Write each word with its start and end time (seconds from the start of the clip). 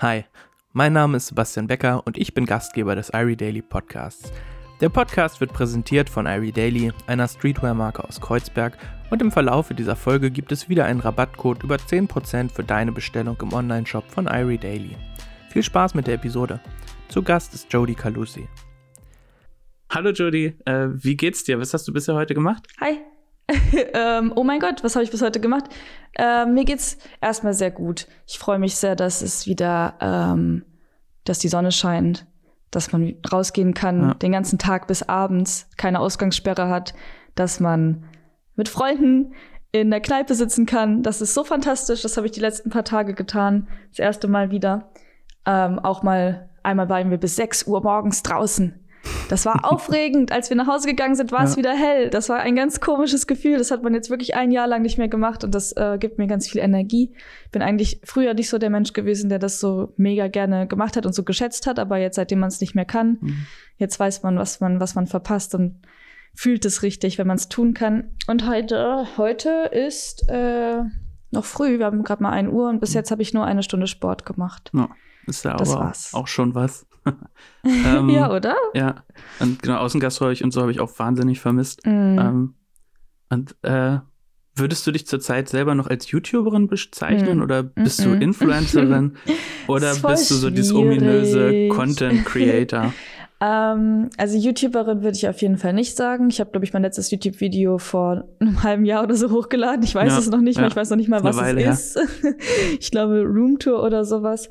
Hi, 0.00 0.24
mein 0.72 0.92
Name 0.92 1.16
ist 1.16 1.26
Sebastian 1.26 1.66
Becker 1.66 2.06
und 2.06 2.16
ich 2.16 2.32
bin 2.32 2.46
Gastgeber 2.46 2.94
des 2.94 3.10
Irie 3.12 3.34
Daily 3.34 3.62
Podcasts. 3.62 4.30
Der 4.80 4.90
Podcast 4.90 5.40
wird 5.40 5.52
präsentiert 5.52 6.08
von 6.08 6.26
Irie 6.26 6.52
Daily, 6.52 6.92
einer 7.08 7.26
Streetwear-Marke 7.26 8.04
aus 8.04 8.20
Kreuzberg, 8.20 8.78
und 9.10 9.20
im 9.22 9.32
Verlaufe 9.32 9.74
dieser 9.74 9.96
Folge 9.96 10.30
gibt 10.30 10.52
es 10.52 10.68
wieder 10.68 10.84
einen 10.84 11.00
Rabattcode 11.00 11.64
über 11.64 11.74
10% 11.74 12.52
für 12.52 12.62
deine 12.62 12.92
Bestellung 12.92 13.36
im 13.42 13.52
Onlineshop 13.52 14.08
von 14.08 14.28
Irie 14.28 14.58
Daily. 14.58 14.96
Viel 15.50 15.64
Spaß 15.64 15.94
mit 15.94 16.06
der 16.06 16.14
Episode. 16.14 16.60
Zu 17.08 17.24
Gast 17.24 17.52
ist 17.54 17.72
Jody 17.72 17.96
Calusi. 17.96 18.46
Hallo 19.90 20.10
Jody, 20.10 20.54
äh, 20.64 20.90
wie 20.92 21.16
geht's 21.16 21.42
dir? 21.42 21.58
Was 21.58 21.74
hast 21.74 21.88
du 21.88 21.92
bisher 21.92 22.14
heute 22.14 22.34
gemacht? 22.34 22.68
Hi. 22.80 22.98
ähm, 23.94 24.32
oh 24.36 24.44
mein 24.44 24.60
Gott, 24.60 24.84
was 24.84 24.94
habe 24.94 25.04
ich 25.04 25.10
bis 25.10 25.22
heute 25.22 25.40
gemacht? 25.40 25.64
Äh, 26.14 26.46
mir 26.46 26.64
geht's 26.64 26.98
erstmal 27.20 27.54
sehr 27.54 27.70
gut. 27.70 28.06
Ich 28.26 28.38
freue 28.38 28.58
mich 28.58 28.76
sehr, 28.76 28.94
dass 28.94 29.22
es 29.22 29.46
wieder, 29.46 29.94
ähm, 30.00 30.64
dass 31.24 31.38
die 31.38 31.48
Sonne 31.48 31.72
scheint, 31.72 32.26
dass 32.70 32.92
man 32.92 33.14
rausgehen 33.30 33.72
kann 33.72 34.02
ja. 34.02 34.14
den 34.14 34.32
ganzen 34.32 34.58
Tag 34.58 34.86
bis 34.86 35.02
abends, 35.02 35.68
keine 35.76 36.00
Ausgangssperre 36.00 36.68
hat, 36.68 36.94
dass 37.34 37.60
man 37.60 38.04
mit 38.54 38.68
Freunden 38.68 39.32
in 39.72 39.90
der 39.90 40.00
Kneipe 40.00 40.34
sitzen 40.34 40.66
kann. 40.66 41.02
Das 41.02 41.20
ist 41.22 41.34
so 41.34 41.44
fantastisch. 41.44 42.02
Das 42.02 42.16
habe 42.16 42.26
ich 42.26 42.32
die 42.32 42.40
letzten 42.40 42.70
paar 42.70 42.84
Tage 42.84 43.14
getan. 43.14 43.68
Das 43.90 43.98
erste 43.98 44.28
Mal 44.28 44.50
wieder. 44.50 44.90
Ähm, 45.46 45.78
auch 45.78 46.02
mal, 46.02 46.50
einmal 46.62 46.88
waren 46.88 47.10
wir 47.10 47.18
bis 47.18 47.36
6 47.36 47.66
Uhr 47.66 47.82
morgens 47.82 48.22
draußen 48.22 48.87
das 49.28 49.44
war 49.46 49.70
aufregend. 49.70 50.32
Als 50.32 50.50
wir 50.50 50.56
nach 50.56 50.66
Hause 50.66 50.88
gegangen 50.88 51.14
sind, 51.14 51.32
war 51.32 51.40
ja. 51.40 51.44
es 51.44 51.56
wieder 51.56 51.74
hell. 51.74 52.10
Das 52.10 52.28
war 52.28 52.40
ein 52.40 52.56
ganz 52.56 52.80
komisches 52.80 53.26
Gefühl. 53.26 53.58
Das 53.58 53.70
hat 53.70 53.82
man 53.82 53.94
jetzt 53.94 54.10
wirklich 54.10 54.34
ein 54.34 54.50
Jahr 54.50 54.66
lang 54.66 54.82
nicht 54.82 54.98
mehr 54.98 55.08
gemacht 55.08 55.44
und 55.44 55.54
das 55.54 55.72
äh, 55.72 55.98
gibt 55.98 56.18
mir 56.18 56.26
ganz 56.26 56.48
viel 56.48 56.60
Energie. 56.60 57.12
Ich 57.44 57.50
bin 57.50 57.62
eigentlich 57.62 58.00
früher 58.04 58.34
nicht 58.34 58.48
so 58.48 58.58
der 58.58 58.70
Mensch 58.70 58.92
gewesen, 58.92 59.28
der 59.28 59.38
das 59.38 59.60
so 59.60 59.92
mega 59.96 60.28
gerne 60.28 60.66
gemacht 60.66 60.96
hat 60.96 61.06
und 61.06 61.14
so 61.14 61.22
geschätzt 61.22 61.66
hat, 61.66 61.78
aber 61.78 61.98
jetzt, 61.98 62.16
seitdem 62.16 62.40
man 62.40 62.48
es 62.48 62.60
nicht 62.60 62.74
mehr 62.74 62.84
kann, 62.84 63.18
mhm. 63.20 63.46
jetzt 63.76 63.98
weiß 63.98 64.22
man, 64.22 64.38
was 64.38 64.60
man, 64.60 64.80
was 64.80 64.94
man 64.94 65.06
verpasst 65.06 65.54
und 65.54 65.82
fühlt 66.34 66.64
es 66.64 66.82
richtig, 66.82 67.18
wenn 67.18 67.26
man 67.26 67.36
es 67.36 67.48
tun 67.48 67.74
kann. 67.74 68.12
Und 68.28 68.48
heute, 68.48 69.06
heute 69.16 69.70
ist 69.72 70.28
äh, 70.28 70.82
noch 71.30 71.44
früh. 71.44 71.78
Wir 71.78 71.86
haben 71.86 72.04
gerade 72.04 72.22
mal 72.22 72.30
ein 72.30 72.48
Uhr 72.48 72.68
und 72.68 72.80
bis 72.80 72.90
mhm. 72.90 72.96
jetzt 72.96 73.10
habe 73.10 73.22
ich 73.22 73.34
nur 73.34 73.44
eine 73.44 73.62
Stunde 73.62 73.86
Sport 73.86 74.24
gemacht. 74.24 74.70
Ja, 74.74 74.88
ist 75.28 75.44
ja 75.44 75.56
das 75.56 75.70
aber 75.70 75.84
war's. 75.86 76.14
auch 76.14 76.26
schon 76.26 76.54
was. 76.54 76.86
ähm, 77.64 78.08
ja, 78.10 78.30
oder? 78.30 78.56
Ja. 78.74 79.04
Und 79.40 79.62
genau, 79.62 79.78
Außengasträuch 79.78 80.44
und 80.44 80.52
so 80.52 80.60
habe 80.60 80.72
ich 80.72 80.80
auch 80.80 80.98
wahnsinnig 80.98 81.40
vermisst. 81.40 81.84
Mm. 81.86 82.18
Ähm, 82.18 82.54
und 83.30 83.56
äh, 83.62 83.98
würdest 84.54 84.86
du 84.86 84.90
dich 84.90 85.06
zurzeit 85.06 85.48
selber 85.48 85.74
noch 85.74 85.86
als 85.88 86.10
YouTuberin 86.10 86.68
bezeichnen 86.68 87.38
mm. 87.38 87.42
oder 87.42 87.62
bist 87.62 88.00
mm 88.00 88.04
du 88.04 88.12
Influencerin 88.14 89.16
oder 89.68 89.94
bist 89.94 90.30
du 90.30 90.34
so 90.34 90.50
dieses 90.50 90.74
ominöse 90.74 91.68
Content 91.68 92.24
Creator? 92.24 92.92
ähm, 93.40 94.10
also 94.16 94.36
YouTuberin 94.36 95.02
würde 95.02 95.16
ich 95.16 95.28
auf 95.28 95.40
jeden 95.40 95.58
Fall 95.58 95.72
nicht 95.72 95.96
sagen. 95.96 96.28
Ich 96.30 96.40
habe, 96.40 96.50
glaube 96.50 96.64
ich, 96.64 96.72
mein 96.72 96.82
letztes 96.82 97.10
YouTube-Video 97.10 97.78
vor 97.78 98.24
einem 98.40 98.62
halben 98.62 98.84
Jahr 98.84 99.04
oder 99.04 99.14
so 99.14 99.30
hochgeladen. 99.30 99.84
Ich 99.84 99.94
weiß 99.94 100.12
ja, 100.12 100.18
es 100.18 100.28
noch 100.28 100.40
nicht 100.40 100.56
ja. 100.56 100.62
mal. 100.62 100.68
Ich 100.68 100.76
weiß 100.76 100.90
noch 100.90 100.96
nicht 100.96 101.08
mal, 101.08 101.22
was 101.22 101.36
Weile, 101.36 101.62
es 101.62 101.96
ist. 101.96 102.26
ich 102.80 102.90
glaube, 102.90 103.22
Roomtour 103.22 103.82
oder 103.82 104.04
sowas. 104.04 104.48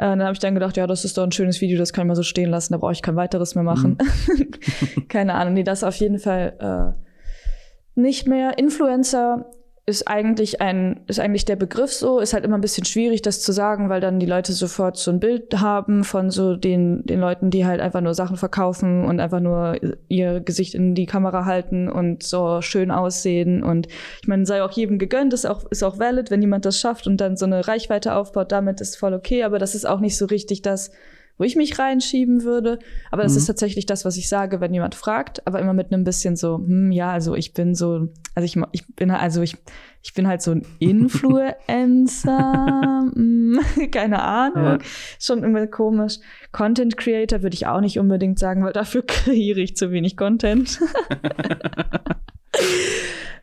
Äh, 0.00 0.16
dann 0.16 0.22
habe 0.22 0.32
ich 0.32 0.38
dann 0.38 0.54
gedacht, 0.54 0.78
ja, 0.78 0.86
das 0.86 1.04
ist 1.04 1.18
doch 1.18 1.24
ein 1.24 1.32
schönes 1.32 1.60
Video, 1.60 1.76
das 1.78 1.92
kann 1.92 2.06
ich 2.06 2.08
mal 2.08 2.14
so 2.14 2.22
stehen 2.22 2.48
lassen, 2.48 2.72
da 2.72 2.78
brauche 2.78 2.92
ich 2.92 3.02
kein 3.02 3.16
weiteres 3.16 3.54
mehr 3.54 3.64
machen. 3.64 3.98
Mhm. 3.98 5.08
Keine 5.08 5.34
Ahnung, 5.34 5.52
nee, 5.52 5.62
das 5.62 5.84
auf 5.84 5.94
jeden 5.96 6.18
Fall 6.18 6.96
äh, 6.96 8.00
nicht 8.00 8.26
mehr. 8.26 8.56
Influencer 8.56 9.50
ist 9.86 10.06
eigentlich 10.06 10.60
ein, 10.60 11.00
ist 11.06 11.18
eigentlich 11.18 11.44
der 11.44 11.56
Begriff 11.56 11.92
so, 11.92 12.20
ist 12.20 12.32
halt 12.32 12.44
immer 12.44 12.56
ein 12.56 12.60
bisschen 12.60 12.84
schwierig, 12.84 13.22
das 13.22 13.40
zu 13.42 13.50
sagen, 13.52 13.88
weil 13.88 14.00
dann 14.00 14.20
die 14.20 14.26
Leute 14.26 14.52
sofort 14.52 14.96
so 14.96 15.10
ein 15.10 15.20
Bild 15.20 15.60
haben 15.60 16.04
von 16.04 16.30
so 16.30 16.54
den, 16.54 17.04
den 17.06 17.20
Leuten, 17.20 17.50
die 17.50 17.66
halt 17.66 17.80
einfach 17.80 18.00
nur 18.00 18.14
Sachen 18.14 18.36
verkaufen 18.36 19.04
und 19.04 19.20
einfach 19.20 19.40
nur 19.40 19.76
ihr 20.08 20.40
Gesicht 20.40 20.74
in 20.74 20.94
die 20.94 21.06
Kamera 21.06 21.44
halten 21.44 21.88
und 21.88 22.22
so 22.22 22.60
schön 22.62 22.90
aussehen. 22.90 23.62
Und 23.62 23.88
ich 24.22 24.28
meine, 24.28 24.46
sei 24.46 24.62
auch 24.62 24.70
jedem 24.72 24.98
gegönnt, 24.98 25.32
ist 25.32 25.46
auch, 25.46 25.64
ist 25.70 25.82
auch 25.82 25.98
valid, 25.98 26.30
wenn 26.30 26.42
jemand 26.42 26.64
das 26.64 26.78
schafft 26.78 27.06
und 27.06 27.20
dann 27.20 27.36
so 27.36 27.46
eine 27.46 27.66
Reichweite 27.66 28.14
aufbaut, 28.14 28.52
damit 28.52 28.80
ist 28.80 28.96
voll 28.96 29.14
okay, 29.14 29.42
aber 29.42 29.58
das 29.58 29.74
ist 29.74 29.86
auch 29.86 30.00
nicht 30.00 30.16
so 30.16 30.26
richtig 30.26 30.62
das, 30.62 30.90
wo 31.40 31.44
ich 31.44 31.56
mich 31.56 31.78
reinschieben 31.78 32.44
würde. 32.44 32.78
Aber 33.10 33.22
das 33.22 33.32
mhm. 33.32 33.38
ist 33.38 33.46
tatsächlich 33.46 33.86
das, 33.86 34.04
was 34.04 34.18
ich 34.18 34.28
sage, 34.28 34.60
wenn 34.60 34.74
jemand 34.74 34.94
fragt, 34.94 35.46
aber 35.46 35.58
immer 35.58 35.72
mit 35.72 35.90
einem 35.90 36.04
bisschen 36.04 36.36
so, 36.36 36.58
hm, 36.58 36.92
ja, 36.92 37.10
also 37.10 37.34
ich 37.34 37.54
bin 37.54 37.74
so, 37.74 38.08
also 38.34 38.44
ich, 38.44 38.58
ich 38.72 38.86
bin 38.94 39.10
also 39.10 39.40
ich, 39.40 39.56
ich 40.02 40.12
bin 40.12 40.28
halt 40.28 40.42
so 40.42 40.50
ein 40.50 40.66
Influencer, 40.80 42.30
hm, 43.14 43.58
keine 43.90 44.22
Ahnung, 44.22 44.64
ja. 44.64 44.78
schon 45.18 45.42
irgendwie 45.42 45.66
komisch. 45.68 46.18
Content 46.52 46.98
Creator 46.98 47.40
würde 47.42 47.54
ich 47.54 47.66
auch 47.66 47.80
nicht 47.80 47.98
unbedingt 47.98 48.38
sagen, 48.38 48.62
weil 48.62 48.74
dafür 48.74 49.02
kreiere 49.06 49.60
ich 49.60 49.76
zu 49.76 49.90
wenig 49.90 50.18
Content. 50.18 50.78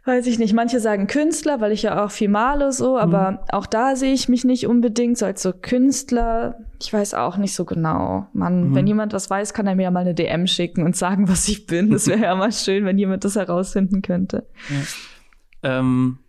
Weiß 0.07 0.25
ich 0.25 0.39
nicht. 0.39 0.53
Manche 0.53 0.79
sagen 0.79 1.07
Künstler, 1.07 1.59
weil 1.59 1.73
ich 1.73 1.81
ja 1.81 2.05
auch 2.05 2.11
viel 2.11 2.29
male 2.29 2.71
so, 2.71 2.97
aber 2.97 3.31
mhm. 3.31 3.37
auch 3.49 3.65
da 3.65 3.97
sehe 3.97 4.13
ich 4.13 4.29
mich 4.29 4.45
nicht 4.45 4.65
unbedingt 4.65 5.17
so 5.17 5.25
als 5.25 5.43
so 5.43 5.51
Künstler. 5.51 6.59
Ich 6.81 6.93
weiß 6.93 7.13
auch 7.13 7.35
nicht 7.35 7.53
so 7.53 7.65
genau. 7.65 8.25
Man, 8.31 8.69
mhm. 8.69 8.75
wenn 8.75 8.87
jemand 8.87 9.11
was 9.11 9.29
weiß, 9.29 9.53
kann 9.53 9.67
er 9.67 9.75
mir 9.75 9.83
ja 9.83 9.91
mal 9.91 9.99
eine 9.99 10.13
DM 10.13 10.47
schicken 10.47 10.83
und 10.83 10.95
sagen, 10.95 11.27
was 11.27 11.49
ich 11.49 11.65
bin. 11.65 11.91
Das 11.91 12.07
wäre 12.07 12.21
ja 12.21 12.35
mal 12.35 12.53
schön, 12.53 12.85
wenn 12.85 12.97
jemand 12.97 13.25
das 13.25 13.35
herausfinden 13.35 14.01
könnte. 14.01 14.47
Ja. 14.69 15.79
Ähm, 15.79 16.19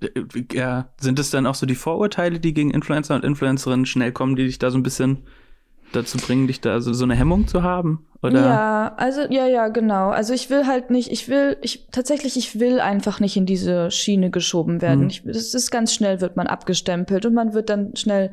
äh, 0.00 0.10
ja, 0.52 0.90
sind 1.00 1.18
es 1.18 1.30
dann 1.30 1.46
auch 1.46 1.56
so 1.56 1.66
die 1.66 1.74
Vorurteile, 1.74 2.38
die 2.38 2.54
gegen 2.54 2.70
Influencer 2.70 3.16
und 3.16 3.24
Influencerinnen 3.24 3.84
schnell 3.84 4.12
kommen, 4.12 4.36
die 4.36 4.44
dich 4.44 4.60
da 4.60 4.70
so 4.70 4.78
ein 4.78 4.84
bisschen 4.84 5.24
dazu 5.94 6.18
bringen, 6.18 6.46
dich 6.46 6.60
da 6.60 6.80
so, 6.80 6.92
so 6.92 7.04
eine 7.04 7.14
Hemmung 7.14 7.46
zu 7.46 7.62
haben? 7.62 8.06
Oder? 8.22 8.40
Ja, 8.40 8.94
also 8.96 9.22
ja, 9.30 9.46
ja, 9.46 9.68
genau. 9.68 10.10
Also 10.10 10.32
ich 10.32 10.48
will 10.50 10.66
halt 10.66 10.90
nicht, 10.90 11.10
ich 11.12 11.28
will, 11.28 11.56
ich 11.62 11.88
tatsächlich, 11.92 12.36
ich 12.36 12.58
will 12.58 12.80
einfach 12.80 13.20
nicht 13.20 13.36
in 13.36 13.46
diese 13.46 13.90
Schiene 13.90 14.30
geschoben 14.30 14.80
werden. 14.80 15.04
Mhm. 15.04 15.08
Ich, 15.08 15.22
das 15.24 15.54
ist 15.54 15.70
ganz 15.70 15.92
schnell 15.92 16.20
wird 16.20 16.36
man 16.36 16.46
abgestempelt 16.46 17.26
und 17.26 17.34
man 17.34 17.52
wird 17.52 17.68
dann 17.68 17.94
schnell 17.96 18.32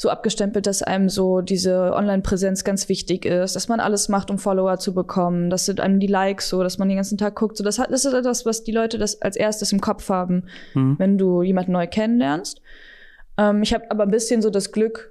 so 0.00 0.10
abgestempelt, 0.10 0.66
dass 0.66 0.84
einem 0.84 1.08
so 1.08 1.40
diese 1.40 1.92
Online-Präsenz 1.92 2.62
ganz 2.62 2.88
wichtig 2.88 3.24
ist, 3.24 3.56
dass 3.56 3.68
man 3.68 3.80
alles 3.80 4.08
macht, 4.08 4.30
um 4.30 4.38
Follower 4.38 4.78
zu 4.78 4.94
bekommen. 4.94 5.50
Das 5.50 5.66
sind 5.66 5.80
einem 5.80 5.98
die 5.98 6.06
Likes 6.06 6.48
so, 6.48 6.62
dass 6.62 6.78
man 6.78 6.88
den 6.88 6.98
ganzen 6.98 7.18
Tag 7.18 7.34
guckt. 7.34 7.56
So, 7.56 7.64
das, 7.64 7.80
hat, 7.80 7.90
das 7.90 8.04
ist 8.04 8.12
etwas, 8.12 8.46
was 8.46 8.62
die 8.62 8.70
Leute 8.70 8.98
das 8.98 9.20
als 9.22 9.34
erstes 9.34 9.72
im 9.72 9.80
Kopf 9.80 10.08
haben, 10.08 10.44
mhm. 10.74 10.94
wenn 11.00 11.18
du 11.18 11.42
jemanden 11.42 11.72
neu 11.72 11.88
kennenlernst. 11.88 12.60
Ähm, 13.38 13.62
ich 13.62 13.74
habe 13.74 13.90
aber 13.90 14.04
ein 14.04 14.10
bisschen 14.12 14.40
so 14.40 14.50
das 14.50 14.70
Glück, 14.70 15.10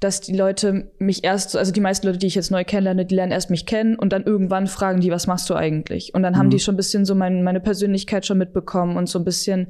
dass 0.00 0.20
die 0.20 0.36
Leute 0.36 0.90
mich 0.98 1.24
erst, 1.24 1.56
also 1.56 1.72
die 1.72 1.80
meisten 1.80 2.06
Leute, 2.06 2.18
die 2.18 2.28
ich 2.28 2.36
jetzt 2.36 2.50
neu 2.50 2.62
kennenlerne, 2.64 3.04
die 3.04 3.16
lernen 3.16 3.32
erst 3.32 3.50
mich 3.50 3.66
kennen 3.66 3.96
und 3.96 4.12
dann 4.12 4.24
irgendwann 4.24 4.68
fragen 4.68 5.00
die, 5.00 5.10
was 5.10 5.26
machst 5.26 5.50
du 5.50 5.54
eigentlich? 5.54 6.14
Und 6.14 6.22
dann 6.22 6.34
mhm. 6.34 6.38
haben 6.38 6.50
die 6.50 6.60
schon 6.60 6.74
ein 6.74 6.76
bisschen 6.76 7.04
so 7.04 7.14
mein, 7.14 7.42
meine 7.42 7.60
Persönlichkeit 7.60 8.24
schon 8.24 8.38
mitbekommen 8.38 8.96
und 8.96 9.08
so 9.08 9.18
ein 9.18 9.24
bisschen 9.24 9.68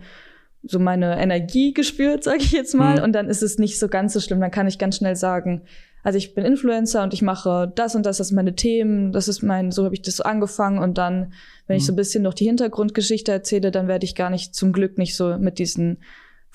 so 0.63 0.79
meine 0.79 1.19
Energie 1.19 1.73
gespürt, 1.73 2.25
sage 2.25 2.39
ich 2.39 2.53
jetzt 2.53 2.75
mal. 2.75 2.99
Mhm. 2.99 3.05
Und 3.05 3.13
dann 3.13 3.29
ist 3.29 3.43
es 3.43 3.59
nicht 3.59 3.79
so 3.79 3.89
ganz 3.89 4.13
so 4.13 4.21
schlimm. 4.21 4.41
Dann 4.41 4.51
kann 4.51 4.67
ich 4.67 4.79
ganz 4.79 4.97
schnell 4.97 5.17
sagen, 5.17 5.63
also 6.03 6.19
ich 6.19 6.35
bin 6.35 6.45
Influencer 6.45 7.03
und 7.03 7.15
ich 7.15 7.23
mache 7.23 7.73
das 7.75 7.95
und 7.95 8.05
das, 8.05 8.19
das 8.19 8.29
sind 8.29 8.37
meine 8.37 8.55
Themen, 8.55 9.13
das 9.13 9.29
ist 9.29 9.43
mein, 9.43 9.73
so 9.73 9.85
habe 9.85 9.95
ich 9.95 10.03
das 10.03 10.17
so 10.17 10.25
angefangen. 10.25 10.79
Und 10.79 10.99
dann, 10.99 11.33
wenn 11.67 11.77
mhm. 11.77 11.79
ich 11.79 11.87
so 11.87 11.93
ein 11.93 11.97
bisschen 11.97 12.23
noch 12.23 12.35
die 12.35 12.47
Hintergrundgeschichte 12.47 13.33
erzähle, 13.33 13.71
dann 13.71 13.89
werde 13.89 14.05
ich 14.05 14.15
gar 14.15 14.31
nicht, 14.31 14.55
zum 14.55 14.73
Glück 14.73 14.99
nicht 14.99 15.17
so 15.17 15.39
mit 15.39 15.59
diesen 15.59 15.99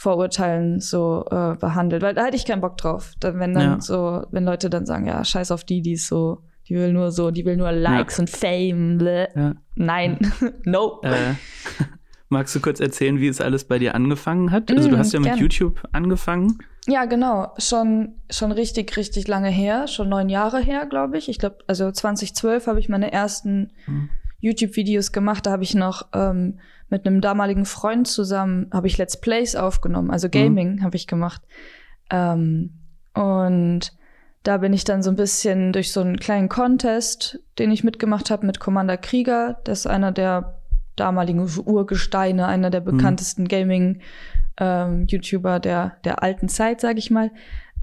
Vorurteilen 0.04 0.82
so 0.82 1.24
äh, 1.32 1.56
behandelt, 1.56 2.04
weil 2.04 2.14
da 2.14 2.26
hätte 2.26 2.36
ich 2.36 2.44
keinen 2.44 2.60
Bock 2.60 2.76
drauf. 2.76 3.14
Dann, 3.22 3.40
wenn 3.40 3.54
dann 3.54 3.64
ja. 3.64 3.82
so, 3.82 4.26
wenn 4.32 4.44
Leute 4.44 4.70
dann 4.70 4.86
sagen, 4.86 5.08
ja, 5.08 5.24
scheiß 5.24 5.50
auf 5.52 5.64
die, 5.64 5.82
die 5.82 5.94
ist 5.94 6.08
so, 6.08 6.42
die 6.68 6.76
will 6.76 6.92
nur 6.92 7.12
so, 7.12 7.32
die 7.32 7.46
will 7.46 7.56
nur 7.56 7.72
Likes 7.72 8.18
ja. 8.18 8.24
und 8.24 8.30
Fame. 8.30 9.00
Ja. 9.34 9.54
Nein, 9.76 10.20
nope. 10.66 11.08
Äh, 11.08 11.36
magst 12.30 12.54
du 12.54 12.60
kurz 12.60 12.82
erzählen, 12.82 13.22
wie 13.22 13.30
es 13.30 13.40
alles 13.40 13.64
bei 13.64 13.80
dir 13.80 13.96
angefangen 13.96 14.52
hat? 14.52 14.70
Also 14.72 14.90
du 14.90 14.98
mm, 14.98 15.00
hast 15.00 15.14
ja 15.14 15.22
mit 15.22 15.30
gern. 15.30 15.40
YouTube 15.40 15.82
angefangen. 15.94 16.58
Ja, 16.86 17.06
genau. 17.06 17.54
Schon, 17.58 18.16
schon 18.30 18.52
richtig, 18.52 18.98
richtig 18.98 19.30
lange 19.30 19.50
her. 19.50 19.88
Schon 19.88 20.10
neun 20.10 20.28
Jahre 20.28 20.60
her, 20.60 20.86
glaube 20.86 21.18
ich. 21.18 21.30
Ich 21.30 21.40
glaube, 21.40 21.60
also 21.68 21.90
2012 21.90 22.68
habe 22.68 22.82
ich 22.82 22.90
meine 22.90 23.14
ersten 23.14 23.72
mhm. 23.88 24.10
YouTube-Videos 24.44 25.12
gemacht. 25.12 25.46
Da 25.46 25.52
habe 25.52 25.64
ich 25.64 25.74
noch 25.74 26.08
ähm, 26.14 26.60
mit 26.90 27.08
einem 27.08 27.22
damaligen 27.22 27.66
Freund 27.66 28.08
zusammen 28.08 28.68
habe 28.72 28.88
ich 28.88 28.98
Let's 29.00 29.20
Plays 29.20 29.56
aufgenommen, 29.56 30.12
also 30.12 30.30
Gaming 30.30 30.76
mhm. 30.76 30.84
habe 30.84 30.96
ich 30.96 31.08
gemacht. 31.08 31.42
Ähm, 32.12 32.74
und 33.16 33.94
da 34.44 34.58
bin 34.58 34.74
ich 34.74 34.84
dann 34.84 35.02
so 35.02 35.10
ein 35.10 35.16
bisschen 35.16 35.74
durch 35.74 35.92
so 35.92 36.02
einen 36.02 36.18
kleinen 36.18 36.50
Contest, 36.50 37.40
den 37.58 37.72
ich 37.72 37.84
mitgemacht 37.84 38.30
habe 38.30 38.46
mit 38.46 38.60
Commander 38.60 38.98
Krieger, 38.98 39.60
das 39.64 39.80
ist 39.80 39.88
einer 39.88 40.12
der 40.12 40.60
damaligen 40.96 41.50
Urgesteine, 41.66 42.46
einer 42.46 42.70
der 42.70 42.82
mhm. 42.82 42.86
bekanntesten 42.86 43.44
mhm. 43.44 43.48
Gaming-YouTuber 44.58 45.56
ähm, 45.56 45.62
der, 45.62 45.98
der 46.04 46.22
alten 46.22 46.50
Zeit, 46.50 46.82
sage 46.82 47.00
ich 47.00 47.10
mal. 47.10 47.32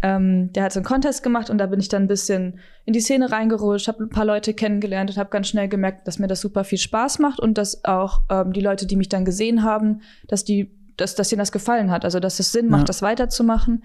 Ähm, 0.02 0.52
der 0.52 0.64
hat 0.64 0.72
so 0.72 0.80
einen 0.80 0.86
Contest 0.86 1.22
gemacht 1.22 1.50
und 1.50 1.58
da 1.58 1.66
bin 1.66 1.78
ich 1.78 1.88
dann 1.88 2.04
ein 2.04 2.08
bisschen 2.08 2.58
in 2.86 2.92
die 2.92 3.00
Szene 3.00 3.30
reingerutscht, 3.30 3.88
habe 3.88 4.04
ein 4.04 4.08
paar 4.08 4.24
Leute 4.24 4.54
kennengelernt 4.54 5.10
und 5.10 5.16
habe 5.18 5.30
ganz 5.30 5.48
schnell 5.48 5.68
gemerkt, 5.68 6.08
dass 6.08 6.18
mir 6.18 6.26
das 6.26 6.40
super 6.40 6.64
viel 6.64 6.78
Spaß 6.78 7.18
macht 7.18 7.38
und 7.38 7.58
dass 7.58 7.84
auch 7.84 8.22
ähm, 8.30 8.52
die 8.52 8.62
Leute, 8.62 8.86
die 8.86 8.96
mich 8.96 9.10
dann 9.10 9.24
gesehen 9.24 9.62
haben, 9.62 10.00
dass 10.26 10.44
die, 10.44 10.74
dass, 10.96 11.14
dass 11.14 11.28
denen 11.28 11.40
das 11.40 11.52
gefallen 11.52 11.90
hat, 11.90 12.04
also 12.04 12.18
dass 12.18 12.40
es 12.40 12.52
Sinn 12.52 12.68
macht, 12.68 12.82
ja. 12.82 12.86
das 12.86 13.02
weiterzumachen. 13.02 13.84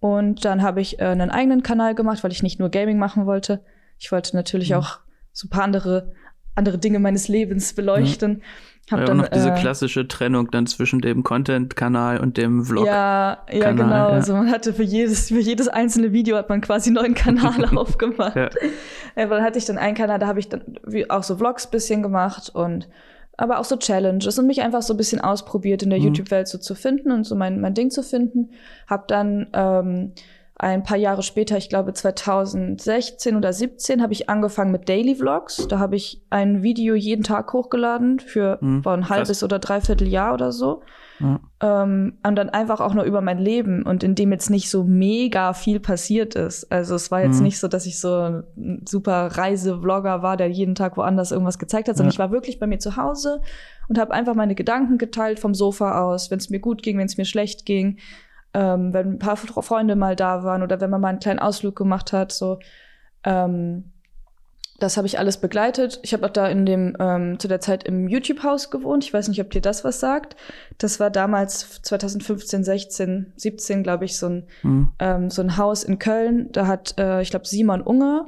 Und 0.00 0.44
dann 0.44 0.62
habe 0.62 0.80
ich 0.80 0.98
äh, 0.98 1.04
einen 1.04 1.30
eigenen 1.30 1.62
Kanal 1.62 1.94
gemacht, 1.94 2.24
weil 2.24 2.32
ich 2.32 2.42
nicht 2.42 2.58
nur 2.58 2.68
Gaming 2.68 2.98
machen 2.98 3.26
wollte. 3.26 3.62
Ich 3.98 4.10
wollte 4.12 4.34
natürlich 4.36 4.70
mhm. 4.70 4.76
auch 4.76 4.98
so 5.32 5.46
ein 5.46 5.50
paar 5.50 5.64
andere, 5.64 6.12
andere 6.56 6.78
Dinge 6.78 6.98
meines 6.98 7.28
Lebens 7.28 7.72
beleuchten. 7.74 8.32
Mhm. 8.32 8.42
Hab 8.90 9.00
ja, 9.00 9.06
dann, 9.06 9.18
auch 9.18 9.24
noch 9.24 9.30
diese 9.30 9.50
äh, 9.50 9.54
klassische 9.58 10.06
Trennung 10.06 10.50
dann 10.52 10.68
zwischen 10.68 11.00
dem 11.00 11.24
Content-Kanal 11.24 12.20
und 12.20 12.36
dem 12.36 12.64
Vlog. 12.64 12.86
Ja, 12.86 13.38
ja, 13.50 13.72
genau. 13.72 13.90
Ja. 13.90 14.06
Also 14.08 14.32
man 14.32 14.48
hatte 14.50 14.72
für 14.72 14.84
jedes, 14.84 15.28
für 15.28 15.40
jedes 15.40 15.66
einzelne 15.66 16.12
Video 16.12 16.36
hat 16.36 16.48
man 16.48 16.60
quasi 16.60 16.90
einen 16.90 16.94
neuen 16.94 17.14
Kanal 17.14 17.64
aufgemacht. 17.76 18.36
Ja. 18.36 18.48
ja. 19.16 19.26
dann 19.26 19.42
hatte 19.42 19.58
ich 19.58 19.64
dann 19.64 19.76
einen 19.76 19.96
Kanal, 19.96 20.20
da 20.20 20.28
habe 20.28 20.38
ich 20.38 20.48
dann 20.48 20.62
auch 21.08 21.24
so 21.24 21.36
Vlogs 21.36 21.66
bisschen 21.66 22.02
gemacht 22.02 22.50
und 22.54 22.88
aber 23.36 23.58
auch 23.58 23.64
so 23.64 23.76
Challenges 23.76 24.38
und 24.38 24.46
mich 24.46 24.62
einfach 24.62 24.82
so 24.82 24.94
ein 24.94 24.96
bisschen 24.96 25.20
ausprobiert 25.20 25.82
in 25.82 25.90
der 25.90 25.98
mhm. 25.98 26.06
YouTube-Welt 26.06 26.48
so 26.48 26.58
zu 26.58 26.74
finden 26.74 27.10
und 27.10 27.24
so 27.24 27.34
mein, 27.34 27.60
mein 27.60 27.74
Ding 27.74 27.90
zu 27.90 28.02
finden. 28.02 28.50
Hab 28.86 29.08
dann 29.08 29.48
ähm, 29.52 30.12
ein 30.58 30.84
paar 30.84 30.96
Jahre 30.96 31.22
später, 31.22 31.58
ich 31.58 31.68
glaube 31.68 31.92
2016 31.92 33.36
oder 33.36 33.52
17, 33.52 34.02
habe 34.02 34.14
ich 34.14 34.30
angefangen 34.30 34.72
mit 34.72 34.88
Daily 34.88 35.14
Vlogs. 35.14 35.68
Da 35.68 35.78
habe 35.78 35.96
ich 35.96 36.22
ein 36.30 36.62
Video 36.62 36.94
jeden 36.94 37.24
Tag 37.24 37.52
hochgeladen 37.52 38.20
für 38.20 38.58
mhm, 38.62 38.82
ein 38.86 39.08
halbes 39.10 39.28
krass. 39.28 39.42
oder 39.42 39.58
dreiviertel 39.58 40.08
Jahr 40.08 40.32
oder 40.32 40.52
so. 40.52 40.82
Ja. 41.20 41.40
Ähm, 41.60 42.18
und 42.26 42.36
dann 42.36 42.48
einfach 42.50 42.80
auch 42.80 42.94
nur 42.94 43.04
über 43.04 43.20
mein 43.20 43.38
Leben 43.38 43.82
und 43.82 44.02
in 44.02 44.14
dem 44.14 44.32
jetzt 44.32 44.48
nicht 44.48 44.70
so 44.70 44.84
mega 44.84 45.52
viel 45.52 45.78
passiert 45.78 46.34
ist. 46.34 46.70
Also 46.72 46.94
es 46.94 47.10
war 47.10 47.22
jetzt 47.22 47.38
mhm. 47.38 47.44
nicht 47.44 47.58
so, 47.58 47.68
dass 47.68 47.84
ich 47.84 47.98
so 47.98 48.44
ein 48.54 48.82
super 48.86 49.26
Reisevlogger 49.26 50.22
war, 50.22 50.38
der 50.38 50.48
jeden 50.48 50.74
Tag 50.74 50.96
woanders 50.96 51.32
irgendwas 51.32 51.58
gezeigt 51.58 51.88
hat, 51.88 51.96
sondern 51.96 52.12
ja. 52.12 52.14
ich 52.14 52.18
war 52.18 52.30
wirklich 52.30 52.58
bei 52.58 52.66
mir 52.66 52.78
zu 52.78 52.96
Hause 52.96 53.42
und 53.88 53.98
habe 53.98 54.12
einfach 54.12 54.34
meine 54.34 54.54
Gedanken 54.54 54.96
geteilt 54.98 55.38
vom 55.38 55.54
Sofa 55.54 56.02
aus, 56.02 56.30
wenn 56.30 56.38
es 56.38 56.50
mir 56.50 56.60
gut 56.60 56.82
ging, 56.82 56.98
wenn 56.98 57.06
es 57.06 57.16
mir 57.16 57.26
schlecht 57.26 57.66
ging, 57.66 57.98
ähm, 58.56 58.94
wenn 58.94 59.12
ein 59.12 59.18
paar 59.18 59.36
Freunde 59.36 59.96
mal 59.96 60.16
da 60.16 60.42
waren 60.42 60.62
oder 60.62 60.80
wenn 60.80 60.88
man 60.88 61.02
mal 61.02 61.08
einen 61.08 61.20
kleinen 61.20 61.38
Ausflug 61.38 61.76
gemacht 61.76 62.12
hat, 62.12 62.32
so. 62.32 62.58
Ähm, 63.22 63.92
das 64.78 64.98
habe 64.98 65.06
ich 65.06 65.18
alles 65.18 65.38
begleitet. 65.38 66.00
Ich 66.02 66.12
habe 66.12 66.26
auch 66.26 66.30
da 66.30 66.48
in 66.48 66.66
dem 66.66 66.96
ähm, 67.00 67.38
zu 67.38 67.48
der 67.48 67.60
Zeit 67.60 67.84
im 67.84 68.08
YouTube-Haus 68.08 68.70
gewohnt. 68.70 69.04
Ich 69.04 69.12
weiß 69.12 69.28
nicht, 69.28 69.40
ob 69.40 69.50
dir 69.50 69.62
das 69.62 69.84
was 69.84 70.00
sagt. 70.00 70.36
Das 70.76 71.00
war 71.00 71.10
damals 71.10 71.80
2015, 71.82 72.62
16, 72.62 73.32
17, 73.36 73.82
glaube 73.82 74.04
ich, 74.04 74.18
so 74.18 74.26
ein 74.26 74.46
mhm. 74.62 74.92
ähm, 74.98 75.30
so 75.30 75.40
ein 75.40 75.56
Haus 75.56 75.82
in 75.82 75.98
Köln. 75.98 76.52
Da 76.52 76.66
hat 76.66 76.94
äh, 76.98 77.22
ich 77.22 77.30
glaube 77.30 77.46
Simon 77.46 77.80
Unge 77.80 78.26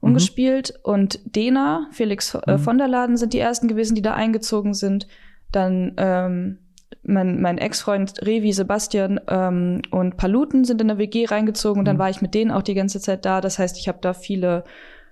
umgespielt 0.00 0.74
mhm. 0.76 0.92
und 0.92 1.36
Dena, 1.36 1.88
Felix 1.90 2.34
äh, 2.34 2.52
mhm. 2.52 2.58
von 2.58 2.76
der 2.76 2.88
Laden 2.88 3.16
sind 3.16 3.32
die 3.32 3.38
ersten 3.38 3.66
gewesen, 3.68 3.94
die 3.94 4.02
da 4.02 4.12
eingezogen 4.12 4.74
sind. 4.74 5.06
Dann 5.52 5.94
ähm, 5.96 6.58
mein, 7.02 7.40
mein 7.40 7.58
Ex-Freund 7.58 8.14
Revi, 8.22 8.52
Sebastian 8.52 9.20
ähm, 9.28 9.82
und 9.90 10.16
Paluten 10.16 10.64
sind 10.64 10.80
in 10.80 10.88
der 10.88 10.98
WG 10.98 11.26
reingezogen 11.26 11.80
und 11.80 11.84
dann 11.84 11.96
mhm. 11.96 12.00
war 12.00 12.10
ich 12.10 12.22
mit 12.22 12.34
denen 12.34 12.50
auch 12.50 12.62
die 12.62 12.74
ganze 12.74 13.00
Zeit 13.00 13.24
da. 13.24 13.40
Das 13.40 13.58
heißt, 13.58 13.76
ich 13.78 13.88
habe 13.88 13.98
da 14.00 14.14
viele 14.14 14.64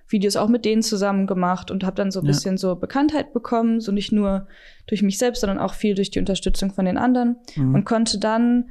Videos 0.07 0.35
auch 0.35 0.47
mit 0.47 0.65
denen 0.65 0.81
zusammen 0.81 1.27
gemacht 1.27 1.71
und 1.71 1.83
habe 1.83 1.95
dann 1.95 2.11
so 2.11 2.19
ein 2.19 2.25
ja. 2.25 2.31
bisschen 2.31 2.57
so 2.57 2.75
Bekanntheit 2.75 3.33
bekommen, 3.33 3.79
so 3.81 3.91
nicht 3.91 4.11
nur 4.11 4.47
durch 4.87 5.01
mich 5.01 5.17
selbst, 5.17 5.41
sondern 5.41 5.59
auch 5.59 5.73
viel 5.73 5.95
durch 5.95 6.11
die 6.11 6.19
Unterstützung 6.19 6.71
von 6.71 6.85
den 6.85 6.97
anderen 6.97 7.37
mhm. 7.55 7.75
und 7.75 7.85
konnte 7.85 8.19
dann 8.19 8.69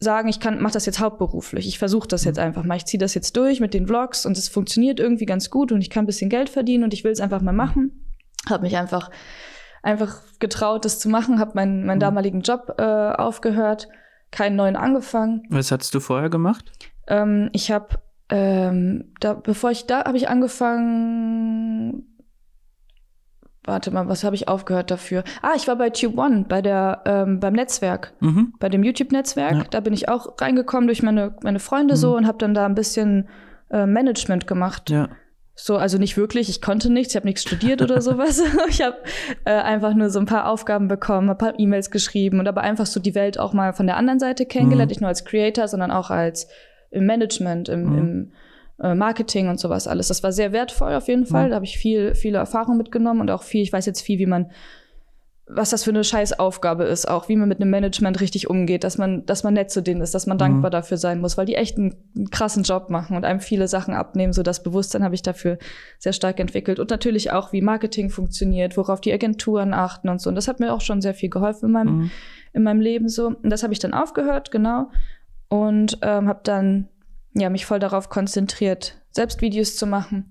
sagen, 0.00 0.28
ich 0.28 0.38
kann 0.38 0.60
mache 0.60 0.74
das 0.74 0.86
jetzt 0.86 1.00
hauptberuflich. 1.00 1.66
Ich 1.66 1.78
versuche 1.78 2.06
das 2.06 2.24
jetzt 2.24 2.36
mhm. 2.36 2.44
einfach 2.44 2.64
mal. 2.64 2.76
Ich 2.76 2.84
ziehe 2.84 3.00
das 3.00 3.14
jetzt 3.14 3.36
durch 3.36 3.60
mit 3.60 3.74
den 3.74 3.86
Vlogs 3.86 4.26
und 4.26 4.36
es 4.38 4.48
funktioniert 4.48 5.00
irgendwie 5.00 5.26
ganz 5.26 5.50
gut 5.50 5.72
und 5.72 5.80
ich 5.80 5.90
kann 5.90 6.04
ein 6.04 6.06
bisschen 6.06 6.30
Geld 6.30 6.48
verdienen 6.48 6.84
und 6.84 6.94
ich 6.94 7.02
will 7.02 7.12
es 7.12 7.20
einfach 7.20 7.40
mal 7.40 7.52
machen. 7.52 8.04
Habe 8.48 8.62
mich 8.62 8.76
einfach 8.76 9.10
einfach 9.82 10.20
getraut, 10.38 10.84
das 10.84 10.98
zu 10.98 11.08
machen, 11.08 11.38
habe 11.38 11.52
meinen 11.54 11.86
meinen 11.86 11.98
mhm. 11.98 12.02
damaligen 12.02 12.40
Job 12.42 12.74
äh, 12.78 12.82
aufgehört, 12.82 13.88
keinen 14.30 14.56
neuen 14.56 14.76
angefangen. 14.76 15.42
Was 15.50 15.70
hattest 15.70 15.94
du 15.94 16.00
vorher 16.00 16.30
gemacht? 16.30 16.70
Ähm, 17.06 17.50
ich 17.52 17.70
habe 17.70 17.98
ähm, 18.30 19.12
da, 19.20 19.34
bevor 19.34 19.70
ich 19.70 19.86
da, 19.86 20.04
habe 20.04 20.16
ich 20.16 20.28
angefangen. 20.28 22.04
Warte 23.64 23.90
mal, 23.90 24.08
was 24.08 24.24
habe 24.24 24.34
ich 24.34 24.48
aufgehört 24.48 24.90
dafür? 24.90 25.24
Ah, 25.42 25.52
ich 25.54 25.68
war 25.68 25.76
bei 25.76 25.90
Tube 25.90 26.16
One, 26.16 26.46
bei 26.48 26.62
der, 26.62 27.02
ähm, 27.04 27.38
beim 27.38 27.52
Netzwerk, 27.52 28.14
mhm. 28.20 28.54
bei 28.58 28.70
dem 28.70 28.82
YouTube-Netzwerk. 28.82 29.56
Ja. 29.56 29.64
Da 29.70 29.80
bin 29.80 29.92
ich 29.92 30.08
auch 30.08 30.40
reingekommen 30.40 30.86
durch 30.86 31.02
meine, 31.02 31.36
meine 31.42 31.58
Freunde 31.58 31.94
mhm. 31.94 31.98
so 31.98 32.16
und 32.16 32.26
habe 32.26 32.38
dann 32.38 32.54
da 32.54 32.64
ein 32.64 32.74
bisschen 32.74 33.28
äh, 33.70 33.84
Management 33.84 34.46
gemacht. 34.46 34.88
Ja. 34.88 35.10
So, 35.60 35.76
also 35.76 35.98
nicht 35.98 36.16
wirklich, 36.16 36.48
ich 36.48 36.62
konnte 36.62 36.88
nichts, 36.88 37.12
ich 37.12 37.16
habe 37.16 37.26
nichts 37.26 37.42
studiert 37.42 37.82
oder 37.82 38.00
sowas. 38.08 38.40
ich 38.68 38.80
habe 38.80 38.96
äh, 39.44 39.50
einfach 39.50 39.92
nur 39.92 40.08
so 40.08 40.20
ein 40.20 40.26
paar 40.26 40.48
Aufgaben 40.48 40.86
bekommen, 40.86 41.28
ein 41.28 41.36
paar 41.36 41.58
E-Mails 41.58 41.90
geschrieben 41.90 42.38
und 42.38 42.46
aber 42.46 42.60
einfach 42.60 42.86
so 42.86 43.00
die 43.00 43.16
Welt 43.16 43.40
auch 43.40 43.52
mal 43.52 43.72
von 43.72 43.86
der 43.86 43.96
anderen 43.96 44.20
Seite 44.20 44.46
kennengelernt, 44.46 44.88
mhm. 44.88 44.92
nicht 44.92 45.00
nur 45.00 45.08
als 45.08 45.24
Creator, 45.24 45.66
sondern 45.66 45.90
auch 45.90 46.10
als 46.10 46.48
im 46.90 47.06
Management, 47.06 47.68
im, 47.68 47.82
mhm. 47.82 47.98
im 47.98 48.32
äh, 48.80 48.94
Marketing 48.94 49.48
und 49.48 49.58
sowas 49.58 49.88
alles. 49.88 50.08
Das 50.08 50.22
war 50.22 50.30
sehr 50.30 50.52
wertvoll 50.52 50.94
auf 50.94 51.08
jeden 51.08 51.26
Fall. 51.26 51.46
Mhm. 51.46 51.50
Da 51.50 51.56
habe 51.56 51.64
ich 51.64 51.76
viel, 51.76 52.14
viele 52.14 52.38
Erfahrungen 52.38 52.78
mitgenommen 52.78 53.20
und 53.20 53.30
auch 53.30 53.42
viel, 53.42 53.62
ich 53.62 53.72
weiß 53.72 53.84
jetzt 53.84 54.02
viel, 54.02 54.20
wie 54.20 54.26
man, 54.26 54.52
was 55.48 55.70
das 55.70 55.84
für 55.84 55.90
eine 55.90 56.04
Scheißaufgabe 56.04 56.84
ist, 56.84 57.08
auch 57.08 57.28
wie 57.28 57.36
man 57.36 57.48
mit 57.48 57.60
einem 57.60 57.70
Management 57.70 58.20
richtig 58.20 58.50
umgeht, 58.50 58.84
dass 58.84 58.98
man, 58.98 59.24
dass 59.26 59.44
man 59.44 59.54
nett 59.54 59.70
zu 59.70 59.82
denen 59.82 60.00
ist, 60.00 60.14
dass 60.14 60.26
man 60.26 60.36
mhm. 60.36 60.40
dankbar 60.40 60.70
dafür 60.70 60.96
sein 60.96 61.20
muss, 61.20 61.38
weil 61.38 61.46
die 61.46 61.54
echt 61.54 61.78
einen, 61.78 61.96
einen, 62.16 62.30
krassen 62.30 62.62
Job 62.62 62.90
machen 62.90 63.16
und 63.16 63.24
einem 63.24 63.40
viele 63.40 63.68
Sachen 63.68 63.94
abnehmen. 63.94 64.32
So 64.32 64.42
das 64.42 64.62
Bewusstsein 64.62 65.04
habe 65.04 65.14
ich 65.14 65.22
dafür 65.22 65.58
sehr 65.98 66.12
stark 66.12 66.38
entwickelt. 66.38 66.78
Und 66.78 66.90
natürlich 66.90 67.32
auch, 67.32 67.52
wie 67.52 67.62
Marketing 67.62 68.10
funktioniert, 68.10 68.76
worauf 68.76 69.00
die 69.00 69.12
Agenturen 69.12 69.74
achten 69.74 70.08
und 70.08 70.20
so. 70.20 70.28
Und 70.28 70.36
das 70.36 70.48
hat 70.48 70.60
mir 70.60 70.72
auch 70.72 70.82
schon 70.82 71.00
sehr 71.00 71.14
viel 71.14 71.30
geholfen 71.30 71.66
in 71.66 71.72
meinem, 71.72 71.96
mhm. 71.96 72.10
in 72.52 72.62
meinem 72.62 72.80
Leben 72.80 73.08
so. 73.08 73.28
Und 73.28 73.50
das 73.50 73.62
habe 73.62 73.72
ich 73.72 73.78
dann 73.78 73.94
aufgehört, 73.94 74.50
genau 74.50 74.90
und 75.48 75.98
ähm, 76.02 76.28
habe 76.28 76.40
dann 76.44 76.88
ja 77.34 77.50
mich 77.50 77.66
voll 77.66 77.78
darauf 77.78 78.08
konzentriert, 78.08 78.98
selbst 79.10 79.40
Videos 79.40 79.76
zu 79.76 79.86
machen. 79.86 80.30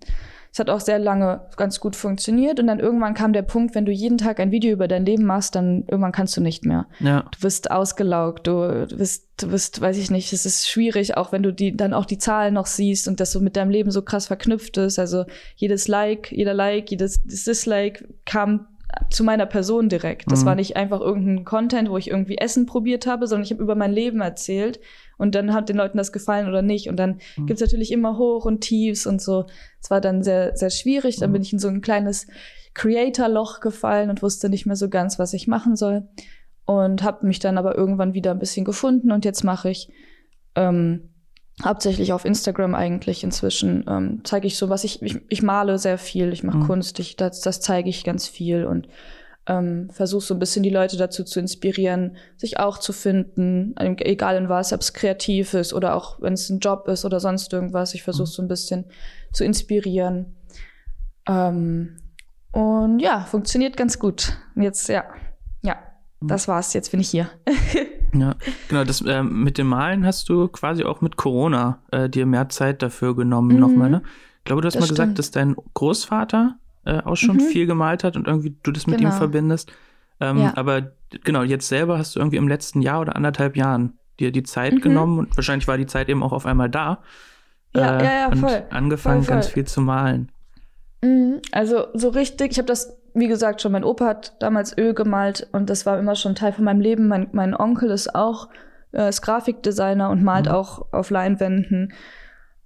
Es 0.52 0.60
hat 0.60 0.70
auch 0.70 0.80
sehr 0.80 1.00
lange 1.00 1.42
ganz 1.56 1.80
gut 1.80 1.96
funktioniert 1.96 2.60
und 2.60 2.68
dann 2.68 2.80
irgendwann 2.80 3.14
kam 3.14 3.34
der 3.34 3.42
Punkt, 3.42 3.76
wenn 3.76 3.86
du 3.86 3.92
jeden 3.92 4.18
Tag 4.18 4.40
ein 4.40 4.52
Video 4.52 4.72
über 4.72 4.88
dein 4.88 5.06
Leben 5.06 5.26
machst, 5.26 5.56
dann 5.56 5.84
irgendwann 5.88 6.12
kannst 6.12 6.36
du 6.38 6.42
nicht 6.42 6.66
mehr. 6.66 6.88
Ja. 7.00 7.26
Du 7.32 7.44
wirst 7.44 7.72
ausgelaugt, 7.72 8.48
du 8.48 8.88
bist, 8.98 9.28
du 9.38 9.50
bist, 9.50 9.82
weiß 9.82 9.98
ich 9.98 10.12
nicht, 10.12 10.34
es 10.34 10.46
ist 10.46 10.70
schwierig, 10.70 11.18
auch 11.18 11.32
wenn 11.32 11.44
du 11.44 11.52
die 11.52 11.76
dann 11.76 11.94
auch 11.94 12.06
die 12.06 12.18
Zahlen 12.18 12.54
noch 12.54 12.66
siehst 12.66 13.08
und 13.08 13.20
das 13.20 13.32
so 13.32 13.40
mit 13.40 13.56
deinem 13.56 13.70
Leben 13.70 13.92
so 13.92 14.02
krass 14.02 14.28
verknüpft 14.28 14.78
ist. 14.78 15.00
Also 15.00 15.26
jedes 15.56 15.88
Like, 15.88 16.32
jeder 16.32 16.54
Like, 16.54 16.92
jedes 16.92 17.24
Dislike 17.24 18.08
kam 18.26 18.68
zu 19.10 19.24
meiner 19.24 19.46
Person 19.46 19.90
direkt. 19.90 20.32
Das 20.32 20.42
mhm. 20.42 20.46
war 20.46 20.56
nicht 20.56 20.76
einfach 20.76 21.02
irgendein 21.02 21.46
Content, 21.46 21.90
wo 21.90 21.98
ich 21.98 22.10
irgendwie 22.10 22.38
Essen 22.38 22.66
probiert 22.66 23.06
habe, 23.06 23.28
sondern 23.28 23.44
ich 23.44 23.52
habe 23.52 23.62
über 23.62 23.76
mein 23.76 23.92
Leben 23.92 24.22
erzählt 24.22 24.80
und 25.18 25.36
dann 25.36 25.54
hat 25.54 25.70
den 25.70 25.78
Leuten 25.78 25.98
das 25.98 26.12
gefallen 26.12 26.48
oder 26.48 26.62
nicht. 26.62 26.90
Und 26.90 26.98
dann 26.98 27.20
mhm. 27.36 27.48
gibt's 27.48 27.62
natürlich 27.62 27.92
immer 27.92 28.18
Hoch 28.18 28.46
und 28.46 28.62
Tiefs 28.62 29.06
und 29.08 29.22
so. 29.22 29.46
Es 29.82 29.90
war 29.90 30.02
dann 30.02 30.24
sehr, 30.24 30.56
sehr 30.56 30.70
schwierig. 30.70 31.18
Dann 31.18 31.32
mhm. 31.32 31.34
bin 31.34 31.42
ich 31.42 31.54
in 31.54 31.60
so 31.60 31.68
ein 31.68 31.82
kleines 31.82 32.28
Creator-Loch 32.74 33.60
gefallen 33.60 34.10
und 34.10 34.22
wusste 34.22 34.50
nicht 34.50 34.66
mehr 34.66 34.76
so 34.76 34.90
ganz, 34.90 35.18
was 35.18 35.34
ich 35.34 35.48
machen 35.48 35.76
soll. 35.76 36.08
Und 36.66 37.02
habe 37.04 37.26
mich 37.26 37.40
dann 37.40 37.58
aber 37.58 37.76
irgendwann 37.76 38.14
wieder 38.14 38.32
ein 38.32 38.40
bisschen 38.40 38.66
gefunden 38.66 39.12
und 39.12 39.26
jetzt 39.26 39.44
mache 39.44 39.70
ich 39.70 39.90
ähm, 40.56 41.10
hauptsächlich 41.64 42.14
auf 42.14 42.26
Instagram 42.26 42.76
eigentlich 42.76 43.24
inzwischen 43.24 43.86
ähm, 43.88 44.22
zeige 44.24 44.48
ich 44.48 44.58
so 44.58 44.70
was 44.70 44.84
ich, 44.84 45.02
ich 45.02 45.22
ich 45.30 45.42
male 45.42 45.80
sehr 45.80 45.98
viel 45.98 46.34
ich 46.34 46.44
mache 46.44 46.58
mhm. 46.58 46.68
Kunst 46.68 47.00
ich 47.00 47.16
das 47.16 47.42
das 47.42 47.62
zeige 47.62 47.90
ich 47.90 48.04
ganz 48.04 48.28
viel 48.28 48.66
und 48.66 48.88
ähm, 49.48 49.90
versuche 49.92 50.24
so 50.24 50.34
ein 50.34 50.40
bisschen 50.40 50.64
die 50.64 50.70
Leute 50.70 50.98
dazu 50.98 51.24
zu 51.24 51.40
inspirieren 51.40 52.18
sich 52.36 52.60
auch 52.60 52.78
zu 52.78 52.94
finden 52.94 53.76
egal 53.78 54.36
in 54.36 54.50
was 54.50 54.74
ob 54.74 54.82
es 54.82 54.94
kreativ 54.94 55.54
ist 55.54 55.74
oder 55.74 55.96
auch 55.96 56.22
wenn 56.22 56.34
es 56.34 56.50
ein 56.50 56.60
Job 56.60 56.88
ist 56.88 57.06
oder 57.06 57.20
sonst 57.20 57.52
irgendwas 57.54 57.94
ich 57.94 58.04
versuche 58.04 58.28
mhm. 58.28 58.34
so 58.34 58.42
ein 58.42 58.48
bisschen 58.48 58.86
zu 59.34 59.44
inspirieren 59.44 60.36
ähm, 61.28 61.98
und 62.52 63.00
ja 63.00 63.22
funktioniert 63.22 63.78
ganz 63.78 64.00
gut 64.00 64.38
jetzt 64.56 64.90
ja 64.90 65.06
ja 65.64 65.78
mhm. 66.20 66.28
das 66.28 66.48
war's 66.48 66.74
jetzt 66.74 66.92
bin 66.92 67.00
ich 67.00 67.10
hier 67.10 67.30
Ja, 68.14 68.36
genau. 68.70 68.84
Das 68.84 69.02
äh, 69.02 69.24
mit 69.24 69.58
dem 69.58 69.68
Malen 69.68 70.06
hast 70.06 70.30
du 70.30 70.48
quasi 70.48 70.84
auch 70.84 71.02
mit 71.02 71.18
Corona 71.18 71.80
äh, 71.92 72.10
dir 72.10 72.26
mehr 72.26 72.50
Zeit 72.50 72.82
dafür 72.82 73.16
genommen 73.16 73.56
mhm. 73.56 73.60
nochmal, 73.60 73.90
ne? 73.90 74.02
Ich 74.40 74.44
glaube, 74.46 74.62
du 74.62 74.68
hast 74.68 74.76
das 74.76 74.80
mal 74.80 74.86
stimmt. 74.86 74.98
gesagt, 74.98 75.20
dass 75.20 75.32
dein 75.32 75.56
Großvater 75.74 76.58
äh, 76.88 77.02
auch 77.04 77.16
schon 77.16 77.38
mhm. 77.38 77.42
viel 77.42 77.68
gemalt 77.68 78.04
hat 78.04 78.16
und 78.16 78.28
irgendwie 78.28 78.56
du 78.64 78.72
das 78.72 78.88
mit 78.88 78.98
genau. 78.98 79.10
ihm 79.10 79.18
verbindest. 79.18 79.72
Ähm, 80.20 80.40
ja. 80.40 80.54
Aber 80.56 80.92
genau, 81.24 81.44
jetzt 81.44 81.68
selber 81.68 81.98
hast 81.98 82.16
du 82.16 82.20
irgendwie 82.20 82.38
im 82.38 82.48
letzten 82.48 82.82
Jahr 82.82 83.02
oder 83.02 83.16
anderthalb 83.16 83.56
Jahren 83.56 83.94
dir 84.20 84.32
die 84.32 84.44
Zeit 84.44 84.74
mhm. 84.74 84.82
genommen 84.82 85.20
und 85.20 85.38
wahrscheinlich 85.38 85.68
war 85.68 85.78
die 85.78 85.86
Zeit 85.86 86.10
eben 86.10 86.24
auch 86.24 86.32
auf 86.32 86.46
einmal 86.46 86.70
da. 86.70 87.04
Ja, 87.76 88.00
äh, 88.00 88.04
ja, 88.04 88.14
ja, 88.14 88.36
voll. 88.36 88.50
Und 88.50 88.72
angefangen, 88.72 89.24
voll, 89.24 89.26
voll. 89.26 89.36
ganz 89.36 89.48
viel 89.48 89.66
zu 89.66 89.82
malen. 89.82 90.32
Mhm. 91.04 91.42
Also 91.52 91.88
so 91.94 92.10
richtig, 92.10 92.52
ich 92.52 92.58
habe 92.58 92.68
das 92.68 92.98
wie 93.18 93.28
gesagt, 93.28 93.62
schon 93.62 93.72
mein 93.72 93.84
Opa 93.84 94.06
hat 94.06 94.36
damals 94.40 94.78
Öl 94.78 94.94
gemalt 94.94 95.48
und 95.52 95.72
das 95.72 95.88
war 95.88 95.98
immer 95.98 96.16
schon 96.16 96.36
Teil 96.36 96.54
von 96.54 96.64
meinem 96.64 96.82
Leben. 96.82 97.08
Mein, 97.08 97.28
mein 97.32 97.56
Onkel 97.56 97.90
ist 97.90 98.14
auch 98.14 98.48
äh, 98.94 99.10
ist 99.10 99.22
Grafikdesigner 99.22 100.10
und 100.12 100.24
malt 100.24 100.46
mhm. 100.46 100.52
auch 100.52 100.94
auf 100.94 101.10
Leinwänden. 101.10 101.94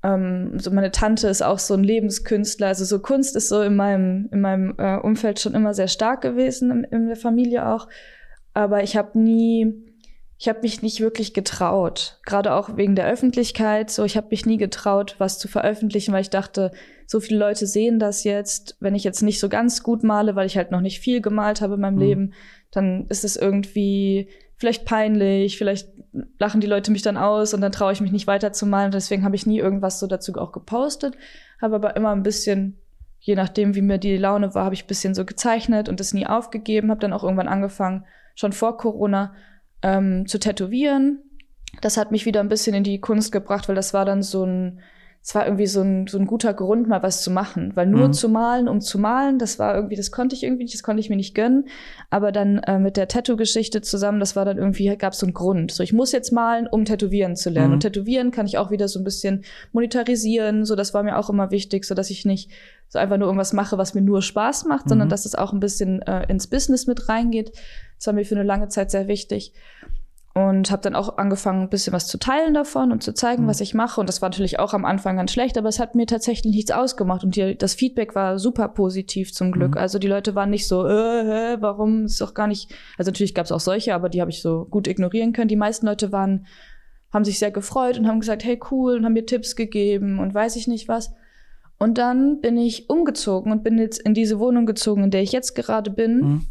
Ähm, 0.03 0.59
so 0.59 0.71
meine 0.71 0.91
Tante 0.91 1.27
ist 1.27 1.41
auch 1.41 1.59
so 1.59 1.73
ein 1.73 1.83
Lebenskünstler. 1.83 2.67
Also 2.67 2.85
so 2.85 2.99
Kunst 2.99 3.35
ist 3.35 3.49
so 3.49 3.61
in 3.61 3.75
meinem, 3.75 4.29
in 4.31 4.41
meinem 4.41 4.75
äh, 4.77 4.97
Umfeld 4.97 5.39
schon 5.39 5.53
immer 5.53 5.73
sehr 5.73 5.87
stark 5.87 6.21
gewesen, 6.21 6.71
in, 6.71 6.83
in 6.85 7.07
der 7.07 7.15
Familie 7.15 7.67
auch. 7.67 7.87
Aber 8.53 8.83
ich 8.83 8.97
habe 8.97 9.17
nie, 9.19 9.73
ich 10.37 10.49
habe 10.49 10.61
mich 10.61 10.81
nicht 10.81 10.99
wirklich 10.99 11.33
getraut, 11.33 12.19
gerade 12.25 12.53
auch 12.53 12.75
wegen 12.77 12.95
der 12.95 13.07
Öffentlichkeit. 13.07 13.91
So, 13.91 14.03
ich 14.03 14.17
habe 14.17 14.27
mich 14.31 14.45
nie 14.45 14.57
getraut, 14.57 15.15
was 15.19 15.37
zu 15.37 15.47
veröffentlichen, 15.47 16.13
weil 16.13 16.21
ich 16.21 16.31
dachte, 16.31 16.71
so 17.05 17.19
viele 17.19 17.39
Leute 17.39 17.67
sehen 17.67 17.99
das 17.99 18.23
jetzt. 18.23 18.77
Wenn 18.79 18.95
ich 18.95 19.03
jetzt 19.03 19.21
nicht 19.21 19.39
so 19.39 19.49
ganz 19.49 19.83
gut 19.83 20.03
male, 20.03 20.35
weil 20.35 20.47
ich 20.47 20.57
halt 20.57 20.71
noch 20.71 20.81
nicht 20.81 20.99
viel 20.99 21.21
gemalt 21.21 21.61
habe 21.61 21.75
in 21.75 21.81
meinem 21.81 21.95
mhm. 21.95 22.01
Leben, 22.01 22.33
dann 22.71 23.05
ist 23.07 23.23
es 23.23 23.35
irgendwie 23.35 24.29
vielleicht 24.61 24.85
peinlich, 24.85 25.57
vielleicht 25.57 25.89
lachen 26.37 26.61
die 26.61 26.67
Leute 26.67 26.91
mich 26.91 27.01
dann 27.01 27.17
aus 27.17 27.55
und 27.55 27.61
dann 27.61 27.71
traue 27.71 27.93
ich 27.93 27.99
mich 27.99 28.11
nicht 28.11 28.27
weiter 28.27 28.53
zu 28.53 28.67
malen. 28.67 28.91
Deswegen 28.91 29.23
habe 29.23 29.35
ich 29.35 29.47
nie 29.47 29.57
irgendwas 29.57 29.99
so 29.99 30.05
dazu 30.05 30.35
auch 30.35 30.51
gepostet, 30.51 31.17
habe 31.59 31.73
aber 31.73 31.95
immer 31.95 32.11
ein 32.11 32.21
bisschen, 32.21 32.77
je 33.19 33.33
nachdem, 33.33 33.73
wie 33.73 33.81
mir 33.81 33.97
die 33.97 34.17
Laune 34.17 34.53
war, 34.53 34.65
habe 34.65 34.75
ich 34.75 34.83
ein 34.83 34.87
bisschen 34.87 35.15
so 35.15 35.25
gezeichnet 35.25 35.89
und 35.89 35.99
das 35.99 36.13
nie 36.13 36.27
aufgegeben, 36.27 36.91
habe 36.91 36.99
dann 36.99 37.11
auch 37.11 37.23
irgendwann 37.23 37.47
angefangen, 37.47 38.05
schon 38.35 38.53
vor 38.53 38.77
Corona 38.77 39.33
ähm, 39.81 40.27
zu 40.27 40.37
tätowieren. 40.37 41.23
Das 41.81 41.97
hat 41.97 42.11
mich 42.11 42.27
wieder 42.27 42.39
ein 42.39 42.49
bisschen 42.49 42.75
in 42.75 42.83
die 42.83 43.01
Kunst 43.01 43.31
gebracht, 43.31 43.67
weil 43.67 43.75
das 43.75 43.95
war 43.95 44.05
dann 44.05 44.21
so 44.21 44.45
ein, 44.45 44.79
es 45.23 45.35
war 45.35 45.45
irgendwie 45.45 45.67
so 45.67 45.81
ein, 45.81 46.07
so 46.07 46.17
ein 46.17 46.25
guter 46.25 46.51
Grund, 46.53 46.87
mal 46.87 47.03
was 47.03 47.21
zu 47.21 47.29
machen. 47.29 47.75
Weil 47.75 47.85
nur 47.85 48.07
mhm. 48.07 48.13
zu 48.13 48.27
malen, 48.27 48.67
um 48.67 48.81
zu 48.81 48.97
malen, 48.97 49.37
das 49.37 49.59
war 49.59 49.75
irgendwie, 49.75 49.95
das 49.95 50.11
konnte 50.11 50.35
ich 50.35 50.41
irgendwie 50.41 50.63
nicht, 50.63 50.73
das 50.73 50.81
konnte 50.81 50.99
ich 50.99 51.11
mir 51.11 51.15
nicht 51.15 51.35
gönnen. 51.35 51.65
Aber 52.09 52.31
dann 52.31 52.57
äh, 52.59 52.79
mit 52.79 52.97
der 52.97 53.07
Tattoo-Geschichte 53.07 53.81
zusammen, 53.83 54.19
das 54.19 54.35
war 54.35 54.45
dann 54.45 54.57
irgendwie, 54.57 54.95
gab 54.97 55.13
es 55.13 55.19
so 55.19 55.27
einen 55.27 55.35
Grund. 55.35 55.71
So, 55.71 55.83
ich 55.83 55.93
muss 55.93 56.11
jetzt 56.11 56.31
malen, 56.31 56.65
um 56.65 56.85
tätowieren 56.85 57.35
zu 57.35 57.51
lernen. 57.51 57.69
Mhm. 57.69 57.73
Und 57.73 57.79
tätowieren 57.81 58.31
kann 58.31 58.47
ich 58.47 58.57
auch 58.57 58.71
wieder 58.71 58.87
so 58.87 58.99
ein 58.99 59.03
bisschen 59.03 59.43
monetarisieren. 59.73 60.65
So, 60.65 60.75
das 60.75 60.95
war 60.95 61.03
mir 61.03 61.19
auch 61.19 61.29
immer 61.29 61.51
wichtig, 61.51 61.85
so 61.85 61.93
dass 61.93 62.09
ich 62.09 62.25
nicht 62.25 62.49
so 62.87 62.97
einfach 62.97 63.17
nur 63.17 63.27
irgendwas 63.27 63.53
mache, 63.53 63.77
was 63.77 63.93
mir 63.93 64.01
nur 64.01 64.23
Spaß 64.23 64.65
macht, 64.65 64.87
mhm. 64.87 64.89
sondern 64.89 65.09
dass 65.09 65.25
es 65.27 65.35
auch 65.35 65.53
ein 65.53 65.59
bisschen 65.59 66.01
äh, 66.01 66.25
ins 66.29 66.47
Business 66.47 66.87
mit 66.87 67.09
reingeht. 67.09 67.51
Das 67.97 68.07
war 68.07 68.13
mir 68.15 68.25
für 68.25 68.33
eine 68.33 68.43
lange 68.43 68.69
Zeit 68.69 68.89
sehr 68.89 69.07
wichtig. 69.07 69.53
Und 70.33 70.71
habe 70.71 70.81
dann 70.81 70.95
auch 70.95 71.17
angefangen, 71.17 71.63
ein 71.63 71.69
bisschen 71.69 71.91
was 71.91 72.07
zu 72.07 72.17
teilen 72.17 72.53
davon 72.53 72.93
und 72.93 73.03
zu 73.03 73.13
zeigen, 73.13 73.43
mhm. 73.43 73.47
was 73.47 73.59
ich 73.59 73.73
mache. 73.73 73.99
Und 73.99 74.07
das 74.07 74.21
war 74.21 74.29
natürlich 74.29 74.59
auch 74.59 74.73
am 74.73 74.85
Anfang 74.85 75.17
ganz 75.17 75.33
schlecht, 75.33 75.57
aber 75.57 75.67
es 75.67 75.79
hat 75.79 75.93
mir 75.93 76.05
tatsächlich 76.05 76.53
nichts 76.53 76.71
ausgemacht. 76.71 77.25
Und 77.25 77.35
die, 77.35 77.57
das 77.57 77.73
Feedback 77.73 78.15
war 78.15 78.39
super 78.39 78.69
positiv 78.69 79.33
zum 79.33 79.51
Glück. 79.51 79.71
Mhm. 79.71 79.77
Also 79.77 79.99
die 79.99 80.07
Leute 80.07 80.33
waren 80.33 80.49
nicht 80.49 80.69
so, 80.69 80.87
äh, 80.87 81.61
warum 81.61 82.05
ist 82.05 82.21
doch 82.21 82.33
gar 82.33 82.47
nicht. 82.47 82.73
Also 82.97 83.11
natürlich 83.11 83.35
gab 83.35 83.45
es 83.45 83.51
auch 83.51 83.59
solche, 83.59 83.93
aber 83.93 84.07
die 84.07 84.21
habe 84.21 84.31
ich 84.31 84.41
so 84.41 84.65
gut 84.69 84.87
ignorieren 84.87 85.33
können. 85.33 85.49
Die 85.49 85.57
meisten 85.57 85.85
Leute 85.85 86.13
waren, 86.13 86.45
haben 87.11 87.25
sich 87.25 87.37
sehr 87.37 87.51
gefreut 87.51 87.99
und 87.99 88.07
haben 88.07 88.21
gesagt, 88.21 88.45
hey 88.45 88.57
cool, 88.71 88.95
und 88.95 89.03
haben 89.03 89.13
mir 89.13 89.25
Tipps 89.25 89.57
gegeben 89.57 90.19
und 90.19 90.33
weiß 90.33 90.55
ich 90.55 90.67
nicht 90.67 90.87
was. 90.87 91.13
Und 91.77 91.97
dann 91.97 92.39
bin 92.41 92.57
ich 92.57 92.89
umgezogen 92.89 93.51
und 93.51 93.63
bin 93.63 93.79
jetzt 93.79 93.97
in 93.97 94.13
diese 94.13 94.39
Wohnung 94.39 94.65
gezogen, 94.65 95.03
in 95.03 95.11
der 95.11 95.23
ich 95.23 95.31
jetzt 95.31 95.55
gerade 95.55 95.89
bin. 95.89 96.19
Mhm. 96.19 96.45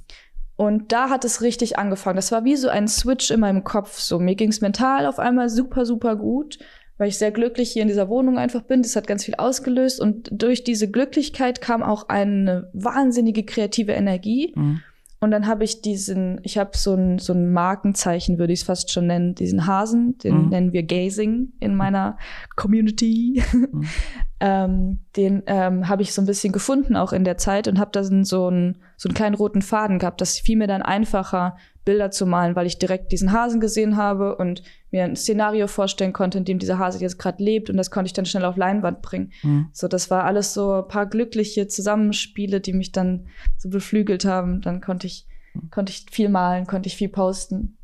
Und 0.61 0.93
da 0.93 1.09
hat 1.09 1.25
es 1.25 1.40
richtig 1.40 1.79
angefangen. 1.79 2.17
Das 2.17 2.33
war 2.33 2.45
wie 2.45 2.55
so 2.55 2.69
ein 2.69 2.87
Switch 2.87 3.31
in 3.31 3.40
meinem 3.40 3.64
Kopf. 3.64 3.99
So, 3.99 4.19
mir 4.19 4.35
ging 4.35 4.50
es 4.50 4.61
mental 4.61 5.07
auf 5.07 5.19
einmal 5.19 5.49
super, 5.49 5.87
super 5.87 6.17
gut, 6.17 6.59
weil 6.99 7.09
ich 7.09 7.17
sehr 7.17 7.31
glücklich 7.31 7.71
hier 7.71 7.81
in 7.81 7.88
dieser 7.88 8.11
Wohnung 8.11 8.37
einfach 8.37 8.61
bin. 8.61 8.83
Das 8.83 8.95
hat 8.95 9.07
ganz 9.07 9.25
viel 9.25 9.37
ausgelöst. 9.37 9.99
Und 10.00 10.29
durch 10.31 10.62
diese 10.62 10.90
Glücklichkeit 10.90 11.62
kam 11.62 11.83
auch 11.83 12.11
eine 12.11 12.69
wahnsinnige 12.75 13.43
kreative 13.43 13.93
Energie. 13.93 14.52
Mhm. 14.55 14.83
Und 15.23 15.33
dann 15.33 15.47
habe 15.47 15.65
ich 15.65 15.83
diesen, 15.83 16.41
ich 16.45 16.57
habe 16.57 16.71
so 16.75 16.95
ein, 16.95 17.19
so 17.19 17.35
ein 17.35 17.53
Markenzeichen, 17.53 18.39
würde 18.39 18.55
ich 18.55 18.61
es 18.61 18.67
fast 18.67 18.91
schon 18.91 19.07
nennen, 19.07 19.35
diesen 19.35 19.67
Hasen, 19.67 20.17
den 20.19 20.45
mhm. 20.45 20.49
nennen 20.49 20.73
wir 20.73 20.83
Gazing 20.83 21.53
in 21.61 21.75
meiner 21.75 22.17
Community. 22.57 23.43
Mhm. 23.53 23.85
ähm, 24.41 25.00
den 25.17 25.43
ähm, 25.47 25.89
habe 25.89 26.00
ich 26.00 26.15
so 26.15 26.23
ein 26.23 26.27
bisschen 26.27 26.55
gefunden 26.55 26.97
auch 26.97 27.12
in 27.12 27.25
der 27.25 27.37
Zeit 27.37 27.69
und 27.69 27.79
habe 27.79 27.91
da 27.93 28.03
so 28.03 28.47
einen, 28.47 28.79
so 28.97 29.09
einen 29.09 29.15
kleinen 29.15 29.35
roten 29.35 29.61
Faden 29.61 29.99
gehabt. 29.99 30.23
Das 30.23 30.39
fiel 30.39 30.57
mir 30.57 30.67
dann 30.67 30.81
einfacher, 30.81 31.57
Bilder 31.85 32.11
zu 32.11 32.25
malen, 32.25 32.57
weil 32.57 32.67
ich 32.67 32.79
direkt 32.79 33.12
diesen 33.12 33.33
Hasen 33.33 33.61
gesehen 33.61 33.99
habe 33.99 34.37
und 34.37 34.62
mir 34.91 35.05
ein 35.05 35.17
Szenario 35.17 35.67
vorstellen 35.67 36.13
konnte, 36.13 36.39
in 36.39 36.45
dem 36.45 36.59
dieser 36.59 36.79
Hase 36.79 37.01
jetzt 37.01 37.19
gerade 37.19 37.43
lebt 37.43 37.71
und 37.71 37.77
das 37.77 37.91
konnte 37.91 38.07
ich 38.09 38.13
dann 38.13 38.27
schnell 38.27 38.45
auf 38.45 38.57
Leinwand 38.57 39.03
bringen. 39.03 39.33
Mhm. 39.43 39.69
So, 39.73 39.89
das 39.89 40.11
war 40.11 40.25
alles 40.25 40.55
so 40.55 40.83
ein 40.83 40.89
paar 40.89 41.07
glückliche 41.07 41.69
Zusammenspiele, 41.69 42.61
die 42.61 42.73
mich 42.73 42.93
dann 42.93 43.29
so 43.59 43.69
beflügelt 43.69 44.25
haben. 44.25 44.61
Dann 44.61 44.81
konnte 44.81 45.07
ich, 45.07 45.27
mhm. 45.55 45.71
konnte 45.71 45.93
ich 45.93 46.07
viel 46.11 46.29
malen, 46.29 46.67
konnte 46.67 46.89
ich 46.89 46.97
viel 46.97 47.09
posten. 47.09 47.77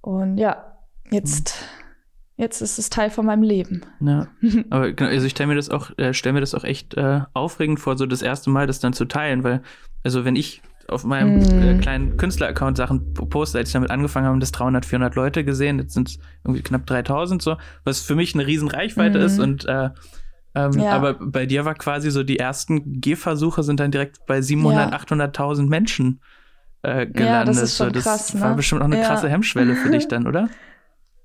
Und 0.00 0.38
ja, 0.38 0.78
jetzt, 1.10 1.56
mhm. 2.36 2.42
jetzt 2.44 2.60
ist 2.60 2.78
es 2.78 2.90
Teil 2.90 3.10
von 3.10 3.26
meinem 3.26 3.42
Leben. 3.42 3.82
Ja, 4.00 4.28
aber 4.70 4.92
genau, 4.92 5.10
also 5.10 5.26
ich 5.26 5.32
stelle 5.32 5.48
mir 5.48 5.56
das 5.56 5.70
auch, 5.70 5.90
äh, 5.98 6.14
stelle 6.14 6.34
mir 6.34 6.40
das 6.40 6.54
auch 6.54 6.64
echt 6.64 6.94
äh, 6.94 7.22
aufregend 7.32 7.80
vor, 7.80 7.96
so 7.96 8.06
das 8.06 8.22
erste 8.22 8.50
Mal 8.50 8.66
das 8.66 8.78
dann 8.78 8.92
zu 8.92 9.06
teilen, 9.06 9.42
weil, 9.42 9.62
also 10.04 10.24
wenn 10.24 10.36
ich 10.36 10.62
auf 10.88 11.04
meinem 11.04 11.38
mm. 11.38 11.62
äh, 11.62 11.78
kleinen 11.78 12.16
Künstler-Account 12.16 12.76
Sachen 12.76 13.14
poste, 13.14 13.58
als 13.58 13.68
ich 13.68 13.72
damit 13.72 13.90
angefangen 13.90 14.26
habe, 14.26 14.38
das 14.38 14.52
300, 14.52 14.84
400 14.84 15.14
Leute 15.14 15.44
gesehen. 15.44 15.78
Jetzt 15.78 15.94
sind 15.94 16.08
es 16.08 16.18
irgendwie 16.44 16.62
knapp 16.62 16.86
3000 16.86 17.42
so, 17.42 17.56
was 17.84 18.00
für 18.00 18.14
mich 18.14 18.34
eine 18.34 18.46
riesen 18.46 18.68
Reichweite 18.68 19.18
mm. 19.18 19.22
ist 19.22 19.38
und 19.38 19.64
äh, 19.66 19.90
ähm, 20.54 20.72
ja. 20.72 20.92
aber 20.92 21.14
bei 21.14 21.46
dir 21.46 21.64
war 21.64 21.74
quasi 21.74 22.10
so 22.10 22.22
die 22.22 22.38
ersten 22.38 23.00
Gehversuche 23.00 23.62
sind 23.62 23.80
dann 23.80 23.90
direkt 23.90 24.24
bei 24.26 24.40
700, 24.40 24.92
ja. 24.92 24.98
800.000 24.98 25.68
Menschen 25.68 26.20
äh, 26.82 27.06
gelandet. 27.06 27.26
Ja, 27.26 27.44
das 27.44 27.60
ist 27.60 27.76
schon 27.76 27.88
so, 27.88 27.92
das 27.92 28.04
krass, 28.04 28.34
ne? 28.34 28.40
war 28.40 28.54
bestimmt 28.54 28.82
auch 28.82 28.86
eine 28.86 29.00
ja. 29.00 29.06
krasse 29.06 29.28
Hemmschwelle 29.28 29.74
für 29.74 29.90
dich 29.90 30.06
dann, 30.08 30.26
oder? 30.26 30.48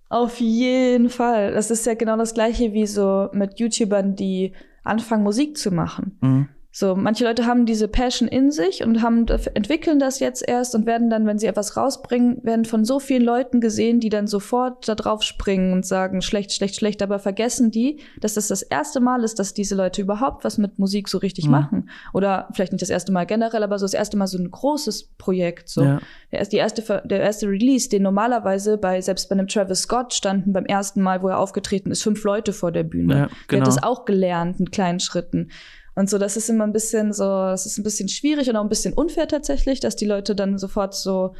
Auf 0.09 0.39
jeden 0.39 1.09
Fall. 1.09 1.53
Das 1.53 1.69
ist 1.69 1.85
ja 1.85 1.93
genau 1.93 2.17
das 2.17 2.33
gleiche 2.33 2.73
wie 2.73 2.87
so 2.87 3.29
mit 3.31 3.59
YouTubern, 3.59 4.15
die 4.15 4.53
anfangen 4.83 5.23
Musik 5.23 5.57
zu 5.57 5.69
machen. 5.69 6.17
Mhm. 6.21 6.49
So, 6.79 6.95
manche 6.95 7.25
Leute 7.25 7.45
haben 7.45 7.65
diese 7.65 7.89
Passion 7.89 8.29
in 8.29 8.51
sich 8.51 8.85
und 8.85 9.01
haben, 9.01 9.27
entwickeln 9.53 9.99
das 9.99 10.21
jetzt 10.21 10.47
erst 10.47 10.75
und 10.75 10.85
werden 10.85 11.09
dann, 11.09 11.27
wenn 11.27 11.37
sie 11.37 11.47
etwas 11.47 11.75
rausbringen, 11.75 12.41
werden 12.43 12.63
von 12.63 12.85
so 12.85 13.01
vielen 13.01 13.23
Leuten 13.23 13.59
gesehen, 13.59 13.99
die 13.99 14.07
dann 14.07 14.27
sofort 14.27 14.87
da 14.87 14.95
drauf 14.95 15.21
springen 15.23 15.73
und 15.73 15.85
sagen, 15.85 16.21
schlecht, 16.21 16.53
schlecht, 16.53 16.77
schlecht, 16.77 17.01
aber 17.01 17.19
vergessen 17.19 17.69
die, 17.69 17.99
dass 18.21 18.35
das 18.35 18.47
das 18.47 18.61
erste 18.61 19.01
Mal 19.01 19.25
ist, 19.25 19.39
dass 19.39 19.53
diese 19.53 19.75
Leute 19.75 20.01
überhaupt 20.01 20.45
was 20.45 20.57
mit 20.57 20.79
Musik 20.79 21.09
so 21.09 21.17
richtig 21.17 21.47
mhm. 21.47 21.51
machen. 21.51 21.89
Oder 22.13 22.47
vielleicht 22.53 22.71
nicht 22.71 22.81
das 22.81 22.89
erste 22.89 23.11
Mal 23.11 23.25
generell, 23.25 23.63
aber 23.63 23.77
so 23.77 23.83
das 23.83 23.93
erste 23.93 24.15
Mal 24.15 24.27
so 24.27 24.37
ein 24.37 24.49
großes 24.49 25.15
Projekt. 25.17 25.67
So. 25.67 25.83
Ja. 25.83 25.99
Der, 26.31 26.45
die 26.45 26.55
erste, 26.55 27.01
der 27.03 27.19
erste 27.19 27.49
Release, 27.49 27.89
den 27.89 28.03
normalerweise 28.03 28.77
bei, 28.77 29.01
selbst 29.01 29.27
bei 29.27 29.33
einem 29.33 29.49
Travis 29.49 29.81
Scott 29.81 30.13
standen 30.13 30.53
beim 30.53 30.65
ersten 30.65 31.01
Mal, 31.01 31.21
wo 31.23 31.27
er 31.27 31.39
aufgetreten 31.39 31.91
ist, 31.91 32.03
fünf 32.03 32.23
Leute 32.23 32.53
vor 32.53 32.71
der 32.71 32.83
Bühne. 32.83 33.13
Ja, 33.13 33.19
genau. 33.19 33.27
Der 33.27 33.33
hat 33.33 33.49
genau. 33.49 33.65
das 33.65 33.83
auch 33.83 34.05
gelernt 34.05 34.61
in 34.61 34.71
kleinen 34.71 35.01
Schritten. 35.01 35.49
Und 35.99 36.09
so, 36.09 36.17
das 36.17 36.37
ist 36.37 36.49
immer 36.49 36.63
ein 36.63 36.71
bisschen 36.71 37.11
so, 37.11 37.25
das 37.25 37.65
ist 37.65 37.77
ein 37.77 37.83
bisschen 37.83 38.07
schwierig 38.07 38.49
und 38.49 38.55
auch 38.55 38.63
ein 38.63 38.69
bisschen 38.69 38.93
unfair 38.93 39.27
tatsächlich, 39.27 39.81
dass 39.81 39.97
die 39.97 40.05
Leute 40.05 40.33
dann 40.33 40.57
sofort 40.57 40.95
so, 40.95 41.33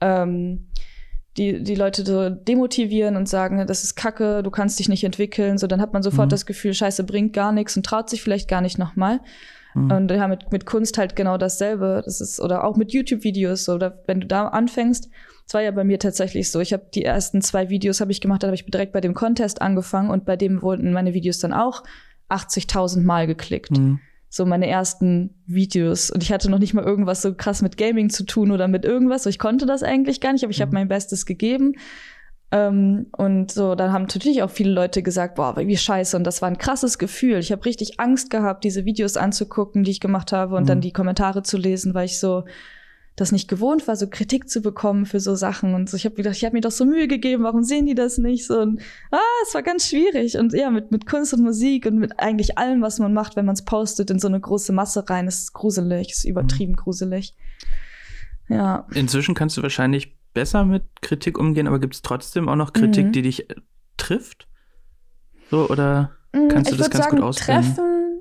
ähm, 0.00 0.68
die, 1.36 1.62
die 1.62 1.74
Leute 1.74 2.02
so 2.02 2.30
demotivieren 2.30 3.16
und 3.16 3.28
sagen, 3.28 3.66
das 3.66 3.84
ist 3.84 3.94
Kacke, 3.94 4.42
du 4.42 4.50
kannst 4.50 4.78
dich 4.78 4.88
nicht 4.88 5.04
entwickeln. 5.04 5.58
So, 5.58 5.66
dann 5.66 5.82
hat 5.82 5.92
man 5.92 6.02
sofort 6.02 6.28
mhm. 6.28 6.30
das 6.30 6.46
Gefühl, 6.46 6.72
Scheiße 6.72 7.04
bringt 7.04 7.34
gar 7.34 7.52
nichts 7.52 7.76
und 7.76 7.84
traut 7.84 8.08
sich 8.08 8.22
vielleicht 8.22 8.48
gar 8.48 8.62
nicht 8.62 8.78
nochmal. 8.78 9.20
Mhm. 9.74 9.90
Und 9.90 10.10
ja, 10.10 10.28
mit, 10.28 10.50
mit 10.50 10.64
Kunst 10.64 10.96
halt 10.96 11.14
genau 11.14 11.36
dasselbe. 11.36 12.00
Das 12.02 12.22
ist, 12.22 12.40
oder 12.40 12.64
auch 12.64 12.78
mit 12.78 12.94
YouTube-Videos, 12.94 13.68
oder 13.68 14.02
wenn 14.06 14.22
du 14.22 14.26
da 14.26 14.48
anfängst, 14.48 15.10
es 15.46 15.52
war 15.52 15.60
ja 15.60 15.72
bei 15.72 15.84
mir 15.84 15.98
tatsächlich 15.98 16.50
so. 16.50 16.60
Ich 16.60 16.72
habe 16.72 16.86
die 16.94 17.04
ersten 17.04 17.42
zwei 17.42 17.68
Videos 17.68 18.00
habe 18.00 18.12
ich 18.12 18.22
gemacht, 18.22 18.42
da 18.42 18.46
habe 18.46 18.54
ich 18.54 18.64
direkt 18.64 18.94
bei 18.94 19.02
dem 19.02 19.12
Contest 19.12 19.60
angefangen 19.60 20.08
und 20.08 20.24
bei 20.24 20.36
dem 20.36 20.62
wurden 20.62 20.94
meine 20.94 21.12
Videos 21.12 21.38
dann 21.38 21.52
auch 21.52 21.82
80.000 22.28 23.02
Mal 23.02 23.26
geklickt. 23.26 23.72
Mhm. 23.72 24.00
So 24.28 24.44
meine 24.44 24.66
ersten 24.66 25.34
Videos. 25.46 26.10
Und 26.10 26.22
ich 26.22 26.32
hatte 26.32 26.50
noch 26.50 26.58
nicht 26.58 26.74
mal 26.74 26.84
irgendwas 26.84 27.22
so 27.22 27.34
krass 27.34 27.62
mit 27.62 27.76
Gaming 27.76 28.10
zu 28.10 28.24
tun 28.24 28.50
oder 28.50 28.68
mit 28.68 28.84
irgendwas. 28.84 29.22
So, 29.22 29.30
ich 29.30 29.38
konnte 29.38 29.66
das 29.66 29.82
eigentlich 29.82 30.20
gar 30.20 30.32
nicht, 30.32 30.44
aber 30.44 30.50
ich 30.50 30.58
mhm. 30.58 30.62
habe 30.62 30.74
mein 30.74 30.88
Bestes 30.88 31.26
gegeben. 31.26 31.74
Ähm, 32.50 33.06
und 33.16 33.50
so, 33.50 33.74
dann 33.74 33.92
haben 33.92 34.02
natürlich 34.02 34.42
auch 34.42 34.50
viele 34.50 34.70
Leute 34.70 35.02
gesagt, 35.02 35.36
boah, 35.36 35.56
wie 35.56 35.76
scheiße. 35.76 36.16
Und 36.16 36.24
das 36.24 36.42
war 36.42 36.48
ein 36.48 36.58
krasses 36.58 36.98
Gefühl. 36.98 37.38
Ich 37.38 37.52
habe 37.52 37.64
richtig 37.64 37.98
Angst 37.98 38.30
gehabt, 38.30 38.64
diese 38.64 38.84
Videos 38.84 39.16
anzugucken, 39.16 39.84
die 39.84 39.90
ich 39.90 40.00
gemacht 40.00 40.32
habe 40.32 40.56
und 40.56 40.64
mhm. 40.64 40.68
dann 40.68 40.80
die 40.80 40.92
Kommentare 40.92 41.42
zu 41.42 41.56
lesen, 41.56 41.94
weil 41.94 42.06
ich 42.06 42.18
so, 42.18 42.44
das 43.16 43.32
nicht 43.32 43.48
gewohnt 43.48 43.88
war, 43.88 43.96
so 43.96 44.08
Kritik 44.08 44.48
zu 44.48 44.60
bekommen 44.60 45.06
für 45.06 45.20
so 45.20 45.34
Sachen. 45.34 45.74
Und 45.74 45.88
so, 45.88 45.96
ich 45.96 46.04
habe 46.04 46.14
gedacht, 46.14 46.36
ich 46.36 46.44
habe 46.44 46.54
mir 46.54 46.60
doch 46.60 46.70
so 46.70 46.84
Mühe 46.84 47.08
gegeben, 47.08 47.44
warum 47.44 47.64
sehen 47.64 47.86
die 47.86 47.94
das 47.94 48.18
nicht? 48.18 48.46
So, 48.46 48.60
und, 48.60 48.82
ah, 49.10 49.18
es 49.46 49.54
war 49.54 49.62
ganz 49.62 49.88
schwierig. 49.88 50.36
Und 50.36 50.52
ja, 50.52 50.70
mit, 50.70 50.90
mit 50.92 51.06
Kunst 51.06 51.32
und 51.32 51.42
Musik 51.42 51.86
und 51.86 51.96
mit 51.96 52.20
eigentlich 52.20 52.58
allem, 52.58 52.82
was 52.82 52.98
man 52.98 53.14
macht, 53.14 53.34
wenn 53.34 53.46
man 53.46 53.54
es 53.54 53.64
postet, 53.64 54.10
in 54.10 54.18
so 54.18 54.28
eine 54.28 54.38
große 54.38 54.72
Masse 54.72 55.08
rein, 55.08 55.26
ist 55.26 55.54
gruselig, 55.54 56.10
ist 56.10 56.24
übertrieben 56.24 56.72
mhm. 56.72 56.76
gruselig. 56.76 57.34
Ja. 58.48 58.86
Inzwischen 58.92 59.34
kannst 59.34 59.56
du 59.56 59.62
wahrscheinlich 59.62 60.14
besser 60.34 60.66
mit 60.66 60.84
Kritik 61.00 61.38
umgehen, 61.38 61.66
aber 61.66 61.78
gibt 61.78 61.94
es 61.94 62.02
trotzdem 62.02 62.50
auch 62.50 62.56
noch 62.56 62.74
Kritik, 62.74 63.06
mhm. 63.06 63.12
die 63.12 63.22
dich 63.22 63.48
äh, 63.48 63.54
trifft? 63.96 64.46
So, 65.50 65.70
oder 65.70 66.10
mm, 66.32 66.48
kannst 66.48 66.70
du 66.70 66.76
das 66.76 66.90
ganz 66.90 67.04
sagen, 67.04 67.16
gut 67.16 67.24
auswählen? 67.24 67.62
Treffen, 67.64 68.20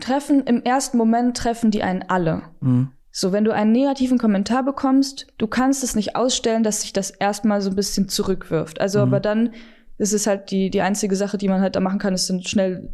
treffen, 0.00 0.40
im 0.44 0.62
ersten 0.62 0.96
Moment 0.96 1.36
treffen 1.36 1.70
die 1.70 1.82
einen 1.82 2.02
alle. 2.02 2.42
Mhm. 2.60 2.92
So, 3.14 3.30
wenn 3.30 3.44
du 3.44 3.52
einen 3.52 3.72
negativen 3.72 4.16
Kommentar 4.16 4.64
bekommst, 4.64 5.26
du 5.36 5.46
kannst 5.46 5.84
es 5.84 5.94
nicht 5.94 6.16
ausstellen, 6.16 6.62
dass 6.62 6.80
sich 6.80 6.94
das 6.94 7.10
erstmal 7.10 7.60
so 7.60 7.68
ein 7.68 7.76
bisschen 7.76 8.08
zurückwirft. 8.08 8.80
Also, 8.80 8.98
mhm. 8.98 9.04
aber 9.04 9.20
dann 9.20 9.50
ist 9.98 10.14
es 10.14 10.26
halt 10.26 10.50
die, 10.50 10.70
die 10.70 10.80
einzige 10.80 11.14
Sache, 11.14 11.36
die 11.36 11.48
man 11.48 11.60
halt 11.60 11.76
da 11.76 11.80
machen 11.80 11.98
kann, 11.98 12.14
ist 12.14 12.30
dann 12.30 12.42
schnell 12.42 12.88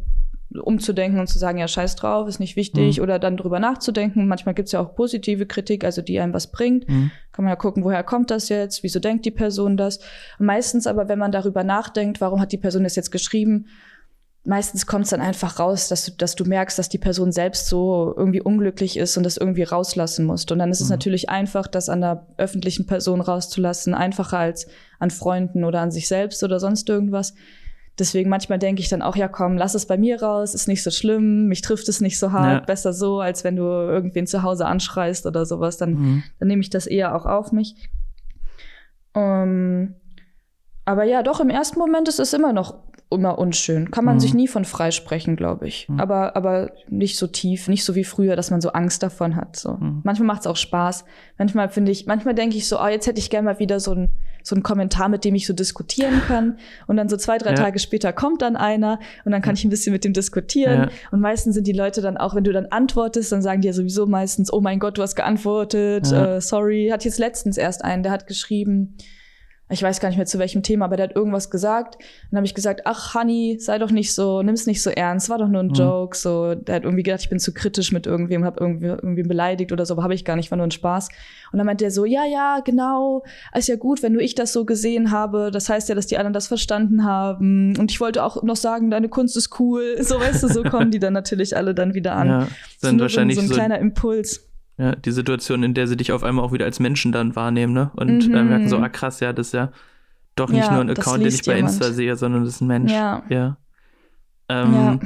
umzudenken 0.61 1.19
und 1.19 1.27
zu 1.27 1.37
sagen, 1.37 1.59
ja, 1.59 1.67
scheiß 1.67 1.95
drauf, 1.95 2.27
ist 2.27 2.39
nicht 2.39 2.55
wichtig, 2.55 2.97
mhm. 2.97 3.03
oder 3.03 3.19
dann 3.19 3.37
drüber 3.37 3.59
nachzudenken. 3.59 4.27
Manchmal 4.27 4.55
gibt's 4.55 4.71
ja 4.71 4.81
auch 4.81 4.95
positive 4.95 5.45
Kritik, 5.45 5.83
also 5.83 6.01
die 6.01 6.19
einem 6.19 6.33
was 6.33 6.51
bringt. 6.51 6.89
Mhm. 6.89 7.11
Kann 7.31 7.45
man 7.45 7.51
ja 7.51 7.55
gucken, 7.55 7.83
woher 7.83 8.03
kommt 8.03 8.31
das 8.31 8.49
jetzt, 8.49 8.83
wieso 8.83 8.99
denkt 8.99 9.25
die 9.25 9.31
Person 9.31 9.77
das. 9.77 9.99
Meistens 10.37 10.87
aber, 10.87 11.07
wenn 11.07 11.19
man 11.19 11.31
darüber 11.31 11.63
nachdenkt, 11.63 12.19
warum 12.19 12.41
hat 12.41 12.51
die 12.51 12.57
Person 12.57 12.83
das 12.83 12.95
jetzt 12.95 13.11
geschrieben, 13.11 13.67
meistens 14.49 14.87
kommt 14.87 15.03
es 15.03 15.11
dann 15.11 15.21
einfach 15.21 15.59
raus, 15.59 15.89
dass 15.89 16.05
du, 16.05 16.11
dass 16.11 16.35
du 16.35 16.43
merkst, 16.43 16.79
dass 16.79 16.89
die 16.89 16.97
Person 16.97 17.31
selbst 17.31 17.67
so 17.67 18.15
irgendwie 18.17 18.41
unglücklich 18.41 18.97
ist 18.97 19.15
und 19.15 19.23
das 19.23 19.37
irgendwie 19.37 19.61
rauslassen 19.61 20.25
musst. 20.25 20.51
Und 20.51 20.57
dann 20.57 20.71
ist 20.71 20.79
mhm. 20.79 20.85
es 20.85 20.89
natürlich 20.89 21.29
einfach, 21.29 21.67
das 21.67 21.87
an 21.87 22.01
der 22.01 22.25
öffentlichen 22.37 22.87
Person 22.87 23.21
rauszulassen, 23.21 23.93
einfacher 23.93 24.39
als 24.39 24.65
an 24.97 25.11
Freunden 25.11 25.63
oder 25.63 25.81
an 25.81 25.91
sich 25.91 26.07
selbst 26.07 26.43
oder 26.43 26.59
sonst 26.59 26.89
irgendwas. 26.89 27.35
Deswegen 27.99 28.31
manchmal 28.31 28.57
denke 28.57 28.81
ich 28.81 28.89
dann 28.89 29.03
auch, 29.03 29.15
ja 29.15 29.27
komm, 29.27 29.55
lass 29.55 29.75
es 29.75 29.85
bei 29.85 29.99
mir 29.99 30.19
raus, 30.19 30.55
ist 30.55 30.67
nicht 30.67 30.81
so 30.81 30.89
schlimm, 30.89 31.45
mich 31.45 31.61
trifft 31.61 31.87
es 31.87 32.01
nicht 32.01 32.17
so 32.17 32.31
hart, 32.31 32.61
ja. 32.61 32.65
besser 32.65 32.91
so, 32.91 33.19
als 33.19 33.43
wenn 33.43 33.55
du 33.55 33.63
irgendwen 33.65 34.25
zu 34.25 34.41
Hause 34.41 34.65
anschreist 34.65 35.27
oder 35.27 35.45
sowas, 35.45 35.77
dann, 35.77 35.91
mhm. 35.91 36.23
dann 36.39 36.47
nehme 36.47 36.61
ich 36.61 36.71
das 36.71 36.87
eher 36.87 37.15
auch 37.15 37.27
auf 37.27 37.51
mich. 37.51 37.75
Um, 39.13 39.21
ähm, 39.21 39.95
aber 40.85 41.03
ja, 41.03 41.21
doch, 41.21 41.39
im 41.39 41.51
ersten 41.51 41.77
Moment 41.77 42.07
ist 42.07 42.19
es 42.19 42.33
immer 42.33 42.51
noch 42.51 42.88
immer 43.11 43.39
unschön. 43.39 43.89
Kann 43.91 44.05
man 44.05 44.15
mhm. 44.15 44.19
sich 44.19 44.33
nie 44.33 44.47
von 44.47 44.65
freisprechen, 44.65 45.35
glaube 45.35 45.67
ich. 45.67 45.89
Mhm. 45.89 45.99
Aber, 45.99 46.35
aber 46.35 46.71
nicht 46.89 47.17
so 47.17 47.27
tief, 47.27 47.67
nicht 47.67 47.83
so 47.83 47.95
wie 47.95 48.03
früher, 48.03 48.35
dass 48.35 48.51
man 48.51 48.61
so 48.61 48.69
Angst 48.69 49.01
davon 49.01 49.35
hat. 49.35 49.55
So. 49.55 49.73
Mhm. 49.73 50.01
Manchmal 50.03 50.27
macht 50.27 50.41
es 50.41 50.47
auch 50.47 50.57
Spaß. 50.57 51.05
Manchmal 51.37 51.69
finde 51.69 51.91
ich, 51.91 52.05
manchmal 52.05 52.35
denke 52.35 52.57
ich 52.57 52.67
so, 52.67 52.79
oh, 52.79 52.87
jetzt 52.87 53.07
hätte 53.07 53.19
ich 53.19 53.29
gerne 53.29 53.45
mal 53.45 53.59
wieder 53.59 53.79
so 53.79 53.93
ein 53.93 54.09
so 54.41 54.55
ein 54.55 54.63
Kommentar, 54.63 55.09
mit 55.09 55.25
dem 55.25 55.35
ich 55.35 55.45
so 55.45 55.53
diskutieren 55.53 56.21
kann. 56.27 56.57
Und 56.87 56.97
dann 56.97 57.09
so 57.09 57.17
zwei, 57.17 57.37
drei 57.37 57.51
ja. 57.51 57.55
Tage 57.55 57.79
später 57.79 58.13
kommt 58.13 58.41
dann 58.41 58.55
einer 58.55 58.99
und 59.25 59.31
dann 59.31 59.41
kann 59.41 59.55
ich 59.55 59.63
ein 59.63 59.69
bisschen 59.69 59.93
mit 59.93 60.03
dem 60.03 60.13
diskutieren. 60.13 60.83
Ja. 60.83 60.89
Und 61.11 61.19
meistens 61.19 61.55
sind 61.55 61.67
die 61.67 61.73
Leute 61.73 62.01
dann 62.01 62.17
auch, 62.17 62.35
wenn 62.35 62.43
du 62.43 62.51
dann 62.51 62.65
antwortest, 62.67 63.31
dann 63.31 63.41
sagen 63.41 63.61
die 63.61 63.67
ja 63.67 63.73
sowieso 63.73 64.05
meistens, 64.05 64.51
oh 64.51 64.61
mein 64.61 64.79
Gott, 64.79 64.97
du 64.97 65.01
hast 65.01 65.15
geantwortet, 65.15 66.11
ja. 66.11 66.37
äh, 66.37 66.41
sorry. 66.41 66.89
Hat 66.91 67.05
jetzt 67.05 67.19
letztens 67.19 67.57
erst 67.57 67.83
einen, 67.83 68.03
der 68.03 68.11
hat 68.11 68.27
geschrieben, 68.27 68.95
ich 69.71 69.83
weiß 69.83 69.99
gar 69.99 70.09
nicht 70.09 70.17
mehr 70.17 70.25
zu 70.25 70.39
welchem 70.39 70.63
Thema, 70.63 70.85
aber 70.85 70.97
der 70.97 71.09
hat 71.09 71.15
irgendwas 71.15 71.51
gesagt. 71.51 71.97
Dann 72.31 72.37
habe 72.37 72.45
ich 72.45 72.55
gesagt, 72.55 72.81
ach 72.85 73.13
Honey, 73.13 73.57
sei 73.59 73.77
doch 73.77 73.91
nicht 73.91 74.13
so, 74.13 74.41
nimm's 74.41 74.65
nicht 74.65 74.81
so 74.81 74.89
ernst, 74.89 75.29
war 75.29 75.37
doch 75.37 75.47
nur 75.47 75.61
ein 75.61 75.67
mhm. 75.67 75.73
Joke. 75.73 76.17
So, 76.17 76.55
der 76.55 76.75
hat 76.75 76.83
irgendwie 76.83 77.03
gedacht, 77.03 77.21
ich 77.21 77.29
bin 77.29 77.39
zu 77.39 77.53
kritisch 77.53 77.91
mit 77.91 78.07
irgendwem, 78.07 78.43
habe 78.43 78.59
irgendwie 78.59 78.87
irgendwie 78.87 79.23
beleidigt 79.23 79.71
oder 79.71 79.85
so, 79.85 79.93
aber 79.93 80.03
habe 80.03 80.15
ich 80.15 80.25
gar 80.25 80.35
nicht, 80.35 80.49
war 80.49 80.57
nur 80.57 80.65
ein 80.65 80.71
Spaß. 80.71 81.09
Und 81.51 81.57
dann 81.57 81.67
meinte 81.67 81.85
er 81.85 81.91
so, 81.91 82.05
ja, 82.05 82.25
ja, 82.25 82.61
genau, 82.65 83.23
ist 83.55 83.67
ja 83.67 83.75
gut, 83.75 84.01
wenn 84.01 84.13
nur 84.13 84.23
ich 84.23 84.33
das 84.33 84.53
so 84.53 84.65
gesehen 84.65 85.11
habe. 85.11 85.51
Das 85.51 85.69
heißt 85.69 85.87
ja, 85.87 85.95
dass 85.95 86.07
die 86.07 86.17
anderen 86.17 86.33
das 86.33 86.47
verstanden 86.47 87.03
haben. 87.03 87.77
Und 87.77 87.91
ich 87.91 88.01
wollte 88.01 88.23
auch 88.23 88.41
noch 88.41 88.55
sagen, 88.55 88.89
deine 88.89 89.09
Kunst 89.09 89.37
ist 89.37 89.59
cool. 89.59 89.97
So 90.01 90.19
weißt 90.19 90.41
du, 90.43 90.47
so 90.47 90.63
kommen 90.63 90.89
die 90.89 90.99
dann 90.99 91.13
natürlich 91.13 91.55
alle 91.55 91.75
dann 91.75 91.93
wieder 91.93 92.15
an. 92.15 92.27
Ja, 92.27 92.47
sind 92.77 92.99
wahrscheinlich 92.99 93.35
so 93.35 93.43
ein, 93.43 93.47
so 93.47 93.53
ein 93.53 93.57
kleiner 93.57 93.79
Impuls. 93.79 94.48
Ja, 94.79 94.95
die 94.95 95.11
Situation, 95.11 95.61
in 95.61 95.73
der 95.73 95.87
sie 95.87 95.97
dich 95.97 96.13
auf 96.13 96.23
einmal 96.23 96.45
auch 96.45 96.53
wieder 96.53 96.63
als 96.63 96.79
Menschen 96.79 97.11
dann 97.11 97.35
wahrnehmen, 97.35 97.73
ne? 97.73 97.91
Und 97.97 98.29
mhm. 98.29 98.33
äh, 98.33 98.43
merken 98.43 98.69
so, 98.69 98.77
ah 98.77 98.87
krass, 98.87 99.19
ja, 99.19 99.33
das 99.33 99.47
ist 99.47 99.53
ja 99.53 99.73
doch 100.35 100.49
nicht 100.49 100.65
ja, 100.65 100.71
nur 100.71 100.79
ein 100.79 100.89
Account, 100.89 101.21
den 101.21 101.27
ich 101.27 101.43
bei 101.43 101.57
jemand. 101.57 101.73
Insta 101.73 101.91
sehe, 101.91 102.15
sondern 102.15 102.45
das 102.45 102.55
ist 102.55 102.61
ein 102.61 102.67
Mensch. 102.67 102.89
Ja. 102.89 103.21
Ja. 103.27 103.57
Ähm, 104.47 104.73
ja. 104.73 104.99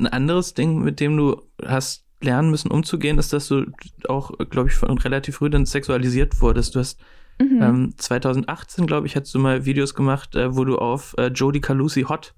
Ein 0.00 0.06
anderes 0.08 0.54
Ding, 0.54 0.82
mit 0.82 0.98
dem 0.98 1.16
du 1.16 1.42
hast 1.64 2.04
lernen 2.20 2.50
müssen, 2.50 2.72
umzugehen, 2.72 3.18
ist, 3.18 3.32
dass 3.32 3.46
du 3.46 3.66
auch, 4.08 4.32
glaube 4.50 4.68
ich, 4.68 4.74
von 4.74 4.98
relativ 4.98 5.36
früh 5.36 5.48
dann 5.48 5.64
sexualisiert 5.64 6.40
wurdest. 6.40 6.74
Du 6.74 6.80
hast 6.80 7.00
mhm. 7.40 7.62
ähm, 7.62 7.94
2018, 7.96 8.84
glaube 8.84 9.06
ich, 9.06 9.14
hast 9.14 9.32
du 9.32 9.38
mal 9.38 9.64
Videos 9.64 9.94
gemacht, 9.94 10.34
äh, 10.34 10.56
wo 10.56 10.64
du 10.64 10.76
auf 10.76 11.14
äh, 11.18 11.28
Jodie 11.28 11.60
Calusi 11.60 12.02
Hot 12.02 12.34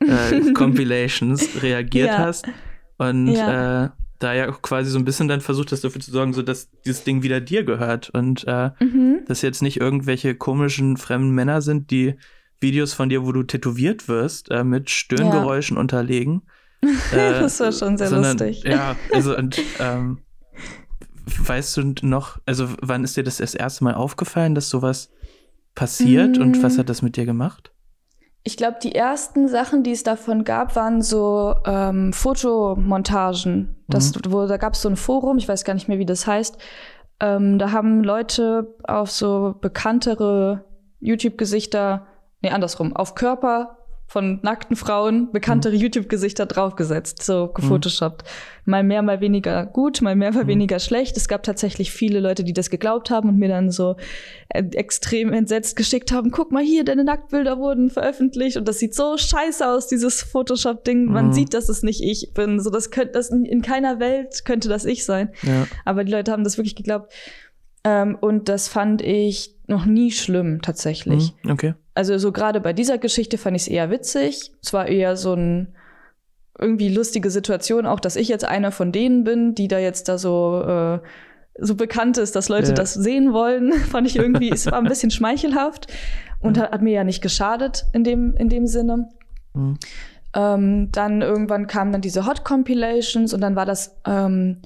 äh, 0.00 0.52
Compilations 0.54 1.62
reagiert 1.62 2.08
ja. 2.08 2.18
hast. 2.18 2.48
Und 2.96 3.28
ja. 3.28 3.92
Da 4.18 4.34
ja 4.34 4.50
quasi 4.50 4.90
so 4.90 4.98
ein 4.98 5.04
bisschen 5.04 5.28
dann 5.28 5.40
versucht 5.40 5.72
hast, 5.72 5.84
dafür 5.84 6.00
zu 6.00 6.10
sorgen, 6.10 6.32
so 6.32 6.42
dass 6.42 6.70
dieses 6.84 7.04
Ding 7.04 7.22
wieder 7.22 7.40
dir 7.40 7.64
gehört 7.64 8.10
und 8.10 8.44
äh, 8.46 8.70
mhm. 8.80 9.20
dass 9.26 9.42
jetzt 9.42 9.62
nicht 9.62 9.80
irgendwelche 9.80 10.34
komischen 10.34 10.96
fremden 10.96 11.30
Männer 11.30 11.62
sind, 11.62 11.90
die 11.90 12.14
Videos 12.60 12.94
von 12.94 13.08
dir, 13.08 13.24
wo 13.24 13.32
du 13.32 13.44
tätowiert 13.44 14.08
wirst, 14.08 14.50
äh, 14.50 14.64
mit 14.64 14.90
Stöhngeräuschen 14.90 15.76
ja. 15.76 15.80
unterlegen. 15.80 16.42
Äh, 17.10 17.40
das 17.40 17.58
war 17.58 17.72
schon 17.72 17.98
sehr 17.98 18.06
sondern, 18.06 18.38
lustig. 18.38 18.62
Ja, 18.62 18.94
also 19.12 19.36
und 19.36 19.60
ähm, 19.80 20.18
weißt 21.26 21.76
du 21.76 21.94
noch, 22.02 22.38
also 22.46 22.68
wann 22.80 23.02
ist 23.02 23.16
dir 23.16 23.24
das 23.24 23.38
das 23.38 23.56
erste 23.56 23.82
Mal 23.82 23.94
aufgefallen, 23.94 24.54
dass 24.54 24.68
sowas 24.68 25.10
passiert 25.74 26.36
mhm. 26.36 26.42
und 26.42 26.62
was 26.62 26.76
mm. 26.76 26.78
hat 26.78 26.88
das 26.88 27.02
mit 27.02 27.16
dir 27.16 27.24
gemacht? 27.24 27.72
Ich 28.48 28.56
glaube, 28.56 28.78
die 28.82 28.94
ersten 28.94 29.46
Sachen, 29.46 29.82
die 29.82 29.92
es 29.92 30.04
davon 30.04 30.42
gab, 30.42 30.74
waren 30.74 31.02
so 31.02 31.54
ähm, 31.66 32.14
Fotomontagen. 32.14 33.76
Das, 33.88 34.14
mhm. 34.14 34.32
wo, 34.32 34.46
da 34.46 34.56
gab 34.56 34.72
es 34.72 34.80
so 34.80 34.88
ein 34.88 34.96
Forum, 34.96 35.36
ich 35.36 35.46
weiß 35.46 35.64
gar 35.64 35.74
nicht 35.74 35.86
mehr, 35.86 35.98
wie 35.98 36.06
das 36.06 36.26
heißt. 36.26 36.56
Ähm, 37.20 37.58
da 37.58 37.72
haben 37.72 38.02
Leute 38.02 38.74
auf 38.84 39.10
so 39.10 39.54
bekanntere 39.60 40.64
YouTube-Gesichter, 41.00 42.06
nee, 42.40 42.48
andersrum, 42.48 42.96
auf 42.96 43.14
Körper 43.14 43.77
von 44.08 44.40
nackten 44.42 44.74
Frauen 44.74 45.30
bekanntere 45.32 45.74
mhm. 45.74 45.80
YouTube-Gesichter 45.80 46.46
draufgesetzt, 46.46 47.22
so 47.22 47.48
gefotoshoppt. 47.48 48.22
Mhm. 48.22 48.70
Mal 48.70 48.82
mehr, 48.82 49.02
mal 49.02 49.20
weniger 49.20 49.66
gut, 49.66 50.00
mal 50.00 50.16
mehr, 50.16 50.32
mal 50.32 50.44
mhm. 50.44 50.48
weniger 50.48 50.78
schlecht. 50.78 51.18
Es 51.18 51.28
gab 51.28 51.42
tatsächlich 51.42 51.92
viele 51.92 52.18
Leute, 52.18 52.42
die 52.42 52.54
das 52.54 52.70
geglaubt 52.70 53.10
haben 53.10 53.28
und 53.28 53.36
mir 53.36 53.48
dann 53.48 53.70
so 53.70 53.96
äh, 54.48 54.64
extrem 54.72 55.34
entsetzt 55.34 55.76
geschickt 55.76 56.10
haben, 56.10 56.30
guck 56.30 56.52
mal 56.52 56.64
hier, 56.64 56.84
deine 56.84 57.04
Nacktbilder 57.04 57.58
wurden 57.58 57.90
veröffentlicht 57.90 58.56
und 58.56 58.66
das 58.66 58.78
sieht 58.78 58.94
so 58.94 59.18
scheiße 59.18 59.68
aus, 59.68 59.88
dieses 59.88 60.22
Photoshop-Ding. 60.22 61.04
Man 61.04 61.26
mhm. 61.26 61.32
sieht, 61.34 61.52
dass 61.52 61.68
es 61.68 61.82
nicht 61.82 62.02
ich 62.02 62.32
bin. 62.32 62.60
So, 62.60 62.70
das 62.70 62.90
könnte, 62.90 63.12
das 63.12 63.28
in 63.28 63.60
keiner 63.60 64.00
Welt 64.00 64.46
könnte 64.46 64.70
das 64.70 64.86
ich 64.86 65.04
sein. 65.04 65.32
Ja. 65.42 65.66
Aber 65.84 66.02
die 66.02 66.12
Leute 66.12 66.32
haben 66.32 66.44
das 66.44 66.56
wirklich 66.56 66.76
geglaubt. 66.76 67.12
Ähm, 67.88 68.18
und 68.20 68.50
das 68.50 68.68
fand 68.68 69.00
ich 69.00 69.56
noch 69.66 69.86
nie 69.86 70.10
schlimm, 70.10 70.60
tatsächlich. 70.60 71.34
Mhm, 71.42 71.50
okay. 71.50 71.74
Also 71.94 72.18
so 72.18 72.32
gerade 72.32 72.60
bei 72.60 72.74
dieser 72.74 72.98
Geschichte 72.98 73.38
fand 73.38 73.56
ich 73.56 73.62
es 73.62 73.68
eher 73.68 73.90
witzig. 73.90 74.52
Es 74.62 74.74
war 74.74 74.86
eher 74.86 75.16
so 75.16 75.32
ein 75.32 75.74
irgendwie 76.58 76.88
lustige 76.88 77.30
Situation, 77.30 77.86
auch 77.86 78.00
dass 78.00 78.16
ich 78.16 78.28
jetzt 78.28 78.44
einer 78.44 78.72
von 78.72 78.92
denen 78.92 79.24
bin, 79.24 79.54
die 79.54 79.68
da 79.68 79.78
jetzt 79.78 80.08
da 80.08 80.18
so 80.18 80.62
äh, 80.62 80.98
so 81.60 81.74
bekannt 81.74 82.18
ist, 82.18 82.36
dass 82.36 82.48
Leute 82.48 82.68
ja. 82.68 82.74
das 82.74 82.94
sehen 82.94 83.32
wollen, 83.32 83.72
fand 83.90 84.06
ich 84.06 84.16
irgendwie, 84.16 84.50
es 84.50 84.66
war 84.66 84.78
ein 84.78 84.84
bisschen 84.88 85.10
schmeichelhaft 85.10 85.86
und 86.40 86.58
hat, 86.58 86.72
hat, 86.72 86.82
mir 86.82 86.92
ja 86.92 87.04
nicht 87.04 87.22
geschadet 87.22 87.86
in 87.92 88.04
dem, 88.04 88.34
in 88.34 88.48
dem 88.48 88.66
Sinne. 88.66 89.08
Mhm. 89.54 89.78
Ähm, 90.34 90.92
dann 90.92 91.22
irgendwann 91.22 91.66
kamen 91.66 91.90
dann 91.90 92.02
diese 92.02 92.26
Hot 92.26 92.44
Compilations 92.44 93.32
und 93.32 93.40
dann 93.40 93.56
war 93.56 93.66
das 93.66 93.96
ähm, 94.06 94.60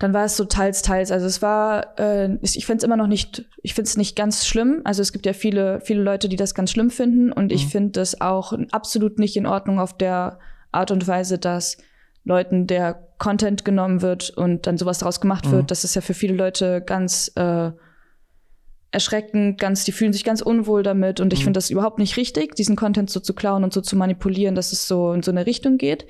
dann 0.00 0.14
war 0.14 0.24
es 0.24 0.36
so 0.36 0.46
teils, 0.46 0.80
teils. 0.80 1.12
Also 1.12 1.26
es 1.26 1.42
war, 1.42 1.98
äh, 2.00 2.38
ich 2.40 2.64
finde 2.64 2.78
es 2.78 2.84
immer 2.84 2.96
noch 2.96 3.06
nicht, 3.06 3.44
ich 3.62 3.74
finde 3.74 3.86
es 3.88 3.98
nicht 3.98 4.16
ganz 4.16 4.46
schlimm. 4.46 4.80
Also 4.82 5.02
es 5.02 5.12
gibt 5.12 5.26
ja 5.26 5.34
viele, 5.34 5.80
viele 5.82 6.02
Leute, 6.02 6.30
die 6.30 6.36
das 6.36 6.54
ganz 6.54 6.70
schlimm 6.72 6.90
finden 6.90 7.30
und 7.30 7.44
mhm. 7.44 7.50
ich 7.50 7.66
finde 7.66 7.92
das 7.92 8.20
auch 8.20 8.54
absolut 8.72 9.18
nicht 9.18 9.36
in 9.36 9.46
Ordnung 9.46 9.78
auf 9.78 9.96
der 9.96 10.38
Art 10.72 10.90
und 10.90 11.06
Weise, 11.06 11.38
dass 11.38 11.76
Leuten 12.24 12.66
der 12.66 13.08
Content 13.18 13.66
genommen 13.66 14.00
wird 14.00 14.30
und 14.30 14.66
dann 14.66 14.78
sowas 14.78 14.98
daraus 14.98 15.20
gemacht 15.20 15.46
mhm. 15.46 15.52
wird. 15.52 15.70
Das 15.70 15.84
ist 15.84 15.94
ja 15.94 16.00
für 16.00 16.14
viele 16.14 16.34
Leute 16.34 16.80
ganz 16.80 17.30
äh, 17.34 17.70
erschreckend, 18.92 19.60
ganz, 19.60 19.84
die 19.84 19.92
fühlen 19.92 20.14
sich 20.14 20.24
ganz 20.24 20.40
unwohl 20.40 20.82
damit 20.82 21.20
und 21.20 21.34
ich 21.34 21.40
mhm. 21.40 21.44
finde 21.44 21.58
das 21.58 21.68
überhaupt 21.68 21.98
nicht 21.98 22.16
richtig, 22.16 22.54
diesen 22.54 22.74
Content 22.74 23.10
so 23.10 23.20
zu 23.20 23.34
klauen 23.34 23.64
und 23.64 23.74
so 23.74 23.82
zu 23.82 23.96
manipulieren, 23.96 24.54
dass 24.54 24.72
es 24.72 24.88
so 24.88 25.12
in 25.12 25.22
so 25.22 25.30
eine 25.30 25.44
Richtung 25.44 25.76
geht. 25.76 26.06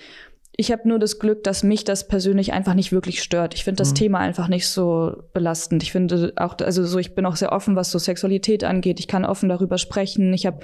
Ich 0.61 0.71
habe 0.71 0.87
nur 0.87 0.99
das 0.99 1.19
Glück, 1.19 1.43
dass 1.43 1.63
mich 1.63 1.85
das 1.85 2.07
persönlich 2.07 2.53
einfach 2.53 2.75
nicht 2.75 2.93
wirklich 2.93 3.23
stört. 3.23 3.55
Ich 3.55 3.65
finde 3.65 3.79
das 3.79 3.93
mhm. 3.93 3.95
Thema 3.95 4.19
einfach 4.19 4.47
nicht 4.47 4.69
so 4.69 5.23
belastend. 5.33 5.83
Ich 5.83 5.91
finde 5.91 6.35
auch, 6.37 6.55
also 6.61 6.85
so, 6.85 6.99
ich 6.99 7.15
bin 7.15 7.25
auch 7.25 7.37
sehr 7.37 7.53
offen, 7.53 7.77
was 7.77 7.91
so 7.91 7.99
Sexualität 7.99 8.63
angeht. 8.63 9.01
Ich 9.01 9.09
kann 9.09 9.25
offen 9.25 9.49
darüber 9.49 9.79
sprechen. 9.79 10.35
Ich 10.35 10.45
habe 10.45 10.61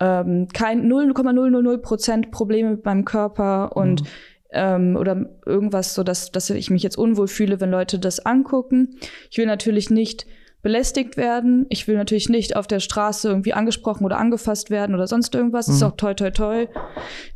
ähm, 0.00 0.48
kein 0.54 0.88
0,000 0.88 1.82
Prozent 1.82 2.30
Probleme 2.30 2.70
mit 2.70 2.86
meinem 2.86 3.04
Körper 3.04 3.76
und 3.76 4.00
mhm. 4.00 4.06
ähm, 4.52 4.96
oder 4.96 5.28
irgendwas, 5.44 5.92
so 5.92 6.02
dass, 6.02 6.32
dass 6.32 6.48
ich 6.48 6.70
mich 6.70 6.82
jetzt 6.82 6.96
unwohl 6.96 7.28
fühle, 7.28 7.60
wenn 7.60 7.70
Leute 7.70 7.98
das 7.98 8.24
angucken. 8.24 8.96
Ich 9.30 9.36
will 9.36 9.44
natürlich 9.44 9.90
nicht 9.90 10.24
belästigt 10.62 11.18
werden. 11.18 11.66
Ich 11.68 11.86
will 11.86 11.98
natürlich 11.98 12.30
nicht 12.30 12.56
auf 12.56 12.66
der 12.66 12.80
Straße 12.80 13.28
irgendwie 13.28 13.52
angesprochen 13.52 14.06
oder 14.06 14.16
angefasst 14.16 14.70
werden 14.70 14.94
oder 14.94 15.06
sonst 15.06 15.34
irgendwas. 15.34 15.68
Mhm. 15.68 15.74
Ist 15.74 15.82
auch 15.82 15.96
toi 15.96 16.14
toi 16.14 16.30
toi 16.30 16.66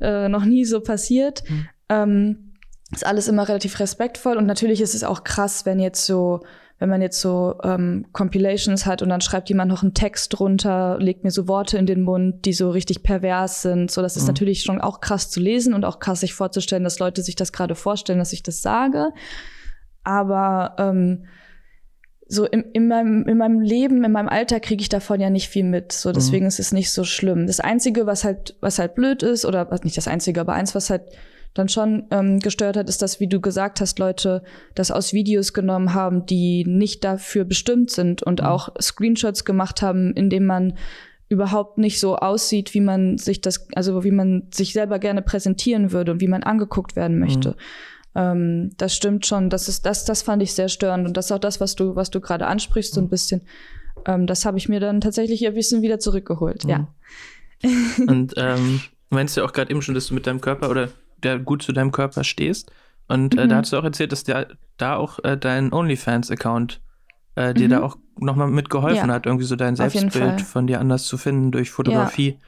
äh, 0.01 0.31
noch 0.31 0.47
nie 0.47 0.65
so 0.65 0.81
passiert. 0.81 1.43
Mhm. 1.47 1.69
Ähm, 1.93 2.53
ist 2.93 3.07
alles 3.07 3.29
immer 3.29 3.49
relativ 3.49 3.81
respektvoll 3.81 4.37
und 4.37 4.47
natürlich 4.47 4.81
ist 4.81 4.95
es 4.95 5.03
auch 5.03 5.25
krass, 5.25 5.65
wenn 5.65 5.81
jetzt 5.81 6.05
so, 6.05 6.41
wenn 6.79 6.91
man 6.91 7.01
jetzt 7.01 7.21
so 7.21 7.55
ähm, 7.63 8.07
Compilations 8.13 8.85
hat 8.85 9.01
und 9.01 9.09
dann 9.09 9.23
schreibt 9.23 9.49
jemand 9.49 9.71
noch 9.71 9.83
einen 9.83 9.95
Text 9.95 10.39
drunter, 10.39 10.99
legt 10.99 11.25
mir 11.25 11.31
so 11.31 11.49
Worte 11.49 11.79
in 11.79 11.87
den 11.87 12.03
Mund, 12.03 12.45
die 12.45 12.53
so 12.53 12.71
richtig 12.71 13.03
pervers 13.03 13.63
sind. 13.63 13.91
So, 13.91 14.03
das 14.03 14.17
ist 14.17 14.25
mhm. 14.25 14.29
natürlich 14.29 14.63
schon 14.63 14.81
auch 14.81 15.01
krass 15.01 15.31
zu 15.31 15.41
lesen 15.41 15.73
und 15.73 15.87
auch 15.87 16.01
krass 16.01 16.21
sich 16.21 16.35
vorzustellen, 16.35 16.85
dass 16.85 16.99
Leute 16.99 17.23
sich 17.23 17.35
das 17.35 17.53
gerade 17.53 17.75
vorstellen, 17.75 18.19
dass 18.19 18.35
ich 18.35 18.43
das 18.43 18.61
sage. 18.61 19.11
Aber 20.05 20.77
ähm, 20.79 21.25
so 22.27 22.45
in, 22.45 22.63
in, 22.73 22.89
meinem, 22.89 23.27
in 23.27 23.39
meinem 23.39 23.61
Leben, 23.61 24.05
in 24.05 24.13
meinem 24.13 24.29
Alter 24.29 24.61
kriege 24.61 24.83
ich 24.83 24.89
davon 24.89 25.21
ja 25.21 25.31
nicht 25.31 25.49
viel 25.49 25.65
mit. 25.65 25.93
So, 25.93 26.13
deswegen 26.13 26.45
mhm. 26.45 26.49
ist 26.49 26.61
es 26.61 26.73
nicht 26.73 26.91
so 26.91 27.05
schlimm. 27.05 27.47
Das 27.47 27.61
Einzige, 27.61 28.07
was 28.07 28.25
halt, 28.25 28.57
was 28.61 28.79
halt 28.79 28.95
blöd 28.95 29.23
ist, 29.23 29.47
oder 29.47 29.69
nicht 29.85 29.97
das 29.97 30.09
Einzige, 30.09 30.41
aber 30.41 30.53
eins, 30.55 30.75
was 30.75 30.91
halt 30.91 31.05
dann 31.55 31.69
schon 31.69 32.05
ähm, 32.11 32.39
gestört 32.39 32.77
hat, 32.77 32.89
ist, 32.89 33.03
dass, 33.03 33.21
wie 33.21 33.29
du 33.29 33.41
gesagt 33.41 33.81
hast, 33.81 33.99
Leute 33.99 34.43
das 34.75 34.91
aus 34.91 35.13
Videos 35.13 35.53
genommen 35.53 35.95
haben, 35.95 36.25
die 36.27 36.65
nicht 36.67 37.05
dafür 37.05 37.45
bestimmt 37.45 37.91
sind 37.91 38.23
und 38.23 38.41
mhm. 38.41 38.47
auch 38.47 38.71
Screenshots 38.81 39.45
gemacht 39.45 39.83
haben, 39.83 40.15
indem 40.15 40.47
man 40.47 40.75
überhaupt 41.29 41.79
nicht 41.79 41.99
so 41.99 42.17
aussieht, 42.17 42.75
wie 42.75 42.81
man 42.81 43.19
sich 43.19 43.41
das, 43.41 43.67
also 43.75 44.05
wie 44.05 44.11
man 44.11 44.49
sich 44.53 44.73
selber 44.73 44.99
gerne 44.99 45.23
präsentieren 45.23 45.93
würde 45.93 46.13
und 46.13 46.21
wie 46.21 46.29
man 46.29 46.43
angeguckt 46.43 46.95
werden 46.95 47.19
möchte. 47.19 47.51
Mhm. 47.51 47.55
Ähm, 48.15 48.71
das 48.77 48.95
stimmt 48.95 49.27
schon. 49.27 49.49
Das 49.49 49.69
ist, 49.69 49.87
das, 49.87 50.05
das 50.05 50.23
fand 50.23 50.43
ich 50.43 50.53
sehr 50.53 50.69
störend. 50.69 51.07
Und 51.07 51.17
das 51.17 51.27
ist 51.27 51.33
auch 51.33 51.39
das, 51.39 51.61
was 51.61 51.75
du, 51.75 51.97
was 51.97 52.11
du 52.11 52.21
gerade 52.21 52.47
ansprichst, 52.47 52.95
so 52.95 53.01
ein 53.01 53.05
mhm. 53.05 53.11
bisschen. 53.11 53.43
Ähm, 54.07 54.27
das 54.27 54.45
habe 54.45 54.59
ich 54.59 54.69
mir 54.69 54.81
dann 54.81 55.01
tatsächlich 55.01 55.47
ein 55.47 55.55
bisschen 55.55 55.83
wieder 55.83 55.99
zurückgeholt, 55.99 56.65
mhm. 56.65 56.71
ja. 56.71 56.89
Und 58.07 58.35
ähm, 58.37 58.81
meinst 59.11 59.37
du 59.37 59.45
auch 59.45 59.53
gerade 59.53 59.71
eben 59.71 59.83
schon, 59.83 59.95
dass 59.95 60.09
du 60.09 60.15
mit 60.15 60.27
deinem 60.27 60.41
Körper 60.41 60.69
oder 60.69 60.89
der 61.23 61.39
gut 61.39 61.63
zu 61.63 61.73
deinem 61.73 61.93
Körper 61.93 62.25
stehst? 62.25 62.71
Und 63.09 63.37
äh, 63.37 63.45
mhm. 63.45 63.49
da 63.51 63.57
hast 63.57 63.73
du 63.73 63.79
auch 63.79 63.85
erzählt, 63.85 64.13
dass 64.13 64.25
der 64.25 64.49
da 64.77 64.97
auch 64.97 65.19
äh, 65.25 65.37
dein 65.37 65.73
OnlyFans-Account 65.73 66.81
äh, 67.35 67.55
dir 67.55 67.67
mhm. 67.67 67.71
da 67.71 67.83
auch 67.83 67.97
nochmal 68.19 68.49
mitgeholfen 68.49 69.09
ja. 69.09 69.15
hat, 69.15 69.27
irgendwie 69.27 69.45
so 69.45 69.57
dein 69.57 69.77
Selbstbild 69.77 70.41
von 70.43 70.67
dir 70.67 70.81
anders 70.81 71.05
zu 71.05 71.17
finden 71.17 71.51
durch 71.51 71.71
Fotografie. 71.71 72.39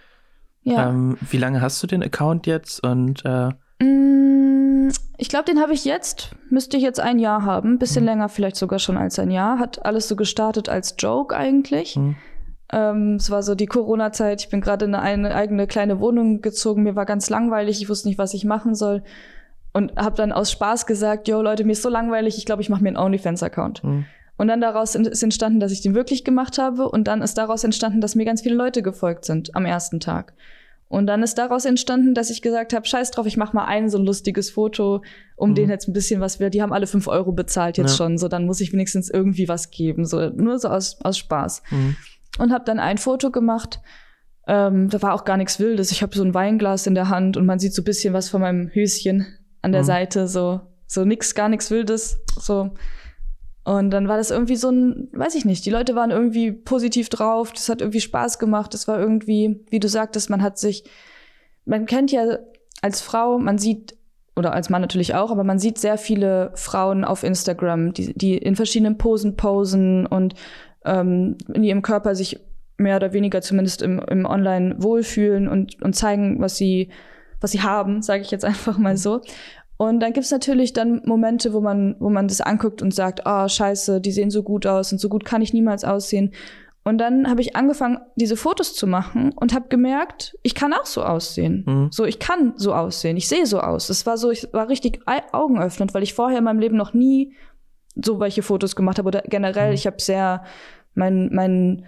Ja. 0.62 0.74
ja. 0.74 0.88
Ähm, 0.90 1.18
wie 1.30 1.38
lange 1.38 1.60
hast 1.60 1.82
du 1.82 1.86
den 1.86 2.02
Account 2.02 2.46
jetzt 2.46 2.82
und 2.82 3.24
äh, 3.24 3.50
mm, 3.82 4.90
ich 5.16 5.28
glaube, 5.28 5.44
den 5.44 5.60
habe 5.60 5.72
ich 5.72 5.84
jetzt, 5.84 6.34
müsste 6.50 6.76
ich 6.76 6.82
jetzt 6.82 7.00
ein 7.00 7.18
Jahr 7.18 7.44
haben, 7.44 7.78
bisschen 7.78 8.02
mhm. 8.02 8.08
länger 8.08 8.28
vielleicht 8.28 8.56
sogar 8.56 8.78
schon 8.78 8.96
als 8.96 9.18
ein 9.18 9.30
Jahr. 9.30 9.58
Hat 9.58 9.84
alles 9.84 10.08
so 10.08 10.16
gestartet 10.16 10.68
als 10.68 10.96
Joke 10.98 11.34
eigentlich. 11.36 11.96
Mhm. 11.96 12.16
Ähm, 12.74 13.14
es 13.14 13.30
war 13.30 13.44
so 13.44 13.54
die 13.54 13.66
Corona-Zeit. 13.66 14.42
Ich 14.42 14.48
bin 14.48 14.60
gerade 14.60 14.86
in 14.86 14.96
eine 14.96 15.32
eigene 15.32 15.68
kleine 15.68 16.00
Wohnung 16.00 16.40
gezogen. 16.40 16.82
Mir 16.82 16.96
war 16.96 17.06
ganz 17.06 17.30
langweilig. 17.30 17.80
Ich 17.80 17.88
wusste 17.88 18.08
nicht, 18.08 18.18
was 18.18 18.34
ich 18.34 18.44
machen 18.44 18.74
soll. 18.74 19.04
Und 19.72 19.96
habe 19.96 20.16
dann 20.16 20.32
aus 20.32 20.50
Spaß 20.50 20.86
gesagt, 20.86 21.28
yo 21.28 21.40
Leute, 21.40 21.64
mir 21.64 21.72
ist 21.72 21.82
so 21.82 21.88
langweilig. 21.88 22.36
Ich 22.36 22.46
glaube, 22.46 22.62
ich 22.62 22.68
mache 22.68 22.82
mir 22.82 22.88
einen 22.88 22.96
OnlyFans-Account. 22.96 23.84
Mhm. 23.84 24.06
Und 24.36 24.48
dann 24.48 24.60
daraus 24.60 24.96
ist 24.96 25.22
entstanden, 25.22 25.60
dass 25.60 25.70
ich 25.70 25.82
den 25.82 25.94
wirklich 25.94 26.24
gemacht 26.24 26.58
habe. 26.58 26.88
Und 26.88 27.06
dann 27.06 27.22
ist 27.22 27.38
daraus 27.38 27.62
entstanden, 27.62 28.00
dass 28.00 28.16
mir 28.16 28.24
ganz 28.24 28.42
viele 28.42 28.56
Leute 28.56 28.82
gefolgt 28.82 29.24
sind 29.24 29.54
am 29.54 29.66
ersten 29.66 30.00
Tag. 30.00 30.34
Und 30.88 31.06
dann 31.06 31.22
ist 31.22 31.38
daraus 31.38 31.64
entstanden, 31.64 32.14
dass 32.14 32.30
ich 32.30 32.42
gesagt 32.42 32.72
habe, 32.72 32.86
scheiß 32.86 33.12
drauf, 33.12 33.26
ich 33.26 33.36
mache 33.36 33.54
mal 33.54 33.64
ein 33.64 33.88
so 33.88 33.98
ein 33.98 34.04
lustiges 34.04 34.50
Foto, 34.50 35.02
um 35.36 35.50
mhm. 35.50 35.54
denen 35.54 35.70
jetzt 35.70 35.88
ein 35.88 35.92
bisschen 35.92 36.20
was 36.20 36.40
will. 36.40 36.50
Die 36.50 36.62
haben 36.62 36.72
alle 36.72 36.86
fünf 36.86 37.06
Euro 37.06 37.32
bezahlt 37.32 37.78
jetzt 37.78 37.92
ja. 37.92 37.96
schon, 37.96 38.18
so 38.18 38.28
dann 38.28 38.46
muss 38.46 38.60
ich 38.60 38.72
wenigstens 38.72 39.10
irgendwie 39.10 39.48
was 39.48 39.70
geben, 39.70 40.04
so 40.04 40.28
nur 40.30 40.58
so 40.58 40.68
aus, 40.68 40.98
aus 41.02 41.18
Spaß. 41.18 41.62
Mhm. 41.70 41.96
Und 42.38 42.52
habe 42.52 42.64
dann 42.64 42.80
ein 42.80 42.98
Foto 42.98 43.30
gemacht. 43.30 43.80
Ähm, 44.46 44.90
da 44.90 45.00
war 45.02 45.14
auch 45.14 45.24
gar 45.24 45.36
nichts 45.36 45.58
Wildes. 45.58 45.92
Ich 45.92 46.02
habe 46.02 46.16
so 46.16 46.22
ein 46.22 46.34
Weinglas 46.34 46.86
in 46.86 46.94
der 46.94 47.08
Hand 47.08 47.36
und 47.36 47.46
man 47.46 47.58
sieht 47.58 47.74
so 47.74 47.82
ein 47.82 47.86
bisschen 47.86 48.12
was 48.12 48.28
von 48.28 48.40
meinem 48.40 48.68
Höschen 48.68 49.26
an 49.62 49.72
der 49.72 49.82
mhm. 49.82 49.86
Seite, 49.86 50.28
so 50.28 50.60
so 50.86 51.04
nix, 51.04 51.34
gar 51.34 51.48
nichts 51.48 51.70
Wildes, 51.70 52.18
so 52.38 52.72
und 53.64 53.90
dann 53.90 54.08
war 54.08 54.18
das 54.18 54.30
irgendwie 54.30 54.56
so 54.56 54.70
ein, 54.70 55.08
weiß 55.12 55.34
ich 55.34 55.46
nicht, 55.46 55.64
die 55.64 55.70
Leute 55.70 55.94
waren 55.94 56.10
irgendwie 56.10 56.52
positiv 56.52 57.08
drauf, 57.08 57.50
das 57.50 57.70
hat 57.70 57.80
irgendwie 57.80 58.02
Spaß 58.02 58.38
gemacht, 58.38 58.74
das 58.74 58.86
war 58.88 59.00
irgendwie, 59.00 59.64
wie 59.70 59.80
du 59.80 59.88
sagtest, 59.88 60.28
man 60.28 60.42
hat 60.42 60.58
sich, 60.58 60.84
man 61.64 61.86
kennt 61.86 62.12
ja 62.12 62.38
als 62.82 63.00
Frau, 63.00 63.38
man 63.38 63.56
sieht, 63.56 63.96
oder 64.36 64.52
als 64.52 64.68
Mann 64.68 64.82
natürlich 64.82 65.14
auch, 65.14 65.30
aber 65.30 65.44
man 65.44 65.58
sieht 65.58 65.78
sehr 65.78 65.96
viele 65.96 66.52
Frauen 66.56 67.04
auf 67.04 67.22
Instagram, 67.22 67.94
die, 67.94 68.12
die 68.12 68.36
in 68.36 68.54
verschiedenen 68.54 68.98
Posen 68.98 69.36
posen 69.36 70.06
und 70.06 70.34
ähm, 70.84 71.36
in 71.52 71.64
ihrem 71.64 71.82
Körper 71.82 72.14
sich 72.14 72.40
mehr 72.76 72.96
oder 72.96 73.12
weniger 73.12 73.40
zumindest 73.40 73.82
im, 73.82 74.00
im 74.00 74.26
Online 74.26 74.76
wohlfühlen 74.78 75.48
und, 75.48 75.80
und 75.82 75.94
zeigen, 75.94 76.40
was 76.40 76.56
sie, 76.56 76.90
was 77.40 77.52
sie 77.52 77.62
haben, 77.62 78.02
sage 78.02 78.22
ich 78.22 78.30
jetzt 78.30 78.44
einfach 78.46 78.78
mal 78.78 78.96
so. 78.96 79.20
Und 79.76 80.00
dann 80.00 80.12
gibt's 80.12 80.30
natürlich 80.30 80.72
dann 80.72 81.02
Momente, 81.04 81.52
wo 81.52 81.60
man, 81.60 81.96
wo 81.98 82.08
man 82.08 82.28
das 82.28 82.40
anguckt 82.40 82.80
und 82.80 82.94
sagt, 82.94 83.26
ah, 83.26 83.44
oh, 83.44 83.48
scheiße, 83.48 84.00
die 84.00 84.12
sehen 84.12 84.30
so 84.30 84.42
gut 84.42 84.66
aus 84.66 84.92
und 84.92 84.98
so 84.98 85.08
gut 85.08 85.24
kann 85.24 85.42
ich 85.42 85.52
niemals 85.52 85.84
aussehen. 85.84 86.32
Und 86.84 86.98
dann 86.98 87.28
habe 87.28 87.40
ich 87.40 87.56
angefangen, 87.56 87.98
diese 88.14 88.36
Fotos 88.36 88.74
zu 88.74 88.86
machen 88.86 89.32
und 89.34 89.54
habe 89.54 89.68
gemerkt, 89.68 90.36
ich 90.42 90.54
kann 90.54 90.74
auch 90.74 90.84
so 90.84 91.02
aussehen. 91.02 91.64
Mhm. 91.66 91.88
So, 91.90 92.04
ich 92.04 92.18
kann 92.18 92.52
so 92.56 92.74
aussehen. 92.74 93.16
Ich 93.16 93.26
sehe 93.26 93.46
so 93.46 93.60
aus. 93.60 93.88
Es 93.88 94.04
war 94.04 94.18
so, 94.18 94.30
ich 94.30 94.48
war 94.52 94.68
richtig 94.68 95.00
augenöffnend, 95.32 95.94
weil 95.94 96.02
ich 96.02 96.12
vorher 96.12 96.38
in 96.38 96.44
meinem 96.44 96.60
Leben 96.60 96.76
noch 96.76 96.92
nie 96.92 97.32
so 97.96 98.20
welche 98.20 98.42
Fotos 98.42 98.76
gemacht 98.76 98.98
habe 98.98 99.08
oder 99.08 99.22
generell, 99.22 99.68
mhm. 99.68 99.74
ich 99.74 99.86
habe 99.86 100.00
sehr 100.00 100.44
mein 100.94 101.30
mein 101.32 101.84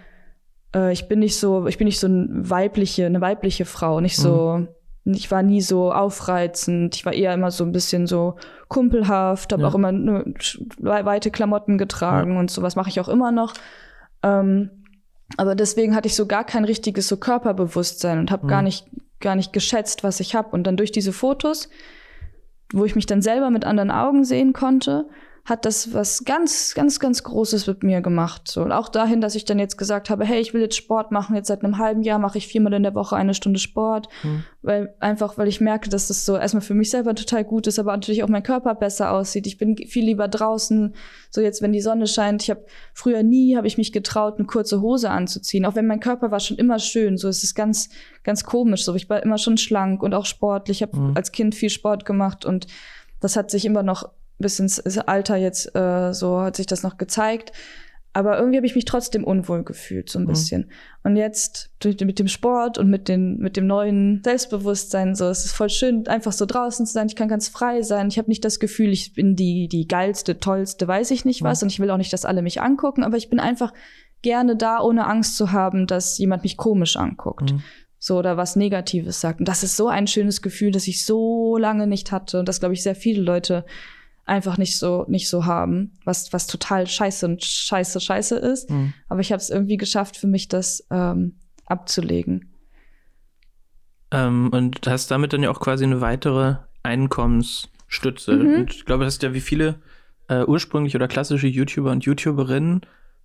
äh, 0.75 0.91
ich 0.91 1.07
bin 1.07 1.19
nicht 1.19 1.37
so, 1.37 1.67
ich 1.67 1.77
bin 1.77 1.85
nicht 1.85 1.99
so 1.99 2.07
eine 2.07 2.49
weibliche, 2.49 3.05
eine 3.05 3.21
weibliche 3.21 3.65
Frau, 3.65 3.99
nicht 3.99 4.17
so 4.17 4.57
mhm 4.59 4.67
ich 5.15 5.31
war 5.31 5.43
nie 5.43 5.61
so 5.61 5.91
aufreizend. 5.91 6.95
Ich 6.95 7.05
war 7.05 7.13
eher 7.13 7.33
immer 7.33 7.51
so 7.51 7.63
ein 7.63 7.71
bisschen 7.71 8.07
so 8.07 8.35
kumpelhaft, 8.67 9.53
habe 9.53 9.63
ja. 9.63 9.67
auch 9.69 9.75
immer 9.75 9.91
ne, 9.91 10.33
weite 10.79 11.31
Klamotten 11.31 11.77
getragen 11.77 12.33
ja. 12.33 12.39
und 12.39 12.51
sowas 12.51 12.75
mache 12.75 12.89
ich 12.89 12.99
auch 12.99 13.07
immer 13.07 13.31
noch. 13.31 13.53
Ähm, 14.23 14.69
aber 15.37 15.55
deswegen 15.55 15.95
hatte 15.95 16.07
ich 16.07 16.15
so 16.15 16.25
gar 16.25 16.43
kein 16.43 16.65
richtiges 16.65 17.07
so 17.07 17.17
Körperbewusstsein 17.17 18.19
und 18.19 18.31
habe 18.31 18.45
mhm. 18.45 18.49
gar 18.49 18.61
nicht 18.61 18.87
gar 19.19 19.35
nicht 19.35 19.51
geschätzt, 19.51 20.03
was 20.03 20.19
ich 20.19 20.35
habe. 20.35 20.49
Und 20.49 20.65
dann 20.65 20.77
durch 20.77 20.91
diese 20.91 21.11
Fotos, 21.11 21.69
wo 22.71 22.85
ich 22.85 22.95
mich 22.95 23.07
dann 23.07 23.21
selber 23.21 23.49
mit 23.49 23.65
anderen 23.65 23.91
Augen 23.91 24.23
sehen 24.25 24.53
konnte, 24.53 25.07
hat 25.47 25.63
das 25.63 25.93
was 25.93 26.25
ganz, 26.25 26.73
ganz, 26.75 26.99
ganz 26.99 27.23
Großes 27.23 27.67
mit 27.67 27.81
mir 27.81 28.01
gemacht. 28.01 28.49
So, 28.49 28.61
und 28.61 28.73
auch 28.73 28.89
dahin, 28.89 29.21
dass 29.21 29.33
ich 29.33 29.45
dann 29.45 29.59
jetzt 29.59 29.77
gesagt 29.77 30.09
habe, 30.09 30.25
hey, 30.25 30.41
ich 30.41 30.53
will 30.53 30.59
jetzt 30.59 30.75
Sport 30.75 31.13
machen. 31.13 31.37
Jetzt 31.37 31.47
seit 31.47 31.63
einem 31.63 31.77
halben 31.77 32.01
Jahr 32.01 32.19
mache 32.19 32.37
ich 32.37 32.47
viermal 32.47 32.73
in 32.73 32.83
der 32.83 32.93
Woche 32.95 33.15
eine 33.15 33.33
Stunde 33.33 33.57
Sport. 33.57 34.09
Mhm. 34.23 34.43
Weil 34.61 34.93
einfach, 34.99 35.37
weil 35.37 35.47
ich 35.47 35.61
merke, 35.61 35.89
dass 35.89 36.09
das 36.09 36.25
so 36.25 36.35
erstmal 36.35 36.59
für 36.59 36.73
mich 36.73 36.89
selber 36.89 37.15
total 37.15 37.45
gut 37.45 37.65
ist, 37.65 37.79
aber 37.79 37.93
natürlich 37.93 38.25
auch 38.25 38.27
mein 38.27 38.43
Körper 38.43 38.75
besser 38.75 39.13
aussieht. 39.13 39.47
Ich 39.47 39.57
bin 39.57 39.77
viel 39.77 40.03
lieber 40.03 40.27
draußen. 40.27 40.93
So 41.29 41.39
jetzt, 41.39 41.61
wenn 41.61 41.71
die 41.71 41.79
Sonne 41.79 42.07
scheint. 42.07 42.43
Ich 42.43 42.49
habe 42.49 42.65
früher 42.93 43.23
nie 43.23 43.55
habe 43.55 43.67
ich 43.67 43.77
mich 43.77 43.93
getraut, 43.93 44.39
eine 44.39 44.47
kurze 44.47 44.81
Hose 44.81 45.09
anzuziehen. 45.11 45.65
Auch 45.65 45.75
wenn 45.75 45.87
mein 45.87 46.01
Körper 46.01 46.29
war 46.29 46.41
schon 46.41 46.57
immer 46.57 46.77
schön. 46.77 47.15
So 47.15 47.29
es 47.29 47.45
ist 47.45 47.55
ganz, 47.55 47.87
ganz 48.23 48.43
komisch. 48.43 48.83
So 48.83 48.93
ich 48.95 49.09
war 49.09 49.23
immer 49.23 49.37
schon 49.37 49.55
schlank 49.55 50.03
und 50.03 50.13
auch 50.13 50.25
sportlich. 50.25 50.79
Ich 50.79 50.81
habe 50.81 50.97
mhm. 50.97 51.15
als 51.15 51.31
Kind 51.31 51.55
viel 51.55 51.69
Sport 51.69 52.03
gemacht 52.03 52.43
und 52.43 52.67
das 53.21 53.37
hat 53.37 53.49
sich 53.49 53.63
immer 53.63 53.81
noch 53.81 54.09
bis 54.39 54.59
ins 54.59 54.79
Alter 54.99 55.35
jetzt 55.35 55.75
äh, 55.75 56.13
so 56.13 56.41
hat 56.41 56.55
sich 56.55 56.67
das 56.67 56.83
noch 56.83 56.97
gezeigt. 56.97 57.51
Aber 58.17 58.39
irgendwie 58.39 58.57
habe 58.57 58.65
ich 58.65 58.73
mich 58.73 58.85
trotzdem 58.85 59.23
unwohl 59.23 59.63
gefühlt, 59.63 60.09
so 60.09 60.17
ein 60.17 60.23
mhm. 60.23 60.29
bisschen. 60.29 60.71
Und 61.03 61.17
jetzt 61.17 61.69
mit 61.83 62.17
dem 62.17 62.27
Sport 62.27 62.79
und 62.79 62.89
mit, 62.89 63.07
den, 63.07 63.37
mit 63.37 63.57
dem 63.57 63.67
neuen 63.67 64.23
Selbstbewusstsein, 64.23 65.13
so, 65.13 65.25
es 65.25 65.45
ist 65.45 65.51
voll 65.51 65.69
schön, 65.69 66.07
einfach 66.07 66.31
so 66.31 66.47
draußen 66.47 66.87
zu 66.87 66.93
sein. 66.93 67.05
Ich 67.05 67.15
kann 67.15 67.27
ganz 67.27 67.47
frei 67.47 67.83
sein. 67.83 68.07
Ich 68.07 68.17
habe 68.17 68.29
nicht 68.29 68.43
das 68.43 68.59
Gefühl, 68.59 68.89
ich 68.91 69.13
bin 69.13 69.35
die, 69.35 69.67
die 69.67 69.87
geilste, 69.87 70.39
tollste, 70.39 70.87
weiß 70.87 71.11
ich 71.11 71.25
nicht 71.25 71.43
was. 71.43 71.61
Mhm. 71.61 71.65
Und 71.65 71.73
ich 71.73 71.79
will 71.79 71.91
auch 71.91 71.97
nicht, 71.97 72.11
dass 72.11 72.25
alle 72.25 72.41
mich 72.41 72.59
angucken, 72.59 73.03
aber 73.03 73.17
ich 73.17 73.29
bin 73.29 73.39
einfach 73.39 73.71
gerne 74.23 74.55
da, 74.55 74.81
ohne 74.81 75.05
Angst 75.05 75.37
zu 75.37 75.51
haben, 75.51 75.85
dass 75.85 76.17
jemand 76.17 76.41
mich 76.41 76.57
komisch 76.57 76.97
anguckt. 76.97 77.51
Mhm. 77.51 77.61
So, 77.99 78.17
oder 78.17 78.35
was 78.35 78.55
Negatives 78.55 79.21
sagt. 79.21 79.41
Und 79.41 79.47
das 79.47 79.61
ist 79.61 79.77
so 79.77 79.89
ein 79.89 80.07
schönes 80.07 80.41
Gefühl, 80.41 80.71
das 80.71 80.87
ich 80.87 81.05
so 81.05 81.57
lange 81.57 81.85
nicht 81.85 82.11
hatte. 82.11 82.39
Und 82.39 82.49
das, 82.49 82.59
glaube 82.59 82.73
ich, 82.73 82.81
sehr 82.81 82.95
viele 82.95 83.21
Leute 83.21 83.63
einfach 84.27 84.57
nicht 84.57 84.77
so 84.77 85.05
nicht 85.07 85.29
so 85.29 85.45
haben, 85.45 85.93
was 86.03 86.33
was 86.33 86.47
total 86.47 86.87
scheiße 86.87 87.25
und 87.25 87.43
scheiße 87.43 87.99
scheiße 87.99 88.37
ist. 88.37 88.69
Mhm. 88.69 88.93
Aber 89.07 89.21
ich 89.21 89.31
habe 89.31 89.41
es 89.41 89.49
irgendwie 89.49 89.77
geschafft 89.77 90.17
für 90.17 90.27
mich, 90.27 90.47
das 90.47 90.85
ähm, 90.91 91.35
abzulegen. 91.65 92.53
Ähm, 94.11 94.49
und 94.51 94.87
hast 94.87 95.11
damit 95.11 95.33
dann 95.33 95.43
ja 95.43 95.49
auch 95.49 95.59
quasi 95.59 95.83
eine 95.83 96.01
weitere 96.01 96.57
Einkommensstütze. 96.83 98.35
Mhm. 98.35 98.55
Und 98.55 98.73
ich 98.73 98.85
glaube, 98.85 99.05
das 99.05 99.15
ist 99.15 99.23
ja 99.23 99.33
wie 99.33 99.41
viele 99.41 99.81
äh, 100.29 100.43
ursprünglich 100.43 100.95
oder 100.95 101.07
klassische 101.07 101.47
YouTuber 101.47 101.91
und 101.91 102.03
YouTuberinnen 102.03 102.81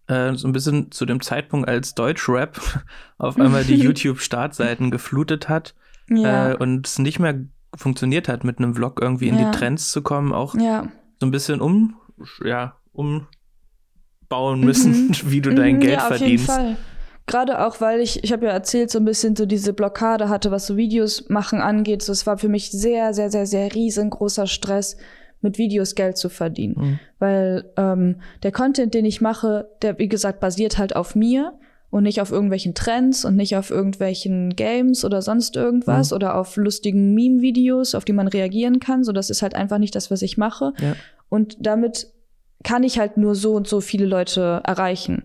äh, 0.09 0.35
so 0.35 0.49
ein 0.49 0.53
bisschen 0.53 0.91
zu 0.91 1.07
dem 1.07 1.21
Zeitpunkt, 1.21 1.69
als 1.69 1.95
Deutschrap 1.95 2.61
auf 3.19 3.38
einmal 3.38 3.65
die 3.65 3.77
YouTube-Startseiten 3.83 4.91
geflutet 4.91 5.49
hat 5.49 5.75
ja. 6.09 6.53
äh, 6.53 6.57
und 6.57 6.87
es 6.87 6.99
nicht 6.99 7.19
mehr 7.19 7.41
funktioniert 7.75 8.29
hat, 8.29 8.45
mit 8.45 8.59
einem 8.59 8.75
Vlog 8.75 9.01
irgendwie 9.01 9.29
in 9.29 9.39
ja. 9.39 9.51
die 9.51 9.59
Trends 9.59 9.91
zu 9.91 10.03
kommen, 10.03 10.33
auch 10.33 10.55
ja. 10.55 10.89
so 11.21 11.27
ein 11.27 11.31
bisschen 11.31 11.61
um, 11.61 11.97
ja, 12.45 12.77
umbauen 12.93 14.61
müssen, 14.61 15.09
mhm. 15.09 15.17
wie 15.31 15.41
du 15.41 15.55
dein 15.55 15.77
mhm, 15.77 15.81
Geld 15.81 15.95
ja, 15.95 16.01
auf 16.01 16.17
verdienst. 16.17 16.49
Jeden 16.49 16.61
Fall. 16.61 16.77
Gerade 17.27 17.65
auch, 17.65 17.81
weil 17.81 18.01
ich, 18.01 18.25
ich 18.25 18.33
habe 18.33 18.47
ja 18.47 18.53
erzählt, 18.53 18.91
so 18.91 18.99
ein 18.99 19.05
bisschen 19.05 19.37
so 19.37 19.47
diese 19.47 19.73
Blockade 19.73 20.29
hatte, 20.29 20.51
was 20.51 20.67
so 20.67 20.77
Videos 20.77 21.29
machen 21.29 21.61
angeht. 21.61 22.03
So, 22.03 22.13
es 22.13 22.27
war 22.27 22.37
für 22.37 22.49
mich 22.49 22.71
sehr, 22.73 23.15
sehr, 23.15 23.31
sehr, 23.31 23.47
sehr 23.47 23.73
riesengroßer 23.73 24.49
Stress, 24.49 24.97
mit 25.43 25.59
Videos 25.59 25.95
Geld 25.95 26.17
zu 26.17 26.29
verdienen. 26.29 26.75
Mhm. 26.79 26.99
Weil 27.19 27.73
ähm, 27.77 28.21
der 28.43 28.53
Content, 28.53 28.95
den 28.95 29.05
ich 29.05 29.21
mache, 29.21 29.69
der, 29.83 29.99
wie 29.99 30.09
gesagt, 30.09 30.41
basiert 30.41 30.79
halt 30.79 30.97
auf 30.97 31.15
mir 31.15 31.53
und 31.93 32.05
nicht 32.05 32.23
auf 32.23 32.33
irgendwelchen 32.33 32.75
Trends 32.75 33.23
und 33.27 33.37
nicht 33.37 33.55
auf 33.55 33.71
irgendwelchen 33.71 34.57
Games 34.57 35.05
oder 35.05 35.21
sonst 35.21 35.57
irgendwas 35.57 36.11
mhm. 36.11 36.17
oder 36.17 36.37
auf 36.37 36.57
lustigen 36.57 37.13
Meme-Videos, 37.13 37.95
auf 37.95 38.07
die 38.07 38.15
man 38.15 38.29
reagieren 38.29 38.81
kann. 38.81 39.05
So, 39.05 39.13
das 39.13 39.29
ist 39.29 39.43
halt 39.43 39.55
einfach 39.55 39.77
nicht 39.77 39.95
das, 39.95 40.11
was 40.11 40.23
ich 40.23 40.39
mache. 40.39 40.73
Ja. 40.81 40.97
Und 41.29 41.59
damit 41.61 42.07
kann 42.65 42.83
ich 42.83 42.99
halt 42.99 43.19
nur 43.19 43.35
so 43.35 43.53
und 43.53 43.69
so 43.69 43.83
viele 43.83 44.07
Leute 44.07 44.63
erreichen. 44.65 45.25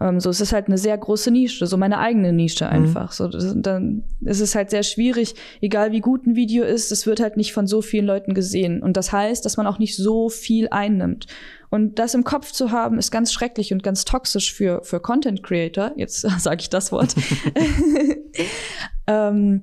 Ähm, 0.00 0.18
so, 0.18 0.30
es 0.30 0.40
ist 0.40 0.52
halt 0.52 0.68
eine 0.68 0.78
sehr 0.78 0.96
große 0.96 1.30
Nische, 1.30 1.66
so 1.66 1.76
meine 1.76 1.98
eigene 1.98 2.32
Nische 2.32 2.64
mhm. 2.64 2.70
einfach. 2.70 3.10
Mhm. 3.10 3.14
So, 3.14 3.28
das, 3.28 3.54
dann 3.56 4.04
ist 4.20 4.40
es 4.40 4.54
halt 4.54 4.70
sehr 4.70 4.82
schwierig, 4.82 5.34
egal 5.60 5.92
wie 5.92 6.00
gut 6.00 6.26
ein 6.26 6.36
Video 6.36 6.64
ist, 6.64 6.90
es 6.90 7.06
wird 7.06 7.20
halt 7.20 7.36
nicht 7.36 7.52
von 7.52 7.66
so 7.66 7.82
vielen 7.82 8.06
Leuten 8.06 8.34
gesehen. 8.34 8.82
Und 8.82 8.96
das 8.96 9.12
heißt, 9.12 9.44
dass 9.44 9.56
man 9.56 9.66
auch 9.66 9.78
nicht 9.78 9.96
so 9.96 10.28
viel 10.28 10.68
einnimmt. 10.70 11.26
Und 11.68 11.98
das 11.98 12.14
im 12.14 12.24
Kopf 12.24 12.50
zu 12.50 12.70
haben, 12.70 12.98
ist 12.98 13.10
ganz 13.10 13.32
schrecklich 13.32 13.72
und 13.72 13.82
ganz 13.82 14.04
toxisch 14.04 14.52
für, 14.52 14.82
für 14.82 15.00
Content 15.00 15.42
Creator. 15.42 15.92
Jetzt 15.96 16.20
sage 16.38 16.62
ich 16.62 16.70
das 16.70 16.92
Wort. 16.92 17.14
ähm, 19.06 19.62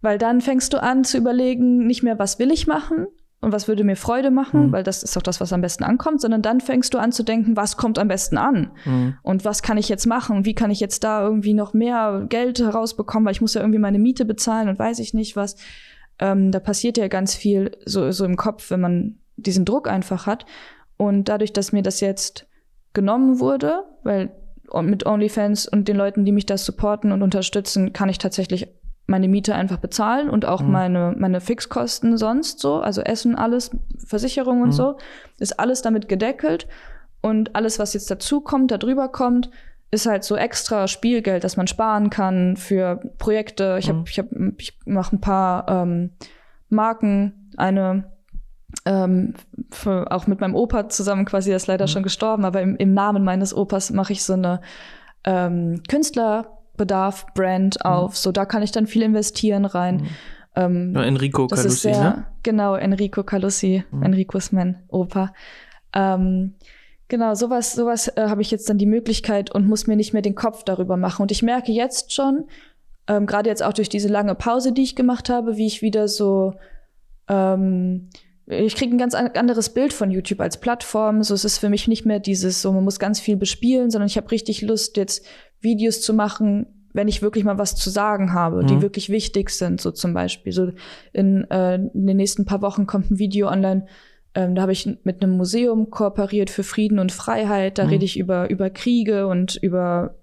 weil 0.00 0.18
dann 0.18 0.40
fängst 0.40 0.72
du 0.72 0.82
an 0.82 1.04
zu 1.04 1.16
überlegen, 1.16 1.86
nicht 1.86 2.02
mehr, 2.02 2.18
was 2.18 2.38
will 2.38 2.50
ich 2.50 2.66
machen, 2.66 3.06
und 3.42 3.52
was 3.52 3.68
würde 3.68 3.84
mir 3.84 3.96
Freude 3.96 4.30
machen, 4.30 4.68
mhm. 4.68 4.72
weil 4.72 4.84
das 4.84 5.02
ist 5.02 5.16
doch 5.16 5.22
das, 5.22 5.40
was 5.40 5.52
am 5.52 5.60
besten 5.60 5.82
ankommt, 5.82 6.20
sondern 6.20 6.42
dann 6.42 6.60
fängst 6.60 6.94
du 6.94 6.98
an 6.98 7.12
zu 7.12 7.24
denken, 7.24 7.56
was 7.56 7.76
kommt 7.76 7.98
am 7.98 8.08
besten 8.08 8.38
an 8.38 8.70
mhm. 8.84 9.16
und 9.22 9.44
was 9.44 9.62
kann 9.62 9.76
ich 9.76 9.88
jetzt 9.88 10.06
machen, 10.06 10.44
wie 10.44 10.54
kann 10.54 10.70
ich 10.70 10.80
jetzt 10.80 11.04
da 11.04 11.22
irgendwie 11.22 11.52
noch 11.52 11.74
mehr 11.74 12.24
Geld 12.28 12.60
herausbekommen, 12.60 13.26
weil 13.26 13.32
ich 13.32 13.40
muss 13.40 13.54
ja 13.54 13.60
irgendwie 13.60 13.80
meine 13.80 13.98
Miete 13.98 14.24
bezahlen 14.24 14.68
und 14.68 14.78
weiß 14.78 15.00
ich 15.00 15.12
nicht 15.12 15.36
was. 15.36 15.56
Ähm, 16.20 16.52
da 16.52 16.60
passiert 16.60 16.96
ja 16.96 17.08
ganz 17.08 17.34
viel 17.34 17.76
so, 17.84 18.12
so 18.12 18.24
im 18.24 18.36
Kopf, 18.36 18.70
wenn 18.70 18.80
man 18.80 19.18
diesen 19.36 19.64
Druck 19.64 19.88
einfach 19.88 20.26
hat. 20.26 20.46
Und 20.96 21.28
dadurch, 21.28 21.52
dass 21.52 21.72
mir 21.72 21.82
das 21.82 22.00
jetzt 22.00 22.46
genommen 22.92 23.40
wurde, 23.40 23.82
weil 24.04 24.30
mit 24.82 25.04
OnlyFans 25.04 25.66
und 25.66 25.88
den 25.88 25.96
Leuten, 25.96 26.24
die 26.24 26.32
mich 26.32 26.46
da 26.46 26.56
supporten 26.56 27.10
und 27.10 27.22
unterstützen, 27.22 27.92
kann 27.92 28.08
ich 28.08 28.18
tatsächlich 28.18 28.68
meine 29.12 29.28
Miete 29.28 29.54
einfach 29.54 29.76
bezahlen 29.76 30.28
und 30.30 30.46
auch 30.46 30.62
mhm. 30.62 30.72
meine, 30.72 31.14
meine 31.16 31.40
Fixkosten 31.40 32.16
sonst 32.16 32.58
so, 32.58 32.80
also 32.80 33.02
Essen, 33.02 33.36
alles, 33.36 33.70
Versicherung 34.04 34.62
und 34.62 34.68
mhm. 34.68 34.72
so, 34.72 34.96
ist 35.38 35.60
alles 35.60 35.82
damit 35.82 36.08
gedeckelt. 36.08 36.66
Und 37.20 37.54
alles, 37.54 37.78
was 37.78 37.94
jetzt 37.94 38.10
dazu 38.10 38.40
kommt, 38.40 38.72
darüber 38.72 39.08
kommt, 39.08 39.50
ist 39.92 40.06
halt 40.06 40.24
so 40.24 40.34
extra 40.34 40.88
Spielgeld, 40.88 41.44
das 41.44 41.56
man 41.56 41.66
sparen 41.68 42.08
kann 42.10 42.56
für 42.56 42.96
Projekte. 43.18 43.76
Ich, 43.78 43.88
hab, 43.88 43.96
mhm. 43.96 44.04
ich, 44.08 44.18
hab, 44.18 44.26
ich 44.58 44.78
mache 44.86 45.14
ein 45.14 45.20
paar 45.20 45.68
ähm, 45.68 46.10
Marken, 46.70 47.52
eine 47.58 48.10
ähm, 48.86 49.34
für, 49.70 50.10
auch 50.10 50.26
mit 50.26 50.40
meinem 50.40 50.54
Opa 50.54 50.88
zusammen 50.88 51.26
quasi, 51.26 51.50
der 51.50 51.58
ist 51.58 51.66
leider 51.66 51.84
mhm. 51.84 51.90
schon 51.90 52.02
gestorben, 52.02 52.46
aber 52.46 52.62
im, 52.62 52.76
im 52.76 52.94
Namen 52.94 53.22
meines 53.22 53.54
Opas 53.54 53.90
mache 53.90 54.14
ich 54.14 54.24
so 54.24 54.32
eine 54.32 54.62
ähm, 55.24 55.82
Künstler- 55.86 56.61
Bedarf 56.76 57.26
Brand 57.34 57.78
mhm. 57.82 57.90
auf. 57.90 58.10
Mhm. 58.12 58.16
So, 58.16 58.32
da 58.32 58.44
kann 58.44 58.62
ich 58.62 58.72
dann 58.72 58.86
viel 58.86 59.02
investieren 59.02 59.64
rein. 59.64 59.96
Mhm. 59.96 60.08
Ähm, 60.54 60.92
ja, 60.94 61.04
Enrico 61.04 61.46
Calussi, 61.46 61.90
ne? 61.90 62.26
Genau, 62.42 62.74
Enrico 62.74 63.22
Calussi. 63.22 63.84
Mhm. 63.90 64.02
Enrico 64.02 64.38
ist 64.38 64.52
mein 64.52 64.82
Opa. 64.88 65.32
Ähm, 65.94 66.54
genau, 67.08 67.34
sowas, 67.34 67.72
sowas 67.72 68.08
äh, 68.08 68.28
habe 68.28 68.42
ich 68.42 68.50
jetzt 68.50 68.68
dann 68.68 68.78
die 68.78 68.86
Möglichkeit 68.86 69.50
und 69.54 69.68
muss 69.68 69.86
mir 69.86 69.96
nicht 69.96 70.12
mehr 70.12 70.22
den 70.22 70.34
Kopf 70.34 70.64
darüber 70.64 70.96
machen. 70.96 71.22
Und 71.22 71.30
ich 71.30 71.42
merke 71.42 71.72
jetzt 71.72 72.12
schon, 72.12 72.44
ähm, 73.08 73.26
gerade 73.26 73.48
jetzt 73.48 73.62
auch 73.62 73.72
durch 73.72 73.88
diese 73.88 74.08
lange 74.08 74.34
Pause, 74.34 74.72
die 74.72 74.82
ich 74.82 74.96
gemacht 74.96 75.28
habe, 75.28 75.56
wie 75.56 75.66
ich 75.66 75.82
wieder 75.82 76.06
so 76.08 76.54
ähm, 77.28 78.10
ich 78.52 78.76
kriege 78.76 78.94
ein 78.94 78.98
ganz 78.98 79.14
anderes 79.14 79.70
Bild 79.70 79.92
von 79.92 80.10
YouTube 80.10 80.40
als 80.40 80.58
Plattform. 80.58 81.22
So 81.22 81.34
es 81.34 81.44
ist 81.44 81.58
für 81.58 81.68
mich 81.68 81.88
nicht 81.88 82.06
mehr 82.06 82.20
dieses, 82.20 82.62
so 82.62 82.72
man 82.72 82.84
muss 82.84 82.98
ganz 82.98 83.20
viel 83.20 83.36
bespielen, 83.36 83.90
sondern 83.90 84.06
ich 84.06 84.16
habe 84.16 84.30
richtig 84.30 84.62
Lust, 84.62 84.96
jetzt 84.96 85.24
Videos 85.60 86.00
zu 86.00 86.14
machen, 86.14 86.66
wenn 86.92 87.08
ich 87.08 87.22
wirklich 87.22 87.44
mal 87.44 87.58
was 87.58 87.74
zu 87.74 87.90
sagen 87.90 88.32
habe, 88.32 88.62
mhm. 88.62 88.66
die 88.66 88.82
wirklich 88.82 89.08
wichtig 89.08 89.50
sind. 89.50 89.80
So 89.80 89.90
zum 89.90 90.14
Beispiel. 90.14 90.52
So 90.52 90.72
in, 91.12 91.50
äh, 91.50 91.76
in 91.76 92.06
den 92.06 92.16
nächsten 92.16 92.44
paar 92.44 92.62
Wochen 92.62 92.86
kommt 92.86 93.10
ein 93.10 93.18
Video 93.18 93.48
online. 93.48 93.86
Ähm, 94.34 94.54
da 94.54 94.62
habe 94.62 94.72
ich 94.72 94.86
mit 95.04 95.22
einem 95.22 95.36
Museum 95.36 95.90
kooperiert 95.90 96.50
für 96.50 96.62
Frieden 96.62 96.98
und 96.98 97.12
Freiheit. 97.12 97.78
Da 97.78 97.84
mhm. 97.84 97.90
rede 97.90 98.04
ich 98.04 98.18
über, 98.18 98.50
über 98.50 98.70
Kriege 98.70 99.26
und 99.26 99.56
über, 99.56 100.16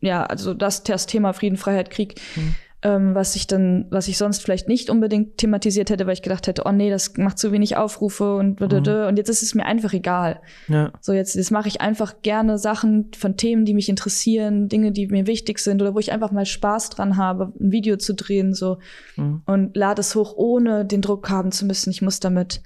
ja, 0.00 0.24
also 0.24 0.54
das, 0.54 0.82
das 0.82 1.06
Thema 1.06 1.32
Frieden, 1.32 1.56
Freiheit, 1.56 1.90
Krieg. 1.90 2.20
Mhm 2.36 2.54
ähm, 2.82 3.14
was 3.14 3.34
ich 3.34 3.48
dann, 3.48 3.86
was 3.90 4.06
ich 4.06 4.18
sonst 4.18 4.40
vielleicht 4.40 4.68
nicht 4.68 4.88
unbedingt 4.88 5.38
thematisiert 5.38 5.90
hätte, 5.90 6.06
weil 6.06 6.12
ich 6.12 6.22
gedacht 6.22 6.46
hätte, 6.46 6.62
oh 6.64 6.70
nee, 6.70 6.90
das 6.90 7.16
macht 7.16 7.38
zu 7.38 7.50
wenig 7.50 7.76
Aufrufe 7.76 8.36
und 8.36 8.60
mhm. 8.60 8.68
und 9.08 9.16
jetzt 9.16 9.28
ist 9.28 9.42
es 9.42 9.54
mir 9.54 9.66
einfach 9.66 9.92
egal. 9.92 10.40
Ja. 10.68 10.92
So 11.00 11.12
jetzt, 11.12 11.34
jetzt 11.34 11.50
mache 11.50 11.66
ich 11.66 11.80
einfach 11.80 12.22
gerne 12.22 12.56
Sachen 12.56 13.10
von 13.16 13.36
Themen, 13.36 13.64
die 13.64 13.74
mich 13.74 13.88
interessieren, 13.88 14.68
Dinge, 14.68 14.92
die 14.92 15.08
mir 15.08 15.26
wichtig 15.26 15.58
sind 15.58 15.82
oder 15.82 15.94
wo 15.94 15.98
ich 15.98 16.12
einfach 16.12 16.30
mal 16.30 16.46
Spaß 16.46 16.90
dran 16.90 17.16
habe, 17.16 17.52
ein 17.60 17.72
Video 17.72 17.96
zu 17.96 18.14
drehen 18.14 18.54
so 18.54 18.78
mhm. 19.16 19.42
und 19.44 19.76
lade 19.76 20.00
es 20.00 20.14
hoch, 20.14 20.34
ohne 20.36 20.84
den 20.84 21.02
Druck 21.02 21.28
haben 21.30 21.50
zu 21.50 21.66
müssen. 21.66 21.90
Ich 21.90 22.00
muss 22.00 22.20
damit 22.20 22.62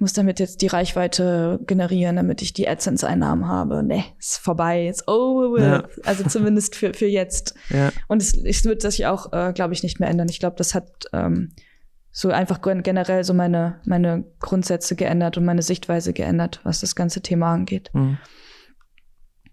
muss 0.00 0.12
damit 0.14 0.40
jetzt 0.40 0.62
die 0.62 0.66
Reichweite 0.66 1.60
generieren, 1.66 2.16
damit 2.16 2.42
ich 2.42 2.52
die 2.52 2.68
AdSense-Einnahmen 2.68 3.46
habe. 3.46 3.82
Nee, 3.82 4.04
ist 4.18 4.38
vorbei, 4.38 4.88
ist 4.88 5.06
over 5.06 5.52
with. 5.52 5.62
Ja. 5.62 5.84
Also 6.04 6.24
zumindest 6.24 6.74
für, 6.74 6.94
für 6.94 7.06
jetzt. 7.06 7.54
Ja. 7.70 7.92
Und 8.08 8.20
es, 8.20 8.36
es 8.36 8.64
wird 8.64 8.82
sich 8.82 9.06
auch, 9.06 9.32
äh, 9.32 9.52
glaube 9.52 9.74
ich, 9.74 9.84
nicht 9.84 10.00
mehr 10.00 10.08
ändern. 10.08 10.28
Ich 10.28 10.40
glaube, 10.40 10.56
das 10.56 10.74
hat 10.74 11.04
ähm, 11.12 11.52
so 12.10 12.30
einfach 12.30 12.60
generell 12.62 13.22
so 13.22 13.32
meine, 13.32 13.80
meine 13.84 14.24
Grundsätze 14.40 14.96
geändert 14.96 15.36
und 15.36 15.44
meine 15.44 15.62
Sichtweise 15.62 16.12
geändert, 16.12 16.60
was 16.64 16.80
das 16.80 16.96
ganze 16.96 17.20
Thema 17.20 17.52
angeht. 17.52 17.90
Mhm. 17.92 18.18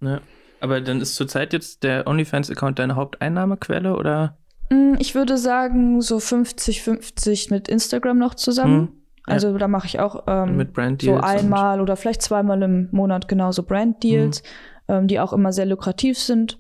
Ja. 0.02 0.22
Aber 0.60 0.82
dann 0.82 1.02
ist 1.02 1.16
zurzeit 1.16 1.54
jetzt 1.54 1.84
der 1.84 2.08
OnlyFans-Account 2.08 2.80
deine 2.80 2.96
Haupteinnahmequelle 2.96 3.96
oder? 3.96 4.38
Mm, 4.72 4.96
ich 4.98 5.14
würde 5.14 5.38
sagen, 5.38 6.02
so 6.02 6.18
50-50 6.18 7.52
mit 7.52 7.68
Instagram 7.68 8.18
noch 8.18 8.34
zusammen. 8.34 8.80
Mhm. 8.80 8.90
Also 9.28 9.52
ja. 9.52 9.58
da 9.58 9.68
mache 9.68 9.88
ich 9.88 10.00
auch 10.00 10.24
ähm, 10.26 10.68
so 11.00 11.18
einmal 11.18 11.82
oder 11.82 11.96
vielleicht 11.96 12.22
zweimal 12.22 12.62
im 12.64 12.88
Monat 12.92 13.28
genauso 13.28 13.62
Brand 13.64 14.02
Deals, 14.02 14.42
mhm. 14.88 14.94
ähm, 14.94 15.08
die 15.08 15.20
auch 15.20 15.34
immer 15.34 15.52
sehr 15.52 15.66
lukrativ 15.66 16.18
sind. 16.18 16.58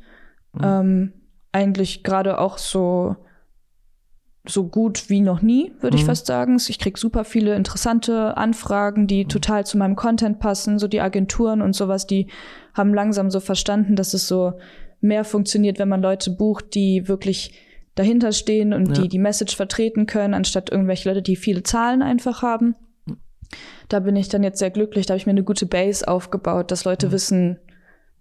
Mhm. 0.53 0.61
Ähm, 0.63 1.13
eigentlich 1.53 2.03
gerade 2.03 2.39
auch 2.39 2.57
so 2.57 3.15
so 4.49 4.67
gut 4.67 5.09
wie 5.09 5.21
noch 5.21 5.41
nie, 5.41 5.73
würde 5.79 5.95
mhm. 5.95 6.01
ich 6.01 6.05
fast 6.05 6.25
sagen. 6.25 6.57
Ich 6.67 6.79
krieg 6.79 6.97
super 6.97 7.23
viele 7.23 7.55
interessante 7.55 8.37
Anfragen, 8.37 9.07
die 9.07 9.25
mhm. 9.25 9.29
total 9.29 9.65
zu 9.65 9.77
meinem 9.77 9.95
Content 9.95 10.39
passen. 10.39 10.79
So 10.79 10.87
die 10.87 11.01
Agenturen 11.01 11.61
und 11.61 11.75
sowas, 11.75 12.07
die 12.07 12.27
haben 12.73 12.93
langsam 12.93 13.29
so 13.29 13.39
verstanden, 13.39 13.95
dass 13.95 14.13
es 14.13 14.27
so 14.27 14.53
mehr 15.01 15.23
funktioniert, 15.23 15.79
wenn 15.79 15.89
man 15.89 16.01
Leute 16.01 16.31
bucht, 16.31 16.75
die 16.75 17.07
wirklich 17.07 17.53
dahinter 17.97 18.31
stehen 18.31 18.73
und 18.73 18.95
ja. 18.95 19.01
die 19.01 19.07
die 19.07 19.19
Message 19.19 19.55
vertreten 19.55 20.05
können, 20.05 20.33
anstatt 20.33 20.69
irgendwelche 20.71 21.09
Leute, 21.09 21.21
die 21.21 21.35
viele 21.35 21.63
Zahlen 21.63 22.01
einfach 22.01 22.41
haben. 22.41 22.75
Da 23.89 23.99
bin 23.99 24.15
ich 24.15 24.29
dann 24.29 24.43
jetzt 24.43 24.59
sehr 24.59 24.71
glücklich. 24.71 25.05
Da 25.05 25.13
habe 25.13 25.19
ich 25.19 25.25
mir 25.25 25.31
eine 25.31 25.43
gute 25.43 25.65
Base 25.65 26.07
aufgebaut, 26.07 26.71
dass 26.71 26.85
Leute 26.85 27.07
mhm. 27.07 27.11
wissen, 27.11 27.59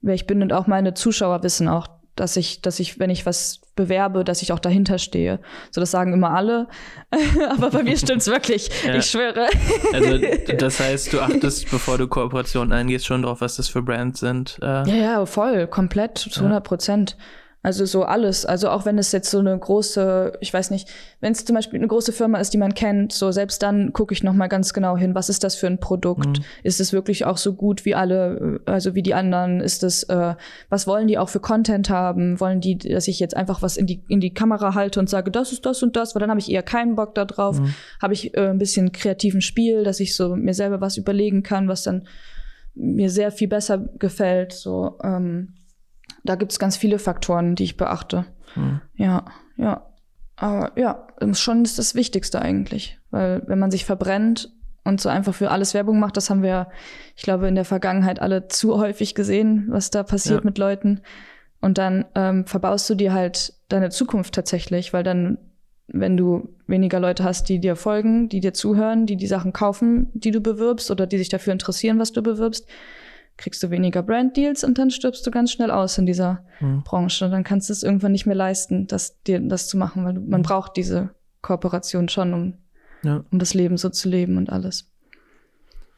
wer 0.00 0.14
ich 0.14 0.26
bin 0.26 0.42
und 0.42 0.52
auch 0.52 0.66
meine 0.66 0.94
Zuschauer 0.94 1.42
wissen 1.42 1.68
auch, 1.68 1.88
dass 2.14 2.36
ich, 2.36 2.62
dass 2.62 2.80
ich, 2.80 2.98
wenn 2.98 3.10
ich 3.10 3.26
was 3.26 3.60
bewerbe, 3.74 4.24
dass 4.24 4.40
ich 4.40 4.52
auch 4.52 4.58
dahinter 4.58 4.98
stehe. 4.98 5.38
So, 5.70 5.80
das 5.82 5.90
sagen 5.90 6.14
immer 6.14 6.30
alle. 6.30 6.68
Aber 7.50 7.70
bei 7.70 7.82
mir 7.82 7.96
stimmt's 7.96 8.26
wirklich. 8.26 8.70
Ja. 8.86 8.94
Ich 8.94 9.06
schwöre. 9.06 9.48
Also, 9.92 10.18
das 10.58 10.80
heißt, 10.80 11.12
du 11.12 11.20
achtest, 11.20 11.70
bevor 11.70 11.98
du 11.98 12.08
Kooperationen 12.08 12.72
eingehst, 12.72 13.04
schon 13.04 13.22
drauf, 13.22 13.42
was 13.42 13.56
das 13.56 13.68
für 13.68 13.82
Brands 13.82 14.20
sind. 14.20 14.58
Äh. 14.62 14.88
Ja, 14.88 14.94
ja, 14.94 15.26
voll, 15.26 15.66
komplett, 15.66 16.16
zu 16.16 16.40
100 16.40 16.64
Prozent. 16.64 17.16
Ja. 17.18 17.24
Also 17.66 17.84
so 17.84 18.04
alles. 18.04 18.46
Also 18.46 18.70
auch 18.70 18.84
wenn 18.84 18.96
es 18.96 19.10
jetzt 19.10 19.28
so 19.28 19.40
eine 19.40 19.58
große, 19.58 20.34
ich 20.40 20.54
weiß 20.54 20.70
nicht, 20.70 20.88
wenn 21.20 21.32
es 21.32 21.44
zum 21.44 21.56
Beispiel 21.56 21.80
eine 21.80 21.88
große 21.88 22.12
Firma 22.12 22.38
ist, 22.38 22.50
die 22.54 22.58
man 22.58 22.74
kennt, 22.74 23.12
so 23.12 23.32
selbst 23.32 23.60
dann 23.60 23.92
gucke 23.92 24.14
ich 24.14 24.22
noch 24.22 24.34
mal 24.34 24.46
ganz 24.46 24.72
genau 24.72 24.96
hin, 24.96 25.16
was 25.16 25.28
ist 25.28 25.42
das 25.42 25.56
für 25.56 25.66
ein 25.66 25.80
Produkt? 25.80 26.38
Mhm. 26.38 26.44
Ist 26.62 26.78
es 26.78 26.92
wirklich 26.92 27.24
auch 27.24 27.38
so 27.38 27.54
gut 27.54 27.84
wie 27.84 27.96
alle, 27.96 28.60
also 28.66 28.94
wie 28.94 29.02
die 29.02 29.14
anderen? 29.14 29.58
Ist 29.58 29.82
es, 29.82 30.04
äh, 30.04 30.36
was 30.68 30.86
wollen 30.86 31.08
die 31.08 31.18
auch 31.18 31.28
für 31.28 31.40
Content 31.40 31.90
haben? 31.90 32.38
Wollen 32.38 32.60
die, 32.60 32.78
dass 32.78 33.08
ich 33.08 33.18
jetzt 33.18 33.36
einfach 33.36 33.62
was 33.62 33.76
in 33.76 33.88
die 33.88 34.00
in 34.06 34.20
die 34.20 34.32
Kamera 34.32 34.74
halte 34.76 35.00
und 35.00 35.10
sage, 35.10 35.32
das 35.32 35.50
ist 35.50 35.66
das 35.66 35.82
und 35.82 35.96
das? 35.96 36.14
Weil 36.14 36.20
dann 36.20 36.30
habe 36.30 36.38
ich 36.38 36.48
eher 36.48 36.62
keinen 36.62 36.94
Bock 36.94 37.16
da 37.16 37.24
drauf. 37.24 37.58
Mhm. 37.58 37.74
Habe 38.00 38.14
ich 38.14 38.32
äh, 38.36 38.46
ein 38.46 38.58
bisschen 38.58 38.92
kreativen 38.92 39.40
Spiel, 39.40 39.82
dass 39.82 39.98
ich 39.98 40.14
so 40.14 40.36
mir 40.36 40.54
selber 40.54 40.80
was 40.80 40.98
überlegen 40.98 41.42
kann, 41.42 41.66
was 41.66 41.82
dann 41.82 42.06
mir 42.76 43.10
sehr 43.10 43.32
viel 43.32 43.48
besser 43.48 43.88
gefällt. 43.98 44.52
So 44.52 45.00
ähm, 45.02 45.55
da 46.28 46.34
gibt 46.34 46.52
es 46.52 46.58
ganz 46.58 46.76
viele 46.76 46.98
Faktoren, 46.98 47.54
die 47.54 47.64
ich 47.64 47.76
beachte. 47.76 48.26
Mhm. 48.54 48.80
Ja, 48.94 49.24
ja. 49.56 49.86
Aber 50.36 50.72
ja, 50.76 51.06
schon 51.32 51.64
ist 51.64 51.78
das 51.78 51.94
Wichtigste 51.94 52.40
eigentlich. 52.42 52.98
Weil 53.10 53.42
wenn 53.46 53.58
man 53.58 53.70
sich 53.70 53.84
verbrennt 53.84 54.52
und 54.84 55.00
so 55.00 55.08
einfach 55.08 55.34
für 55.34 55.50
alles 55.50 55.72
Werbung 55.72 55.98
macht, 55.98 56.16
das 56.16 56.28
haben 56.28 56.42
wir, 56.42 56.68
ich 57.16 57.22
glaube, 57.22 57.48
in 57.48 57.54
der 57.54 57.64
Vergangenheit 57.64 58.20
alle 58.20 58.48
zu 58.48 58.78
häufig 58.78 59.14
gesehen, 59.14 59.66
was 59.68 59.90
da 59.90 60.02
passiert 60.02 60.40
ja. 60.40 60.44
mit 60.44 60.58
Leuten. 60.58 61.00
Und 61.60 61.78
dann 61.78 62.04
ähm, 62.14 62.46
verbaust 62.46 62.88
du 62.90 62.94
dir 62.94 63.12
halt 63.12 63.54
deine 63.68 63.90
Zukunft 63.90 64.34
tatsächlich, 64.34 64.92
weil 64.92 65.02
dann, 65.02 65.38
wenn 65.88 66.16
du 66.16 66.54
weniger 66.66 67.00
Leute 67.00 67.24
hast, 67.24 67.48
die 67.48 67.58
dir 67.58 67.74
folgen, 67.76 68.28
die 68.28 68.40
dir 68.40 68.52
zuhören, 68.52 69.06
die 69.06 69.16
die 69.16 69.26
Sachen 69.26 69.52
kaufen, 69.52 70.10
die 70.12 70.30
du 70.30 70.40
bewirbst 70.40 70.90
oder 70.90 71.06
die 71.06 71.18
sich 71.18 71.30
dafür 71.30 71.54
interessieren, 71.54 71.98
was 71.98 72.12
du 72.12 72.22
bewirbst, 72.22 72.68
kriegst 73.36 73.62
du 73.62 73.70
weniger 73.70 74.02
Brand-Deals 74.02 74.64
und 74.64 74.78
dann 74.78 74.90
stirbst 74.90 75.26
du 75.26 75.30
ganz 75.30 75.52
schnell 75.52 75.70
aus 75.70 75.98
in 75.98 76.06
dieser 76.06 76.44
mhm. 76.60 76.82
Branche. 76.82 77.28
Dann 77.28 77.44
kannst 77.44 77.68
du 77.68 77.72
es 77.72 77.82
irgendwann 77.82 78.12
nicht 78.12 78.26
mehr 78.26 78.36
leisten, 78.36 78.86
das, 78.86 79.22
dir 79.22 79.40
das 79.40 79.68
zu 79.68 79.76
machen, 79.76 80.04
weil 80.04 80.14
man 80.14 80.40
mhm. 80.40 80.44
braucht 80.44 80.76
diese 80.76 81.10
Kooperation 81.42 82.08
schon, 82.08 82.34
um, 82.34 82.54
ja. 83.02 83.24
um 83.30 83.38
das 83.38 83.54
Leben 83.54 83.76
so 83.76 83.90
zu 83.90 84.08
leben 84.08 84.36
und 84.36 84.50
alles. 84.50 84.90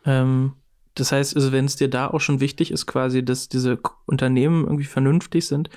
Ähm, 0.05 0.55
Das 0.95 1.13
heißt, 1.13 1.37
also 1.37 1.53
wenn 1.53 1.67
es 1.67 1.77
dir 1.77 1.89
da 1.89 2.09
auch 2.09 2.21
schon 2.21 2.41
wichtig 2.41 2.73
ist, 2.73 2.87
quasi, 2.87 3.25
dass 3.25 3.49
diese 3.49 3.79
Unternehmen 4.07 4.65
irgendwie 4.65 4.85
vernünftig 4.85 5.47
sind, 5.47 5.71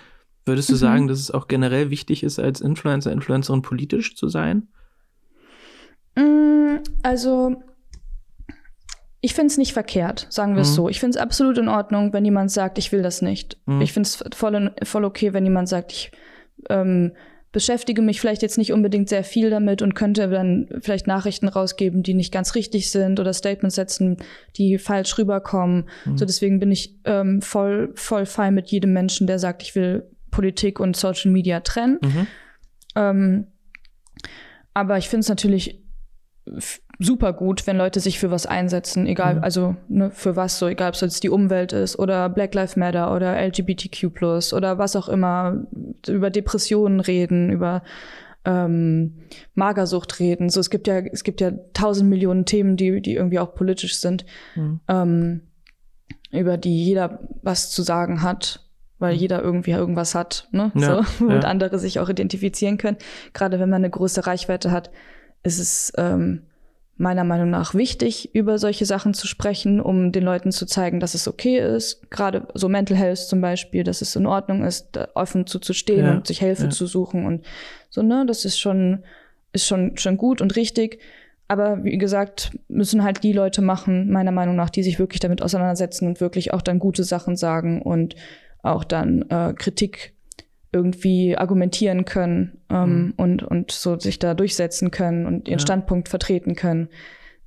würdest 0.46 0.70
du 0.70 0.74
mhm. 0.74 0.80
sagen, 0.80 1.08
dass 1.08 1.20
es 1.20 1.30
auch 1.30 1.48
generell 1.48 1.92
wichtig 1.92 2.24
ist, 2.24 2.40
als 2.40 2.60
Influencer, 2.60 3.12
Influencerin 3.12 3.62
politisch 3.62 4.16
zu 4.16 4.30
sein? 4.30 4.68
Mm, 6.16 6.78
also, 7.04 7.62
ich 9.22 9.36
finde 9.36 9.48
es 9.48 9.58
nicht 9.58 9.74
verkehrt, 9.74 10.26
sagen 10.30 10.56
wir 10.56 10.64
es 10.64 10.72
mhm. 10.72 10.76
so. 10.76 10.90
Ich 10.90 11.00
finde 11.00 11.18
es 11.18 11.22
absolut 11.22 11.60
in 11.60 11.68
Ordnung, 11.68 12.12
wenn 12.12 12.26
jemand 12.26 12.52
sagt, 12.52 12.80
ich 12.80 12.92
will 12.92 13.04
das 13.04 13.22
nicht. 13.22 13.58
Mhm. 13.68 13.82
Ich 13.82 13.94
finde 13.94 14.08
es 14.08 14.24
voll, 14.34 14.74
voll 14.84 15.06
okay, 15.06 15.34
wenn 15.34 15.46
jemand 15.46 15.70
sagt, 15.70 15.92
ich 15.92 16.12
ähm, 16.70 17.12
beschäftige 17.52 18.02
mich 18.02 18.20
vielleicht 18.20 18.42
jetzt 18.42 18.58
nicht 18.58 18.74
unbedingt 18.74 19.10
sehr 19.10 19.24
viel 19.24 19.52
damit 19.52 19.84
und 19.84 19.94
könnte 19.94 20.28
dann 20.28 20.68
vielleicht 20.82 21.06
Nachrichten 21.06 21.48
rausgeben, 21.48 22.02
die 22.02 22.16
nicht 22.16 22.32
ganz 22.32 22.56
richtig 22.56 22.90
sind 22.90 23.20
oder 23.20 23.34
Statements 23.34 23.76
setzen, 23.76 24.18
die 24.58 24.80
falsch 24.80 25.18
rüberkommen. 25.18 25.90
Mhm. 26.06 26.18
So 26.18 26.26
deswegen 26.26 26.60
bin 26.60 26.72
ich 26.72 26.98
ähm, 27.06 27.42
voll 27.42 27.92
voll 27.96 28.26
fein 28.26 28.56
mit 28.56 28.70
jedem 28.72 28.94
Menschen, 28.94 29.28
der 29.28 29.38
sagt, 29.38 29.62
ich 29.62 29.76
will 29.76 30.10
Politik 30.32 30.80
und 30.80 30.96
Social 30.96 31.30
Media 31.30 31.60
trennen. 31.60 32.00
Mhm. 32.02 32.28
Ähm, 32.96 33.48
aber 34.74 34.98
ich 34.98 35.10
finde 35.10 35.22
es 35.22 35.30
natürlich 35.30 35.84
super 37.02 37.34
gut, 37.34 37.66
wenn 37.68 37.78
Leute 37.78 38.00
sich 38.00 38.20
für 38.20 38.32
was 38.32 38.46
einsetzen, 38.46 39.08
egal, 39.08 39.36
mhm. 39.36 39.44
also 39.44 39.76
ne, 39.90 40.12
für 40.12 40.36
was 40.36 40.60
so, 40.60 40.68
egal 40.68 40.90
ob 40.90 40.96
es 40.96 41.02
jetzt 41.02 41.24
die 41.24 41.30
Umwelt 41.30 41.74
ist 41.74 41.98
oder 41.98 42.30
Black 42.30 42.54
Lives 42.54 42.76
Matter 42.76 43.14
oder 43.14 43.36
LGBTQ 43.42 44.54
oder 44.54 44.78
was 44.78 44.96
auch 44.96 45.10
immer, 45.10 45.66
über 46.08 46.30
Depressionen 46.30 47.00
reden, 47.00 47.50
über 47.50 47.84
ähm, 48.46 49.18
Magersucht 49.54 50.20
reden. 50.20 50.50
So, 50.50 50.60
es 50.60 50.70
gibt 50.70 50.88
ja, 50.88 51.00
es 51.00 51.24
gibt 51.24 51.42
ja 51.42 51.52
tausend 51.74 52.10
Millionen 52.10 52.46
Themen, 52.46 52.78
die, 52.78 53.02
die 53.02 53.16
irgendwie 53.16 53.40
auch 53.40 53.56
politisch 53.56 53.98
sind, 53.98 54.26
mhm. 54.56 54.80
ähm, 54.88 55.42
über 56.32 56.58
die 56.58 56.84
jeder 56.84 57.20
was 57.42 57.72
zu 57.72 57.82
sagen 57.82 58.22
hat 58.22 58.68
weil 59.02 59.16
mhm. 59.16 59.20
jeder 59.20 59.42
irgendwie 59.42 59.72
irgendwas 59.72 60.14
hat, 60.14 60.48
ne? 60.52 60.72
Ja, 60.76 61.02
so, 61.04 61.26
und 61.26 61.42
ja. 61.42 61.50
andere 61.50 61.80
sich 61.80 62.00
auch 62.00 62.08
identifizieren 62.08 62.78
können. 62.78 62.98
Gerade 63.34 63.60
wenn 63.60 63.68
man 63.68 63.82
eine 63.82 63.90
große 63.90 64.28
Reichweite 64.28 64.70
hat, 64.70 64.92
ist 65.42 65.58
es 65.58 65.92
ähm, 65.98 66.44
meiner 67.02 67.24
Meinung 67.24 67.50
nach 67.50 67.74
wichtig, 67.74 68.34
über 68.34 68.60
solche 68.60 68.86
Sachen 68.86 69.14
zu 69.14 69.26
sprechen, 69.26 69.82
um 69.82 70.12
den 70.12 70.24
Leuten 70.24 70.52
zu 70.52 70.68
zeigen, 70.68 71.00
dass 71.00 71.16
es 71.16 71.28
okay 71.28 71.58
ist. 71.58 72.12
Gerade 72.12 72.48
so 72.54 72.70
Mental 72.70 72.96
Health 72.96 73.18
zum 73.18 73.42
Beispiel, 73.42 73.84
dass 73.84 74.02
es 74.02 74.16
in 74.16 74.28
Ordnung 74.28 74.64
ist, 74.64 75.00
offen 75.16 75.48
zuzustehen 75.48 76.06
ja, 76.06 76.12
und 76.12 76.28
sich 76.28 76.40
Hilfe 76.40 76.66
ja. 76.66 76.70
zu 76.70 76.86
suchen 76.86 77.26
und 77.26 77.44
so, 77.90 78.04
ne, 78.04 78.24
das 78.28 78.46
ist 78.46 78.60
schon, 78.60 79.04
ist 79.52 79.66
schon, 79.66 79.98
schon 79.98 80.16
gut 80.16 80.42
und 80.42 80.56
richtig. 80.56 81.00
Aber 81.48 81.84
wie 81.84 81.98
gesagt, 81.98 82.58
müssen 82.70 83.04
halt 83.04 83.24
die 83.24 83.34
Leute 83.34 83.62
machen, 83.62 84.10
meiner 84.12 84.32
Meinung 84.32 84.56
nach, 84.56 84.70
die 84.70 84.84
sich 84.84 85.00
wirklich 85.00 85.20
damit 85.20 85.42
auseinandersetzen 85.42 86.08
und 86.08 86.22
wirklich 86.22 86.54
auch 86.54 86.62
dann 86.62 86.80
gute 86.80 87.04
Sachen 87.04 87.36
sagen 87.36 87.82
und 87.82 88.16
auch 88.62 88.84
dann 88.84 89.24
äh, 89.30 89.54
Kritik 89.54 90.14
irgendwie 90.74 91.38
argumentieren 91.38 92.06
können 92.06 92.62
ähm, 92.70 92.90
mhm. 92.90 93.14
und, 93.18 93.44
und 93.44 93.72
so 93.72 94.00
sich 94.00 94.20
da 94.20 94.34
durchsetzen 94.34 94.92
können 94.92 95.26
und 95.26 95.48
ihren 95.48 95.60
ja. 95.60 95.64
Standpunkt 95.64 96.08
vertreten 96.08 96.56
können. 96.56 96.90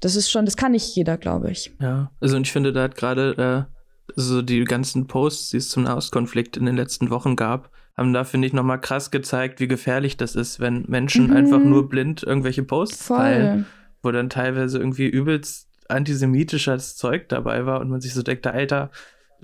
Das 0.01 0.17
ist 0.17 0.31
schon, 0.31 0.45
das 0.45 0.57
kann 0.57 0.73
nicht 0.73 0.95
jeder, 0.95 1.17
glaube 1.17 1.51
ich. 1.51 1.73
Ja, 1.81 2.11
also 2.21 2.37
und 2.37 2.43
ich 2.43 2.53
finde, 2.53 2.73
da 2.73 2.83
hat 2.83 2.97
gerade 2.97 3.67
äh, 3.69 4.13
so 4.15 4.43
die 4.43 4.65
ganzen 4.65 5.07
Posts, 5.07 5.51
die 5.51 5.57
es 5.57 5.71
zum 5.71 5.85
Nahostkonflikt 5.85 6.57
in 6.57 6.67
den 6.67 6.77
letzten 6.77 7.11
Wochen 7.11 7.37
gab, 7.37 7.71
haben 7.97 8.13
da, 8.13 8.25
finde 8.25 8.47
ich, 8.47 8.53
nochmal 8.53 8.81
krass 8.81 9.11
gezeigt, 9.11 9.61
wie 9.61 9.69
gefährlich 9.69 10.17
das 10.17 10.35
ist, 10.35 10.61
wenn 10.61 10.85
Menschen 10.89 11.29
mhm. 11.29 11.37
einfach 11.37 11.61
nur 11.61 11.89
blind 11.89 12.23
irgendwelche 12.23 12.65
Posts 12.65 13.07
Voll. 13.07 13.17
teilen, 13.17 13.67
wo 14.03 14.11
dann 14.11 14.29
teilweise 14.29 14.79
irgendwie 14.79 15.07
übelst 15.07 15.69
antisemitisches 15.89 16.97
Zeug 16.97 17.29
dabei 17.29 17.67
war 17.67 17.81
und 17.81 17.91
man 17.91 18.01
sich 18.01 18.15
so 18.15 18.23
denkt, 18.23 18.47
Alter, 18.47 18.91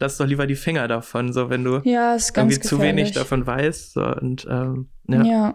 lass 0.01 0.17
doch 0.17 0.27
lieber 0.27 0.47
die 0.47 0.57
Finger 0.57 0.89
davon, 0.89 1.33
so 1.33 1.51
wenn 1.51 1.63
du 1.63 1.81
ja, 1.85 2.17
irgendwie 2.17 2.59
gefährlich. 2.59 2.63
zu 2.63 2.81
wenig 2.81 3.13
davon 3.13 3.47
weißt. 3.47 3.93
So, 3.93 4.05
und, 4.05 4.47
ähm, 4.51 4.89
ja. 5.09 5.25
ja. 5.25 5.55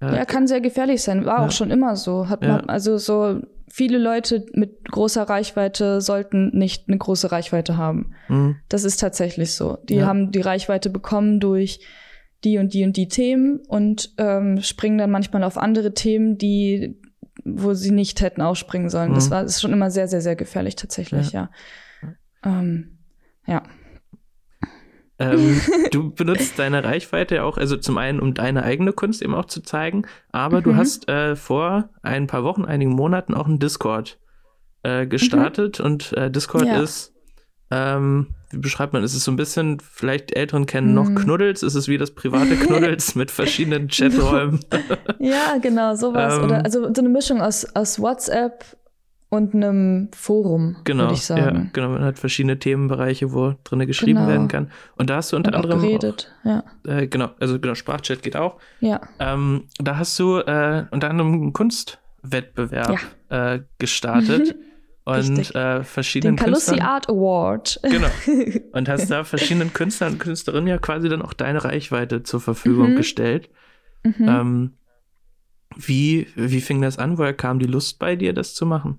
Ja, 0.00 0.24
kann 0.24 0.46
sehr 0.46 0.60
gefährlich 0.60 1.02
sein. 1.02 1.24
War 1.24 1.40
ja. 1.40 1.46
auch 1.46 1.50
schon 1.50 1.72
immer 1.72 1.96
so. 1.96 2.28
Hat 2.28 2.42
man, 2.42 2.68
also 2.68 2.98
so 2.98 3.40
viele 3.68 3.98
Leute 3.98 4.46
mit 4.52 4.88
großer 4.88 5.24
Reichweite 5.24 6.00
sollten 6.00 6.56
nicht 6.56 6.88
eine 6.88 6.98
große 6.98 7.32
Reichweite 7.32 7.76
haben. 7.76 8.12
Mhm. 8.28 8.56
Das 8.68 8.84
ist 8.84 9.00
tatsächlich 9.00 9.54
so. 9.54 9.78
Die 9.88 10.04
haben 10.04 10.30
die 10.30 10.40
Reichweite 10.40 10.88
bekommen 10.88 11.40
durch 11.40 11.80
die 12.44 12.58
und 12.58 12.74
die 12.74 12.84
und 12.84 12.96
die 12.96 13.08
Themen 13.08 13.60
und 13.66 14.14
ähm, 14.18 14.62
springen 14.62 14.98
dann 14.98 15.10
manchmal 15.10 15.42
auf 15.42 15.58
andere 15.58 15.92
Themen, 15.94 16.38
die, 16.38 17.00
wo 17.44 17.74
sie 17.74 17.90
nicht 17.90 18.20
hätten 18.20 18.40
aufspringen 18.40 18.90
sollen. 18.90 19.10
Mhm. 19.10 19.14
Das 19.16 19.30
war 19.30 19.42
das 19.42 19.56
ist 19.56 19.62
schon 19.62 19.72
immer 19.72 19.90
sehr, 19.90 20.06
sehr, 20.06 20.20
sehr 20.20 20.36
gefährlich 20.36 20.76
tatsächlich, 20.76 21.32
ja. 21.32 21.50
Ähm, 22.44 22.98
ja. 23.46 23.62
Ähm, 25.18 25.60
du 25.90 26.10
benutzt 26.10 26.58
deine 26.58 26.84
Reichweite 26.84 27.36
ja 27.36 27.44
auch, 27.44 27.58
also 27.58 27.76
zum 27.76 27.98
einen, 27.98 28.20
um 28.20 28.34
deine 28.34 28.62
eigene 28.62 28.92
Kunst 28.92 29.22
eben 29.22 29.34
auch 29.34 29.46
zu 29.46 29.62
zeigen, 29.62 30.06
aber 30.30 30.58
mhm. 30.60 30.64
du 30.64 30.76
hast 30.76 31.08
äh, 31.08 31.36
vor 31.36 31.90
ein 32.02 32.26
paar 32.26 32.44
Wochen, 32.44 32.64
einigen 32.64 32.92
Monaten 32.92 33.34
auch 33.34 33.46
einen 33.46 33.58
Discord 33.58 34.18
äh, 34.82 35.06
gestartet 35.06 35.80
mhm. 35.80 35.84
und 35.84 36.12
äh, 36.12 36.30
Discord 36.30 36.66
ja. 36.66 36.80
ist, 36.80 37.12
ähm, 37.70 38.28
wie 38.50 38.58
beschreibt 38.58 38.92
man, 38.92 39.02
ist 39.02 39.14
es 39.14 39.24
so 39.24 39.30
ein 39.30 39.36
bisschen, 39.36 39.78
vielleicht 39.80 40.34
Älteren 40.34 40.66
kennen 40.66 40.94
noch 40.94 41.08
mhm. 41.08 41.16
Knuddels, 41.16 41.62
ist 41.62 41.74
es 41.74 41.88
wie 41.88 41.98
das 41.98 42.12
private 42.12 42.56
Knuddels 42.66 43.14
mit 43.14 43.30
verschiedenen 43.30 43.88
Chaträumen. 43.90 44.60
ja, 45.18 45.58
genau, 45.60 45.94
sowas. 45.96 46.38
Ähm, 46.38 46.44
Oder 46.44 46.64
also 46.64 46.82
so 46.94 47.00
eine 47.00 47.08
Mischung 47.08 47.42
aus, 47.42 47.66
aus 47.74 48.00
WhatsApp 48.00 48.64
und 49.30 49.54
einem 49.54 50.08
Forum, 50.12 50.76
genau, 50.84 51.04
würde 51.04 51.14
ich 51.14 51.24
sagen. 51.24 51.56
Ja, 51.56 51.70
genau, 51.72 51.90
man 51.90 52.02
hat 52.02 52.18
verschiedene 52.18 52.58
Themenbereiche, 52.58 53.32
wo 53.32 53.54
drin 53.64 53.86
geschrieben 53.86 54.20
genau. 54.20 54.28
werden 54.28 54.48
kann. 54.48 54.70
Und 54.96 55.10
da 55.10 55.16
hast 55.16 55.32
du 55.32 55.36
unter 55.36 55.50
und 55.50 55.56
anderem. 55.56 55.78
Auch 55.78 55.82
geredet, 55.82 56.34
auch, 56.44 56.48
ja. 56.48 56.64
Äh, 56.86 57.08
genau, 57.08 57.30
also 57.38 57.58
genau, 57.60 57.74
Sprachchat 57.74 58.22
geht 58.22 58.36
auch. 58.36 58.56
Ja. 58.80 59.00
Ähm, 59.18 59.64
da 59.78 59.98
hast 59.98 60.18
du 60.18 60.38
äh, 60.38 60.86
unter 60.90 61.10
anderem 61.10 61.32
einen 61.34 61.52
Kunstwettbewerb 61.52 63.00
ja. 63.30 63.54
äh, 63.54 63.62
gestartet. 63.78 64.56
und 65.04 65.54
äh, 65.54 65.84
verschiedenen 65.84 66.36
Den 66.36 66.44
Calussi 66.44 66.80
Art 66.80 67.08
Award. 67.08 67.80
Genau. 67.82 68.08
Und 68.72 68.90
hast 68.90 69.10
da 69.10 69.24
verschiedenen 69.24 69.72
Künstlern 69.72 70.12
und 70.12 70.18
Künstlerinnen 70.18 70.66
ja 70.66 70.76
quasi 70.76 71.08
dann 71.08 71.22
auch 71.22 71.32
deine 71.32 71.64
Reichweite 71.64 72.24
zur 72.24 72.42
Verfügung 72.42 72.90
mhm. 72.90 72.96
gestellt. 72.96 73.48
Mhm. 74.02 74.28
Ähm, 74.28 74.72
wie, 75.76 76.26
wie 76.36 76.60
fing 76.60 76.82
das 76.82 76.98
an? 76.98 77.16
Woher 77.16 77.32
kam 77.32 77.58
die 77.58 77.66
Lust 77.66 77.98
bei 77.98 78.16
dir, 78.16 78.34
das 78.34 78.54
zu 78.54 78.66
machen? 78.66 78.98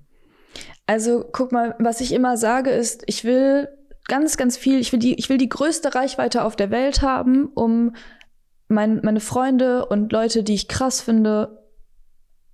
Also 0.90 1.24
guck 1.32 1.52
mal, 1.52 1.76
was 1.78 2.02
ich 2.02 2.12
immer 2.16 2.36
sage 2.36 2.72
ist, 2.72 3.04
ich 3.06 3.24
will 3.24 3.70
ganz, 4.08 4.38
ganz 4.38 4.58
viel, 4.58 4.80
ich 4.80 4.92
will 4.92 4.98
die, 4.98 5.14
ich 5.20 5.30
will 5.30 5.38
die 5.38 5.48
größte 5.48 5.94
Reichweite 5.94 6.44
auf 6.44 6.56
der 6.56 6.72
Welt 6.72 7.04
haben, 7.04 7.46
um 7.54 7.94
mein, 8.70 9.00
meine 9.04 9.20
Freunde 9.20 9.86
und 9.86 10.12
Leute, 10.12 10.42
die 10.42 10.56
ich 10.56 10.68
krass 10.68 11.00
finde, 11.00 11.60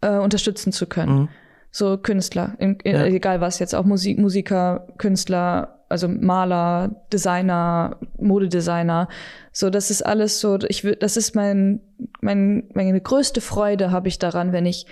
äh, 0.02 0.17
unterstützen 0.17 0.74
zu 0.74 0.86
können. 0.86 1.17
Mhm. 1.17 1.30
So 1.71 1.98
Künstler, 1.98 2.56
in, 2.60 2.78
in, 2.84 2.95
ja. 2.98 3.06
egal 3.06 3.39
was 3.39 3.60
jetzt, 3.60 3.74
auch 3.74 3.86
Musik, 3.86 4.19
Musiker, 4.19 4.86
Künstler, 4.98 5.86
also 5.88 6.10
Maler, 6.10 7.06
Designer, 7.13 8.02
Modedesigner. 8.17 9.08
So, 9.54 9.69
das 9.69 9.89
ist 9.89 10.06
alles 10.06 10.41
so, 10.41 10.60
ich 10.67 10.84
will, 10.84 10.98
das 10.98 11.15
ist 11.15 11.36
mein, 11.36 11.80
mein, 12.19 12.67
meine 12.74 13.00
größte 13.00 13.39
Freude 13.39 13.91
habe 13.91 14.10
ich 14.10 14.19
daran, 14.19 14.52
wenn 14.52 14.65
ich 14.65 14.88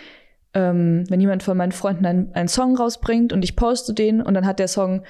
ähm, 0.54 1.06
wenn 1.10 1.22
jemand 1.22 1.44
von 1.44 1.58
meinen 1.58 1.72
Freunden 1.72 2.06
einen, 2.06 2.34
einen 2.34 2.48
Song 2.48 2.78
rausbringt 2.78 3.34
und 3.34 3.44
ich 3.44 3.56
poste 3.56 3.94
den 3.94 4.22
und 4.22 4.34
dann 4.34 4.46
hat 4.46 4.60
der 4.60 4.68
Song 4.68 5.04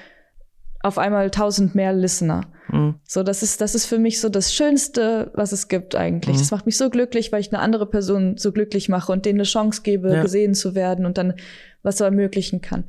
auf 0.81 0.97
einmal 0.97 1.31
tausend 1.31 1.75
mehr 1.75 1.93
Listener. 1.93 2.41
Mhm. 2.69 2.95
So, 3.07 3.23
das 3.23 3.41
ist, 3.41 3.61
das 3.61 3.73
ist 3.73 3.85
für 3.85 3.99
mich 3.99 4.19
so 4.19 4.29
das 4.29 4.53
Schönste, 4.53 5.31
was 5.33 5.53
es 5.53 5.69
gibt 5.69 5.95
eigentlich. 5.95 6.35
Mhm. 6.35 6.39
Das 6.39 6.51
macht 6.51 6.65
mich 6.65 6.77
so 6.77 6.89
glücklich, 6.89 7.31
weil 7.31 7.39
ich 7.39 7.53
eine 7.53 7.61
andere 7.61 7.85
Person 7.85 8.37
so 8.37 8.51
glücklich 8.51 8.89
mache 8.89 9.11
und 9.11 9.25
denen 9.25 9.39
eine 9.39 9.45
Chance 9.45 9.81
gebe, 9.83 10.13
ja. 10.13 10.21
gesehen 10.21 10.53
zu 10.53 10.75
werden 10.75 11.05
und 11.05 11.17
dann 11.17 11.33
was 11.83 11.97
so 11.97 12.03
ermöglichen 12.03 12.61
kann. 12.61 12.83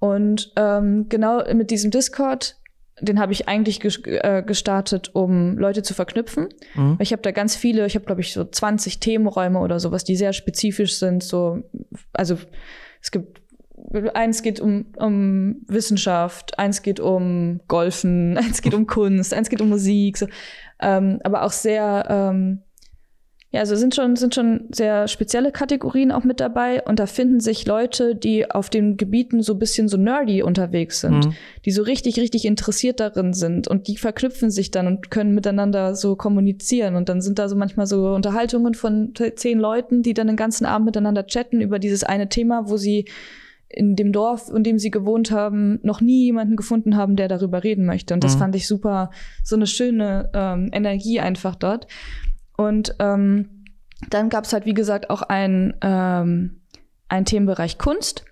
Und 0.00 0.52
ähm, 0.56 1.06
genau 1.08 1.42
mit 1.54 1.70
diesem 1.70 1.90
Discord 1.90 2.56
den 3.00 3.20
habe 3.20 3.32
ich 3.32 3.48
eigentlich 3.48 3.80
äh, 4.06 4.42
gestartet, 4.42 5.14
um 5.14 5.56
Leute 5.58 5.82
zu 5.82 5.94
verknüpfen. 5.94 6.48
Mhm. 6.74 6.96
Ich 7.00 7.12
habe 7.12 7.22
da 7.22 7.30
ganz 7.30 7.56
viele, 7.56 7.86
ich 7.86 7.94
habe 7.94 8.04
glaube 8.04 8.20
ich 8.20 8.32
so 8.32 8.44
20 8.44 9.00
Themenräume 9.00 9.60
oder 9.60 9.80
sowas, 9.80 10.04
die 10.04 10.16
sehr 10.16 10.32
spezifisch 10.32 10.96
sind. 10.98 11.22
So, 11.22 11.62
also 12.12 12.36
es 13.00 13.10
gibt 13.10 13.40
eins 14.14 14.42
geht 14.42 14.60
um, 14.60 14.86
um 14.96 15.62
Wissenschaft, 15.68 16.58
eins 16.58 16.82
geht 16.82 17.00
um 17.00 17.60
Golfen, 17.68 18.36
eins 18.38 18.62
geht 18.62 18.74
um 18.74 18.86
Kunst, 18.86 19.32
eins 19.32 19.48
geht 19.48 19.60
um 19.60 19.68
Musik, 19.68 20.18
so. 20.18 20.26
ähm, 20.80 21.20
aber 21.22 21.42
auch 21.42 21.52
sehr 21.52 22.06
ähm, 22.08 22.62
ja, 23.50 23.60
also 23.60 23.76
sind 23.76 23.94
schon, 23.94 24.14
sind 24.16 24.34
schon 24.34 24.68
sehr 24.72 25.08
spezielle 25.08 25.52
Kategorien 25.52 26.12
auch 26.12 26.22
mit 26.22 26.38
dabei 26.38 26.82
und 26.82 26.98
da 26.98 27.06
finden 27.06 27.40
sich 27.40 27.66
Leute, 27.66 28.14
die 28.14 28.50
auf 28.50 28.68
den 28.68 28.98
Gebieten 28.98 29.42
so 29.42 29.54
ein 29.54 29.58
bisschen 29.58 29.88
so 29.88 29.96
nerdy 29.96 30.42
unterwegs 30.42 31.00
sind, 31.00 31.26
mhm. 31.26 31.34
die 31.64 31.70
so 31.70 31.82
richtig, 31.82 32.18
richtig 32.18 32.44
interessiert 32.44 33.00
darin 33.00 33.32
sind 33.32 33.66
und 33.66 33.88
die 33.88 33.96
verknüpfen 33.96 34.50
sich 34.50 34.70
dann 34.70 34.86
und 34.86 35.10
können 35.10 35.34
miteinander 35.34 35.94
so 35.94 36.14
kommunizieren 36.14 36.94
und 36.94 37.08
dann 37.08 37.22
sind 37.22 37.38
da 37.38 37.48
so 37.48 37.56
manchmal 37.56 37.86
so 37.86 38.14
Unterhaltungen 38.14 38.74
von 38.74 39.14
zehn 39.36 39.58
Leuten, 39.58 40.02
die 40.02 40.12
dann 40.12 40.26
den 40.26 40.36
ganzen 40.36 40.66
Abend 40.66 40.84
miteinander 40.84 41.26
chatten 41.26 41.62
über 41.62 41.78
dieses 41.78 42.04
eine 42.04 42.28
Thema, 42.28 42.68
wo 42.68 42.76
sie 42.76 43.06
in 43.70 43.96
dem 43.96 44.12
Dorf, 44.12 44.50
in 44.54 44.62
dem 44.62 44.78
sie 44.78 44.90
gewohnt 44.90 45.30
haben, 45.30 45.78
noch 45.82 46.00
nie 46.00 46.24
jemanden 46.24 46.56
gefunden 46.56 46.96
haben, 46.96 47.16
der 47.16 47.28
darüber 47.28 47.64
reden 47.64 47.84
möchte. 47.84 48.14
Und 48.14 48.24
das 48.24 48.34
Mhm. 48.34 48.38
fand 48.38 48.56
ich 48.56 48.66
super, 48.66 49.10
so 49.44 49.56
eine 49.56 49.66
schöne 49.66 50.30
ähm, 50.34 50.70
Energie 50.72 51.20
einfach 51.20 51.54
dort. 51.54 51.86
Und 52.58 52.94
ähm, 52.98 53.64
dann 54.10 54.28
gab 54.28 54.44
es 54.44 54.52
halt, 54.52 54.66
wie 54.66 54.74
gesagt, 54.74 55.08
auch 55.10 55.22
ein, 55.22 55.74
ähm, 55.80 56.60
ein 57.08 57.24
Themenbereich 57.24 57.78
Kunst. 57.78 58.24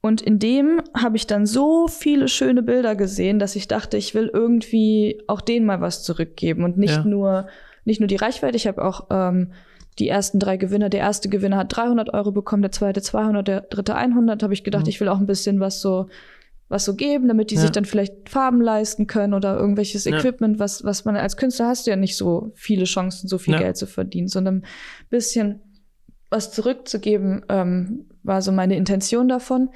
Und 0.00 0.20
in 0.20 0.38
dem 0.38 0.80
habe 0.96 1.16
ich 1.16 1.26
dann 1.26 1.46
so 1.46 1.88
viele 1.88 2.28
schöne 2.28 2.62
Bilder 2.62 2.94
gesehen, 2.96 3.38
dass 3.38 3.56
ich 3.56 3.66
dachte, 3.68 3.96
ich 3.96 4.14
will 4.14 4.30
irgendwie 4.32 5.22
auch 5.26 5.40
denen 5.40 5.64
mal 5.66 5.80
was 5.80 6.02
zurückgeben 6.02 6.62
und 6.64 6.76
nicht 6.76 6.96
Ja. 6.98 7.04
nur 7.04 7.46
nicht 7.84 8.00
nur 8.00 8.06
die 8.06 8.16
Reichweite. 8.16 8.54
Ich 8.56 8.66
habe 8.66 8.84
auch 8.84 9.06
ähm, 9.10 9.52
die 9.98 10.08
ersten 10.08 10.38
drei 10.38 10.58
Gewinner. 10.58 10.90
Der 10.90 11.00
erste 11.00 11.30
Gewinner 11.30 11.56
hat 11.56 11.74
300 11.74 12.12
Euro 12.12 12.32
bekommen, 12.32 12.60
der 12.62 12.70
zweite 12.70 13.00
200, 13.00 13.48
der 13.48 13.60
dritte 13.62 13.94
100. 13.94 14.42
Habe 14.42 14.52
ich 14.52 14.62
gedacht, 14.62 14.82
Mhm. 14.84 14.88
ich 14.90 15.00
will 15.00 15.08
auch 15.08 15.18
ein 15.18 15.26
bisschen 15.26 15.58
was 15.58 15.80
so 15.80 16.08
was 16.68 16.84
so 16.84 16.94
geben, 16.94 17.28
damit 17.28 17.50
die 17.50 17.54
Ja. 17.54 17.62
sich 17.62 17.70
dann 17.70 17.84
vielleicht 17.86 18.28
Farben 18.28 18.60
leisten 18.60 19.06
können 19.06 19.32
oder 19.34 19.56
irgendwelches 19.56 20.04
Ja. 20.04 20.16
Equipment, 20.18 20.58
was 20.58 20.84
was 20.84 21.04
man 21.04 21.16
als 21.16 21.36
Künstler 21.36 21.66
hast 21.68 21.86
du 21.86 21.90
ja 21.90 21.96
nicht 21.96 22.16
so 22.16 22.52
viele 22.54 22.84
Chancen, 22.84 23.26
so 23.28 23.38
viel 23.38 23.54
Ja. 23.54 23.60
Geld 23.60 23.76
zu 23.76 23.86
verdienen, 23.86 24.28
sondern 24.28 24.56
ein 24.56 24.64
bisschen 25.10 25.62
was 26.30 26.52
zurückzugeben, 26.52 27.44
ähm, 27.48 28.06
war 28.22 28.42
so 28.42 28.52
meine 28.52 28.76
Intention 28.76 29.28
davon. 29.28 29.70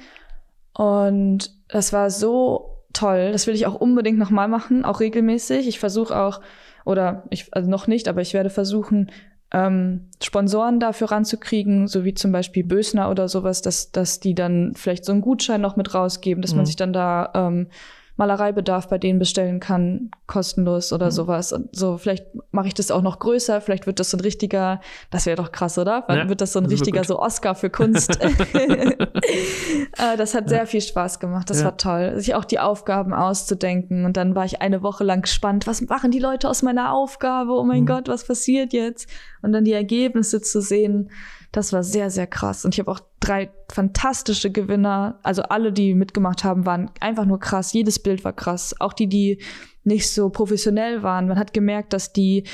Und 0.73 1.51
das 1.67 1.93
war 1.93 2.09
so 2.11 2.83
toll. 2.93 3.31
Das 3.31 3.47
will 3.47 3.55
ich 3.55 3.65
auch 3.65 3.75
unbedingt 3.75 4.19
nochmal 4.19 4.47
machen, 4.47 4.85
auch 4.85 4.99
regelmäßig. 4.99 5.67
Ich 5.67 5.79
versuche 5.79 6.15
auch, 6.15 6.41
oder 6.85 7.23
ich, 7.31 7.47
also 7.51 7.69
noch 7.69 7.87
nicht, 7.87 8.07
aber 8.07 8.21
ich 8.21 8.33
werde 8.33 8.49
versuchen, 8.51 9.09
ähm, 9.53 10.09
Sponsoren 10.21 10.79
dafür 10.79 11.11
ranzukriegen, 11.11 11.87
so 11.87 12.03
wie 12.03 12.13
zum 12.15 12.31
Beispiel 12.31 12.63
Bösner 12.63 13.09
oder 13.11 13.27
sowas, 13.27 13.61
dass, 13.61 13.91
dass 13.91 14.19
die 14.19 14.33
dann 14.35 14.73
vielleicht 14.75 15.05
so 15.05 15.11
einen 15.11 15.21
Gutschein 15.21 15.61
noch 15.61 15.75
mit 15.75 15.93
rausgeben, 15.93 16.41
dass 16.41 16.51
Mhm. 16.51 16.57
man 16.57 16.65
sich 16.65 16.75
dann 16.75 16.91
da 16.93 17.31
ähm, 17.35 17.67
Malereibedarf 18.15 18.89
bei 18.89 18.99
denen 18.99 19.17
bestellen 19.17 19.59
kann, 19.59 20.11
kostenlos 20.27 20.93
oder 20.93 21.07
Mhm. 21.07 21.11
sowas. 21.11 21.51
Und 21.51 21.75
so, 21.75 21.97
vielleicht 21.97 22.25
mache 22.51 22.67
ich 22.67 22.75
das 22.75 22.91
auch 22.91 23.01
noch 23.01 23.17
größer, 23.17 23.59
vielleicht 23.59 23.87
wird 23.87 23.99
das 23.99 24.11
so 24.11 24.17
ein 24.17 24.21
richtiger, 24.21 24.81
das 25.09 25.25
wäre 25.25 25.35
doch 25.35 25.51
krass, 25.51 25.79
oder? 25.79 26.03
Dann 26.07 26.17
Ja, 26.19 26.29
wird 26.29 26.39
das 26.41 26.53
so 26.53 26.59
ein 26.59 26.65
richtiger 26.67 27.03
so 27.05 27.19
Oscar 27.19 27.55
für 27.55 27.69
Kunst. 27.71 28.19
Äh, 29.97 30.17
das 30.17 30.33
hat 30.33 30.49
sehr 30.49 30.65
viel 30.65 30.81
Spaß 30.81 31.19
gemacht. 31.19 31.49
Das 31.49 31.59
Ja. 31.59 31.65
war 31.65 31.77
toll. 31.77 32.13
Sich 32.19 32.33
auch 32.35 32.45
die 32.45 32.59
Aufgaben 32.59 33.13
auszudenken. 33.13 34.05
Und 34.05 34.17
dann 34.17 34.35
war 34.35 34.43
ich 34.45 34.61
eine 34.61 34.81
Woche 34.81 35.03
lang 35.03 35.21
gespannt, 35.21 35.67
was 35.67 35.81
machen 35.81 36.09
die 36.11 36.19
Leute 36.19 36.49
aus 36.49 36.61
meiner 36.63 36.91
Aufgabe? 36.93 37.51
Oh 37.53 37.63
mein 37.63 37.81
Mhm. 37.81 37.87
Gott, 37.87 38.07
was 38.07 38.25
passiert 38.25 38.73
jetzt? 38.73 39.07
Und 39.43 39.51
dann 39.51 39.65
die 39.65 39.73
Ergebnisse 39.73 40.41
zu 40.41 40.61
sehen, 40.61 41.11
das 41.51 41.71
war 41.71 41.83
sehr, 41.83 42.09
sehr 42.09 42.25
krass. 42.25 42.65
Und 42.65 42.73
ich 42.73 42.79
habe 42.79 42.89
auch 42.89 43.01
drei 43.19 43.51
fantastische 43.71 44.51
Gewinner. 44.51 45.19
Also 45.21 45.43
alle, 45.43 45.71
die 45.71 45.93
mitgemacht 45.93 46.43
haben, 46.43 46.65
waren 46.65 46.89
einfach 46.99 47.25
nur 47.25 47.39
krass. 47.39 47.73
Jedes 47.73 47.99
Bild 47.99 48.23
war 48.23 48.33
krass. 48.33 48.75
Auch 48.79 48.93
die, 48.93 49.07
die 49.07 49.41
nicht 49.83 50.09
so 50.11 50.29
professionell 50.29 51.03
waren. 51.03 51.27
Man 51.27 51.37
hat 51.37 51.53
gemerkt, 51.53 51.93
dass 51.93 52.11
die 52.13 52.45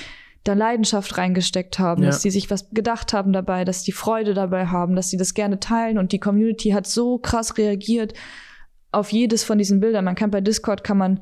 da 0.43 0.53
Leidenschaft 0.53 1.17
reingesteckt 1.17 1.79
haben, 1.79 2.03
Ja. 2.03 2.09
dass 2.09 2.21
die 2.21 2.31
sich 2.31 2.49
was 2.49 2.69
gedacht 2.71 3.13
haben 3.13 3.33
dabei, 3.33 3.65
dass 3.65 3.83
die 3.83 3.91
Freude 3.91 4.33
dabei 4.33 4.67
haben, 4.67 4.95
dass 4.95 5.09
sie 5.09 5.17
das 5.17 5.33
gerne 5.33 5.59
teilen 5.59 5.97
und 5.97 6.11
die 6.11 6.19
Community 6.19 6.69
hat 6.69 6.87
so 6.87 7.17
krass 7.17 7.57
reagiert 7.57 8.13
auf 8.91 9.11
jedes 9.11 9.43
von 9.43 9.57
diesen 9.57 9.79
Bildern. 9.79 10.05
Man 10.05 10.15
kann 10.15 10.31
bei 10.31 10.41
Discord 10.41 10.83
kann 10.83 10.97
man 10.97 11.19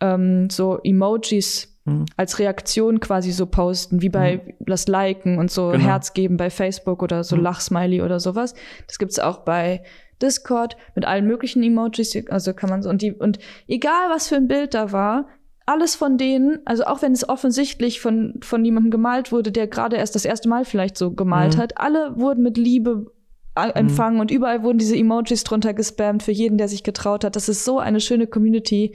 ähm, 0.00 0.48
so 0.50 0.78
Emojis 0.84 1.77
Mhm. 1.88 2.04
als 2.16 2.38
Reaktion 2.38 3.00
quasi 3.00 3.32
so 3.32 3.46
posten, 3.46 4.02
wie 4.02 4.08
bei 4.08 4.54
das 4.60 4.86
Liken 4.88 5.38
und 5.38 5.50
so 5.50 5.70
Genau. 5.70 5.84
Herz 5.84 6.12
geben 6.14 6.36
bei 6.36 6.50
Facebook 6.50 7.02
oder 7.02 7.24
so 7.24 7.36
Mhm. 7.36 7.42
Lachsmiley 7.42 8.02
oder 8.02 8.20
sowas. 8.20 8.54
Das 8.86 8.98
gibt's 8.98 9.18
auch 9.18 9.38
bei 9.38 9.82
Discord 10.20 10.76
mit 10.94 11.04
allen 11.04 11.26
möglichen 11.26 11.62
Emojis, 11.62 12.16
also 12.30 12.52
kann 12.52 12.70
man 12.70 12.82
so 12.82 12.90
und 12.90 13.02
die 13.02 13.12
und 13.12 13.38
egal 13.68 14.10
was 14.10 14.28
für 14.28 14.36
ein 14.36 14.48
Bild 14.48 14.74
da 14.74 14.90
war, 14.92 15.26
alles 15.64 15.94
von 15.94 16.16
denen, 16.18 16.60
also 16.64 16.84
auch 16.84 17.02
wenn 17.02 17.12
es 17.12 17.28
offensichtlich 17.28 18.00
von 18.00 18.34
von 18.42 18.64
jemandem 18.64 18.90
gemalt 18.90 19.30
wurde, 19.32 19.52
der 19.52 19.66
gerade 19.66 19.96
erst 19.96 20.14
das 20.14 20.24
erste 20.24 20.48
Mal 20.48 20.64
vielleicht 20.64 20.96
so 20.98 21.12
gemalt 21.12 21.56
Mhm. 21.56 21.60
hat, 21.60 21.78
alle 21.78 22.18
wurden 22.18 22.42
mit 22.42 22.56
Liebe 22.56 23.12
a- 23.58 23.70
empfangen 23.70 24.20
und 24.20 24.30
überall 24.30 24.62
wurden 24.62 24.78
diese 24.78 24.96
Emojis 24.96 25.44
drunter 25.44 25.74
gespammt 25.74 26.22
für 26.22 26.32
jeden, 26.32 26.58
der 26.58 26.68
sich 26.68 26.82
getraut 26.84 27.24
hat. 27.24 27.36
Das 27.36 27.48
ist 27.48 27.64
so 27.64 27.78
eine 27.78 28.00
schöne 28.00 28.26
Community, 28.26 28.94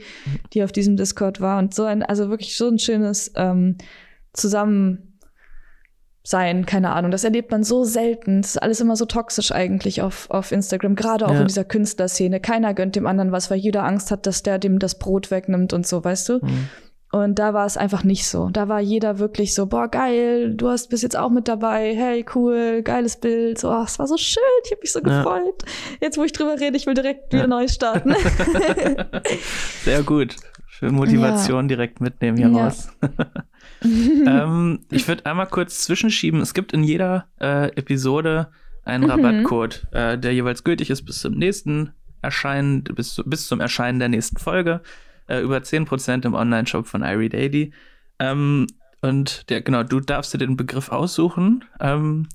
die 0.52 0.62
auf 0.64 0.72
diesem 0.72 0.96
Discord 0.96 1.40
war 1.40 1.58
und 1.58 1.74
so 1.74 1.84
ein, 1.84 2.02
also 2.02 2.30
wirklich 2.30 2.56
so 2.56 2.68
ein 2.68 2.78
schönes 2.78 3.32
ähm, 3.36 3.76
Zusammensein, 4.32 5.06
keine 6.66 6.90
Ahnung. 6.92 7.10
Das 7.10 7.24
erlebt 7.24 7.50
man 7.50 7.64
so 7.64 7.84
selten. 7.84 8.42
Das 8.42 8.52
ist 8.52 8.62
alles 8.62 8.80
immer 8.80 8.96
so 8.96 9.04
toxisch 9.04 9.52
eigentlich 9.52 10.02
auf, 10.02 10.30
auf 10.30 10.52
Instagram, 10.52 10.94
gerade 10.94 11.26
auch 11.26 11.34
Ja. 11.34 11.40
in 11.42 11.46
dieser 11.46 11.64
Künstlerszene. 11.64 12.40
Keiner 12.40 12.74
gönnt 12.74 12.96
dem 12.96 13.06
anderen 13.06 13.32
was, 13.32 13.50
weil 13.50 13.58
jeder 13.58 13.84
Angst 13.84 14.10
hat, 14.10 14.26
dass 14.26 14.42
der 14.42 14.58
dem 14.58 14.78
das 14.78 14.98
Brot 14.98 15.30
wegnimmt 15.30 15.72
und 15.72 15.86
so, 15.86 16.02
weißt 16.04 16.28
du? 16.30 16.38
Mhm. 16.42 16.68
Und 17.14 17.38
da 17.38 17.54
war 17.54 17.64
es 17.64 17.76
einfach 17.76 18.02
nicht 18.02 18.26
so. 18.26 18.48
Da 18.52 18.66
war 18.68 18.80
jeder 18.80 19.20
wirklich 19.20 19.54
so, 19.54 19.66
boah, 19.66 19.86
geil, 19.86 20.54
du 20.56 20.68
hast 20.68 20.88
bis 20.90 21.02
jetzt 21.02 21.16
auch 21.16 21.30
mit 21.30 21.46
dabei, 21.46 21.94
hey, 21.94 22.26
cool, 22.34 22.82
geiles 22.82 23.20
Bild. 23.20 23.56
So, 23.58 23.70
ach, 23.70 23.86
es 23.86 24.00
war 24.00 24.08
so 24.08 24.16
schön, 24.16 24.42
ich 24.64 24.72
habe 24.72 24.80
mich 24.82 24.92
so 24.92 24.98
Ja. 24.98 25.18
gefreut. 25.22 25.62
Jetzt, 26.00 26.18
wo 26.18 26.24
ich 26.24 26.32
drüber 26.32 26.58
rede, 26.58 26.76
ich 26.76 26.86
will 26.86 26.94
direkt 26.94 27.32
wieder 27.32 27.42
Ja. 27.42 27.46
neu 27.46 27.68
starten. 27.68 28.14
Sehr 29.84 30.02
gut. 30.02 30.34
Schön 30.66 30.94
Motivation 30.94 31.68
direkt 31.68 32.00
mitnehmen 32.00 32.36
hier 32.36 32.48
Ja. 32.48 32.64
raus. 32.64 32.88
ähm, 33.84 34.80
ich 34.90 35.06
würde 35.06 35.24
einmal 35.26 35.46
kurz 35.46 35.84
zwischenschieben. 35.84 36.40
Es 36.40 36.52
gibt 36.52 36.72
in 36.72 36.82
jeder 36.82 37.28
äh, 37.40 37.68
Episode 37.76 38.48
einen 38.84 39.04
Mhm. 39.04 39.10
Rabattcode, 39.10 39.86
äh, 39.92 40.18
der 40.18 40.34
jeweils 40.34 40.64
gültig 40.64 40.90
ist 40.90 41.02
bis 41.04 41.20
zum 41.20 41.34
nächsten 41.34 41.92
Erscheinen, 42.22 42.82
bis, 42.82 43.22
bis 43.24 43.46
zum 43.46 43.60
Erscheinen 43.60 44.00
der 44.00 44.08
nächsten 44.08 44.38
Folge. 44.38 44.80
Äh, 45.26 45.40
über 45.40 45.56
10% 45.58 46.26
im 46.26 46.34
Online-Shop 46.34 46.86
von 46.86 47.02
Irie 47.02 47.28
Daily. 47.28 47.72
Ähm, 48.18 48.66
und 49.00 49.48
der, 49.50 49.62
genau, 49.62 49.82
du 49.82 50.00
darfst 50.00 50.34
dir 50.34 50.38
den 50.38 50.56
Begriff 50.56 50.90
aussuchen. 50.90 51.64
Ähm, 51.80 52.28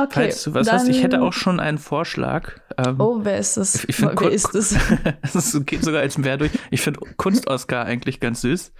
Okay. 0.00 0.10
falls 0.14 0.44
du 0.44 0.54
was 0.54 0.66
dann, 0.68 0.76
hast, 0.76 0.88
ich 0.88 1.02
hätte 1.02 1.20
auch 1.22 1.32
schon 1.32 1.58
einen 1.58 1.78
Vorschlag. 1.78 2.52
Ähm, 2.76 3.00
Oh, 3.00 3.18
wer 3.22 3.36
ist 3.38 3.56
das? 3.56 3.84
ich 3.84 3.96
find, 3.96 4.12
wer 4.20 4.30
ist 4.30 4.54
das? 4.54 4.76
es 5.22 5.34
ist- 5.34 5.66
geht 5.66 5.82
sogar 5.82 6.02
als 6.02 6.16
mehr 6.18 6.36
durch. 6.36 6.52
Ich 6.70 6.82
finde 6.82 7.00
Kunst-Oscar 7.16 7.84
eigentlich 7.84 8.20
ganz 8.20 8.42
süß. 8.42 8.72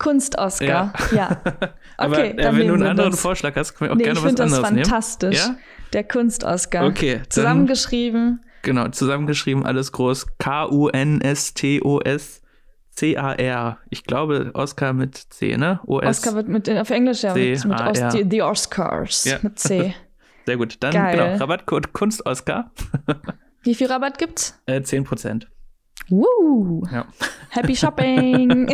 Kunst-Oscar. 0.00 0.92
Ja. 1.14 1.40
Aber 1.96 2.16
Okay, 2.18 2.30
äh, 2.30 2.42
dann 2.42 2.56
wenn 2.58 2.66
du 2.66 2.74
einen 2.74 2.82
anderen 2.88 3.12
das. 3.12 3.20
Vorschlag 3.20 3.54
hast, 3.54 3.74
können 3.76 3.90
wir 3.90 3.92
auch 3.92 3.96
Nee, 3.98 4.02
gerne 4.02 4.18
ich 4.18 4.24
was 4.24 4.30
finde 4.30 4.42
das 4.42 4.52
anderes 4.52 4.72
nehmen. 4.72 4.84
fantastisch. 4.84 5.36
Ja? 5.36 5.56
Der 5.92 6.02
Kunst-Oscar. 6.04 6.86
Okay, 6.86 7.22
Zusammengeschrieben. 7.28 8.40
Genau, 8.62 8.88
zusammengeschrieben, 8.88 9.64
alles 9.64 9.92
groß. 9.92 10.26
K-U-N-S-T-O-S-C-A-R. 12.96 13.78
Ich 13.90 14.04
glaube, 14.04 14.50
Oscar 14.54 14.92
mit 14.92 15.16
C, 15.16 15.56
ne? 15.56 15.80
O-S. 15.86 16.18
Oscar 16.18 16.34
wird 16.36 16.48
mit, 16.48 16.68
auf 16.70 16.90
Englisch 16.90 17.22
ja 17.22 17.34
mit, 17.34 17.64
mit 17.64 17.78
C-A-R. 17.78 17.90
Os, 18.08 18.14
die, 18.14 18.24
die 18.24 18.42
Oscars 18.42 19.24
Ja. 19.24 19.38
mit 19.42 19.58
C. 19.58 19.94
Sehr 20.46 20.56
gut. 20.56 20.76
Dann, 20.80 20.92
Geil. 20.92 21.16
genau, 21.16 21.36
Rabattcode 21.38 21.92
Kunst-Oscar. 21.92 22.70
Wie 23.62 23.74
viel 23.74 23.86
Rabatt 23.86 24.18
gibt's? 24.18 24.60
Äh, 24.66 24.80
10%. 24.80 25.46
Woo! 26.10 26.82
Ja. 26.92 27.06
Happy 27.48 27.74
Shopping! 27.76 28.68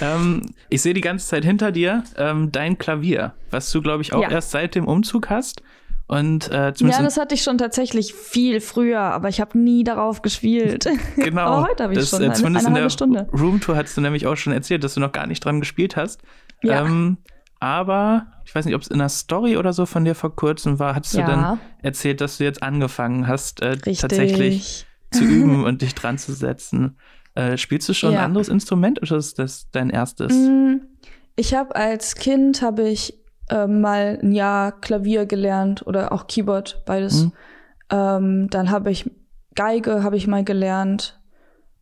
Ähm, 0.00 0.42
ich 0.70 0.80
sehe 0.80 0.94
die 0.94 1.02
ganze 1.02 1.26
Zeit 1.26 1.44
hinter 1.44 1.72
dir 1.72 2.04
ähm, 2.16 2.50
dein 2.50 2.78
Klavier, 2.78 3.34
was 3.50 3.70
du, 3.70 3.82
glaube 3.82 4.02
ich, 4.02 4.14
auch 4.14 4.22
Ja. 4.22 4.30
erst 4.30 4.50
seit 4.52 4.74
dem 4.76 4.86
Umzug 4.86 5.28
hast. 5.28 5.62
Und 6.06 6.50
äh, 6.50 6.72
ja, 6.76 7.02
das 7.02 7.16
hatte 7.16 7.34
ich 7.34 7.42
schon 7.42 7.56
tatsächlich 7.56 8.12
viel 8.12 8.60
früher, 8.60 9.00
aber 9.00 9.30
ich 9.30 9.40
habe 9.40 9.58
nie 9.58 9.84
darauf 9.84 10.20
gespielt. 10.22 10.86
Genau. 11.16 11.40
Aber 11.42 11.68
heute 11.68 11.84
habe 11.84 11.94
ich 11.94 12.00
das, 12.00 12.10
schon 12.10 12.20
äh, 12.22 12.26
eine, 12.26 12.34
zumindest 12.34 12.66
eine 12.66 12.74
in 12.76 12.82
halbe 12.82 12.86
der 12.86 12.90
Stunde. 12.90 13.28
Roomtour 13.32 13.76
hast 13.76 13.96
du 13.96 14.00
nämlich 14.02 14.26
auch 14.26 14.36
schon 14.36 14.52
erzählt, 14.52 14.84
dass 14.84 14.94
du 14.94 15.00
noch 15.00 15.12
gar 15.12 15.26
nicht 15.26 15.42
dran 15.44 15.60
gespielt 15.60 15.96
hast. 15.96 16.20
Ja. 16.62 16.84
Ähm, 16.84 17.16
aber 17.58 18.26
ich 18.44 18.54
weiß 18.54 18.66
nicht, 18.66 18.74
ob 18.74 18.82
es 18.82 18.88
in 18.88 18.96
einer 19.00 19.08
Story 19.08 19.56
oder 19.56 19.72
so 19.72 19.86
von 19.86 20.04
dir 20.04 20.14
vor 20.14 20.36
kurzem 20.36 20.78
war, 20.78 20.94
hattest 20.94 21.14
du 21.14 21.20
Ja. 21.20 21.26
dann 21.26 21.60
erzählt, 21.82 22.20
dass 22.20 22.36
du 22.36 22.44
jetzt 22.44 22.62
angefangen 22.62 23.26
hast, 23.26 23.62
äh, 23.62 23.76
tatsächlich 23.78 24.86
zu 25.10 25.24
üben 25.24 25.64
und 25.64 25.80
dich 25.80 25.94
dran 25.94 26.18
zu 26.18 26.34
setzen. 26.34 26.98
Äh, 27.34 27.56
spielst 27.56 27.88
du 27.88 27.94
schon 27.94 28.12
Ja. 28.12 28.18
ein 28.20 28.24
anderes 28.26 28.48
Instrument 28.48 29.00
oder 29.00 29.16
ist 29.16 29.38
das 29.38 29.70
dein 29.70 29.88
erstes? 29.88 30.32
Mm, 30.34 30.82
Ich 31.36 31.54
habe 31.54 31.74
als 31.74 32.14
Kind 32.16 32.60
habe 32.60 32.88
ich 32.88 33.18
äh, 33.50 33.66
mal 33.66 34.18
ein 34.22 34.32
Jahr 34.32 34.72
Klavier 34.80 35.26
gelernt 35.26 35.86
oder 35.86 36.12
auch 36.12 36.26
Keyboard, 36.26 36.82
beides. 36.86 37.24
Mhm. 37.24 37.32
Ähm, 37.90 38.50
dann 38.50 38.70
habe 38.70 38.90
ich 38.90 39.10
Geige 39.54 40.02
habe 40.02 40.16
ich 40.16 40.26
mal 40.26 40.44
gelernt 40.44 41.20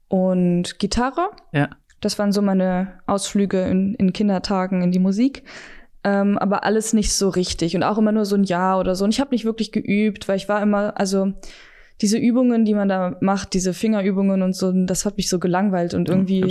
und 0.09 0.79
Gitarre. 0.79 1.31
Ja. 1.53 1.71
Das 2.01 2.19
waren 2.19 2.33
so 2.33 2.43
meine 2.43 3.01
Ausflüge 3.07 3.63
in, 3.63 3.95
in 3.95 4.13
Kindertagen 4.13 4.83
in 4.83 4.93
die 4.93 4.99
Musik. 4.99 5.45
Ähm, 6.05 6.37
aber 6.37 6.65
alles 6.65 6.93
nicht 6.93 7.15
so 7.15 7.29
richtig 7.29 7.77
und 7.77 7.85
auch 7.85 7.97
immer 7.97 8.13
nur 8.13 8.25
so 8.25 8.35
ein 8.35 8.45
Jahr 8.45 8.79
oder 8.81 8.95
so. 8.95 9.05
Und 9.05 9.15
ich 9.15 9.21
habe 9.21 9.31
nicht 9.31 9.45
wirklich 9.45 9.71
geübt, 9.71 10.29
weil 10.29 10.37
ich 10.37 10.49
war 10.49 10.61
immer, 10.61 10.99
also 10.99 11.33
diese 12.03 12.19
Übungen, 12.19 12.65
die 12.65 12.75
man 12.75 12.89
da 12.89 13.17
macht, 13.21 13.55
diese 13.55 13.73
Fingerübungen 13.73 14.43
und 14.43 14.55
so, 14.55 14.73
das 14.73 15.05
hat 15.07 15.17
mich 15.17 15.29
so 15.29 15.39
gelangweilt 15.39 15.95
und 15.95 16.09
irgendwie, 16.09 16.43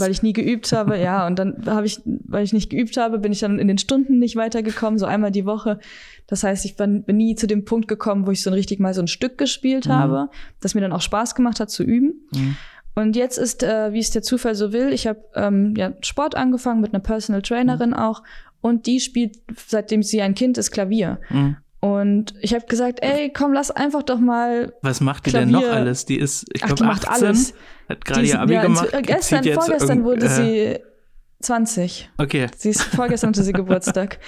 weil 0.00 0.10
ich 0.10 0.22
nie 0.22 0.32
geübt 0.34 0.70
habe, 0.72 0.98
ja, 0.98 1.26
und 1.26 1.38
dann 1.38 1.64
habe 1.66 1.86
ich, 1.86 2.00
weil 2.04 2.44
ich 2.44 2.52
nicht 2.52 2.70
geübt 2.70 2.96
habe, 2.96 3.18
bin 3.18 3.32
ich 3.32 3.40
dann 3.40 3.58
in 3.58 3.66
den 3.68 3.78
Stunden 3.78 4.18
nicht 4.18 4.36
weitergekommen, 4.36 4.98
so 4.98 5.06
einmal 5.06 5.30
die 5.30 5.46
Woche. 5.46 5.78
Das 6.26 6.44
heißt, 6.44 6.64
ich 6.66 6.76
bin, 6.76 7.02
bin 7.04 7.16
nie 7.16 7.34
zu 7.34 7.46
dem 7.46 7.64
Punkt 7.64 7.88
gekommen, 7.88 8.26
wo 8.26 8.30
ich 8.30 8.42
so 8.42 8.50
ein 8.50 8.54
richtig 8.54 8.78
mal 8.80 8.92
so 8.94 9.00
ein 9.00 9.08
Stück 9.08 9.38
gespielt 9.38 9.86
Mhm. 9.86 9.92
habe, 9.92 10.30
das 10.60 10.74
mir 10.74 10.82
dann 10.82 10.92
auch 10.92 11.00
Spaß 11.00 11.34
gemacht 11.34 11.58
hat 11.58 11.70
zu 11.70 11.82
üben. 11.82 12.28
Mhm. 12.34 12.56
Und 12.94 13.16
jetzt 13.16 13.38
ist, 13.38 13.62
äh, 13.62 13.92
wie 13.92 14.00
es 14.00 14.10
der 14.10 14.22
Zufall 14.22 14.54
so 14.54 14.72
will, 14.72 14.92
ich 14.92 15.06
habe 15.06 15.20
ähm, 15.34 15.74
ja, 15.76 15.92
Sport 16.02 16.34
angefangen 16.36 16.80
mit 16.80 16.92
einer 16.92 17.02
Personal 17.02 17.42
Trainerin 17.42 17.94
auch 17.94 18.22
und 18.60 18.86
die 18.86 19.00
spielt, 19.00 19.38
seitdem 19.68 20.02
sie 20.02 20.20
ein 20.20 20.34
Kind 20.34 20.58
ist, 20.58 20.70
Klavier. 20.72 21.18
Mhm. 21.30 21.56
Und 21.80 22.34
ich 22.40 22.54
habe 22.54 22.66
gesagt, 22.66 22.98
ey, 23.02 23.32
komm, 23.32 23.52
lass 23.52 23.70
einfach 23.70 24.02
doch 24.02 24.18
mal. 24.18 24.72
Was 24.82 25.00
macht 25.00 25.26
die 25.26 25.30
denn 25.30 25.50
noch 25.50 25.60
Klavier- 25.62 25.72
alles? 25.76 26.04
Die 26.06 26.18
ist, 26.18 26.46
ich 26.52 26.60
glaube, 26.62 26.74
die 26.74 26.82
macht 26.84 27.06
18, 27.08 27.26
alles. 27.28 27.54
hat 27.88 28.04
gerade 28.04 28.26
ihr 28.26 28.40
Abi 28.40 28.54
ja, 28.54 28.62
gemacht. 28.62 28.92
ins- 28.92 29.06
Gestern, 29.06 29.44
vorgestern 29.44 30.04
wurde 30.04 30.26
äh, 30.26 30.28
sie 30.28 30.78
20. 31.40 32.10
Okay, 32.18 32.48
Sie 32.56 32.70
ist 32.70 32.82
vorgestern 32.82 33.30
hatte 33.30 33.44
sie 33.44 33.52
Geburtstag. 33.52 34.18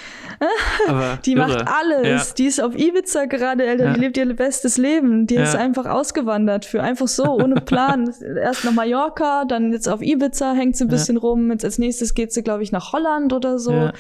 aber 0.86 1.18
Die 1.24 1.32
irre. 1.32 1.48
macht 1.48 1.66
alles. 1.66 2.28
Ja. 2.28 2.34
Die 2.38 2.46
ist 2.46 2.62
auf 2.62 2.78
Ibiza 2.78 3.24
gerade, 3.24 3.68
Alter. 3.68 3.84
Ja. 3.86 3.92
Die 3.94 4.00
lebt 4.00 4.16
ihr 4.16 4.32
bestes 4.36 4.76
Leben. 4.76 5.26
Die 5.26 5.34
ist 5.34 5.56
einfach 5.56 5.86
ausgewandert 5.86 6.64
für 6.64 6.84
einfach 6.84 7.08
so, 7.08 7.24
ohne 7.24 7.56
Plan. 7.60 8.14
Erst 8.40 8.64
nach 8.64 8.72
Mallorca, 8.72 9.44
dann 9.44 9.72
jetzt 9.72 9.88
auf 9.88 10.02
Ibiza, 10.02 10.52
hängt 10.52 10.76
sie 10.76 10.84
ein 10.84 10.88
bisschen 10.88 11.16
rum. 11.16 11.50
Jetzt 11.50 11.64
als 11.64 11.78
nächstes 11.78 12.14
geht 12.14 12.32
sie, 12.32 12.44
glaube 12.44 12.62
ich, 12.62 12.70
nach 12.70 12.92
Holland 12.92 13.32
oder 13.32 13.58
so. 13.58 13.90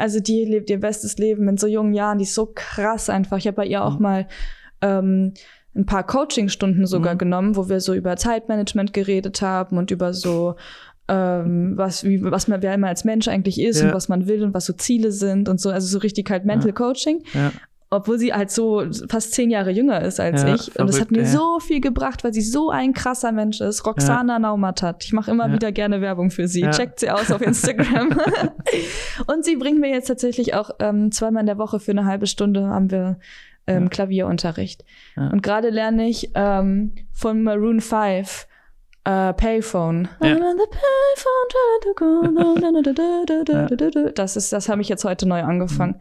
Also 0.00 0.18
die 0.20 0.44
lebt 0.44 0.70
ihr 0.70 0.80
bestes 0.80 1.18
Leben 1.18 1.48
in 1.48 1.56
so 1.56 1.66
jungen 1.66 1.94
Jahren. 1.94 2.18
Die 2.18 2.24
ist 2.24 2.34
so 2.34 2.50
krass 2.54 3.08
einfach. 3.10 3.36
Ich 3.38 3.46
habe 3.46 3.56
bei 3.56 3.66
ihr 3.66 3.84
auch 3.84 3.96
Mhm. 3.96 4.02
mal 4.02 4.28
ähm, 4.82 5.34
ein 5.76 5.86
paar 5.86 6.04
Coachingstunden 6.06 6.86
sogar 6.86 7.14
Mhm. 7.14 7.18
genommen, 7.18 7.56
wo 7.56 7.68
wir 7.68 7.80
so 7.80 7.94
über 7.94 8.16
Zeitmanagement 8.16 8.92
geredet 8.92 9.40
haben 9.42 9.76
und 9.78 9.90
über 9.90 10.12
so 10.14 10.56
ähm, 11.08 11.72
was, 11.76 12.04
wie, 12.04 12.22
was 12.22 12.46
man, 12.46 12.62
wer 12.62 12.78
man 12.78 12.88
als 12.88 13.04
Mensch 13.04 13.26
eigentlich 13.26 13.60
ist 13.60 13.80
Ja. 13.80 13.88
und 13.88 13.94
was 13.94 14.08
man 14.08 14.28
will 14.28 14.44
und 14.44 14.54
was 14.54 14.66
so 14.66 14.72
Ziele 14.72 15.10
sind 15.10 15.48
und 15.48 15.60
so. 15.60 15.70
Also 15.70 15.86
so 15.88 15.98
richtig 15.98 16.30
halt 16.30 16.44
Mental 16.44 16.68
Ja. 16.68 16.74
Coaching. 16.74 17.24
Ja. 17.34 17.50
Obwohl 17.92 18.20
sie 18.20 18.32
halt 18.32 18.52
so 18.52 18.84
fast 19.08 19.32
zehn 19.34 19.50
Jahre 19.50 19.72
jünger 19.72 20.00
ist 20.02 20.20
als 20.20 20.42
Ja, 20.44 20.54
ich. 20.54 20.68
Und 20.78 20.86
das 20.88 21.00
hat 21.00 21.08
verrückt, 21.08 21.10
mir 21.10 21.22
ja. 21.22 21.26
so 21.26 21.58
viel 21.58 21.80
gebracht, 21.80 22.22
weil 22.22 22.32
sie 22.32 22.40
so 22.40 22.70
ein 22.70 22.92
krasser 22.92 23.32
Mensch 23.32 23.60
ist. 23.60 23.84
Roxana 23.84 24.38
Naumatat. 24.38 25.04
Ich 25.04 25.12
mache 25.12 25.32
immer 25.32 25.48
Ja. 25.48 25.54
wieder 25.54 25.72
gerne 25.72 26.00
Werbung 26.00 26.30
für 26.30 26.46
sie. 26.46 26.60
Ja. 26.60 26.70
Checkt 26.70 27.00
sie 27.00 27.10
aus 27.10 27.32
auf 27.32 27.40
Instagram. 27.42 28.10
und 29.26 29.44
sie 29.44 29.56
bringt 29.56 29.80
mir 29.80 29.90
jetzt 29.90 30.06
tatsächlich 30.06 30.54
auch 30.54 30.70
ähm, 30.78 31.10
zweimal 31.10 31.40
in 31.40 31.46
der 31.46 31.58
Woche 31.58 31.80
für 31.80 31.90
eine 31.90 32.04
halbe 32.04 32.28
Stunde 32.28 32.68
haben 32.68 32.92
wir 32.92 33.18
ähm, 33.66 33.82
Ja. 33.84 33.88
Klavierunterricht. 33.88 34.84
Ja. 35.16 35.28
Und 35.30 35.42
gerade 35.42 35.70
lerne 35.70 36.08
ich 36.08 36.30
ähm, 36.36 36.92
von 37.12 37.42
Maroon 37.42 37.80
5 37.80 38.46
äh, 39.02 39.32
Payphone. 39.32 40.08
Ja. 40.22 40.36
Das 44.14 44.36
ist, 44.36 44.52
das 44.52 44.68
habe 44.68 44.82
ich 44.82 44.88
jetzt 44.88 45.04
heute 45.04 45.26
neu 45.28 45.42
angefangen. 45.42 46.00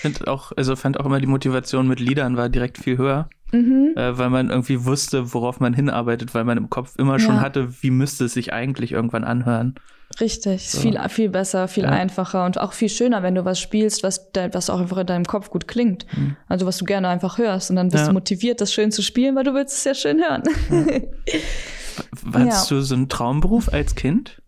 Find 0.00 0.28
auch, 0.28 0.52
also 0.56 0.76
fand 0.76 0.98
auch 1.00 1.06
immer 1.06 1.20
die 1.20 1.26
Motivation 1.26 1.88
mit 1.88 1.98
Liedern 2.00 2.36
war 2.36 2.48
direkt 2.48 2.78
viel 2.78 2.98
höher, 2.98 3.28
Mhm. 3.52 3.94
äh, 3.96 4.16
weil 4.18 4.30
man 4.30 4.50
irgendwie 4.50 4.84
wusste, 4.84 5.32
worauf 5.34 5.58
man 5.60 5.74
hinarbeitet, 5.74 6.34
weil 6.34 6.44
man 6.44 6.56
im 6.58 6.70
Kopf 6.70 6.94
immer 6.98 7.18
schon 7.18 7.36
Ja. 7.36 7.40
hatte, 7.40 7.82
wie 7.82 7.90
müsste 7.90 8.26
es 8.26 8.34
sich 8.34 8.52
eigentlich 8.52 8.92
irgendwann 8.92 9.24
anhören. 9.24 9.74
Richtig, 10.20 10.70
So. 10.70 10.80
viel, 10.80 10.98
viel 11.10 11.28
besser, 11.28 11.68
viel 11.68 11.84
Ja. 11.84 11.90
einfacher 11.90 12.44
und 12.46 12.58
auch 12.58 12.72
viel 12.72 12.88
schöner, 12.88 13.22
wenn 13.22 13.34
du 13.34 13.44
was 13.44 13.58
spielst, 13.60 14.02
was, 14.02 14.30
was 14.52 14.70
auch 14.70 14.80
einfach 14.80 14.96
in 14.98 15.06
deinem 15.06 15.24
Kopf 15.26 15.50
gut 15.50 15.68
klingt. 15.68 16.06
Mhm. 16.16 16.36
Also 16.48 16.64
was 16.66 16.78
du 16.78 16.84
gerne 16.84 17.08
einfach 17.08 17.38
hörst 17.38 17.70
und 17.70 17.76
dann 17.76 17.88
bist 17.88 18.02
Ja. 18.04 18.08
du 18.08 18.14
motiviert, 18.14 18.60
das 18.60 18.72
schön 18.72 18.90
zu 18.90 19.02
spielen, 19.02 19.34
weil 19.36 19.44
du 19.44 19.52
willst 19.54 19.76
es 19.76 19.84
ja 19.84 19.94
schön 19.94 20.18
hören. 20.22 20.42
Hattest 22.32 22.70
du 22.70 22.80
so 22.80 22.94
einen 22.94 23.08
Traumberuf 23.08 23.72
als 23.72 23.94
Kind? 23.94 24.40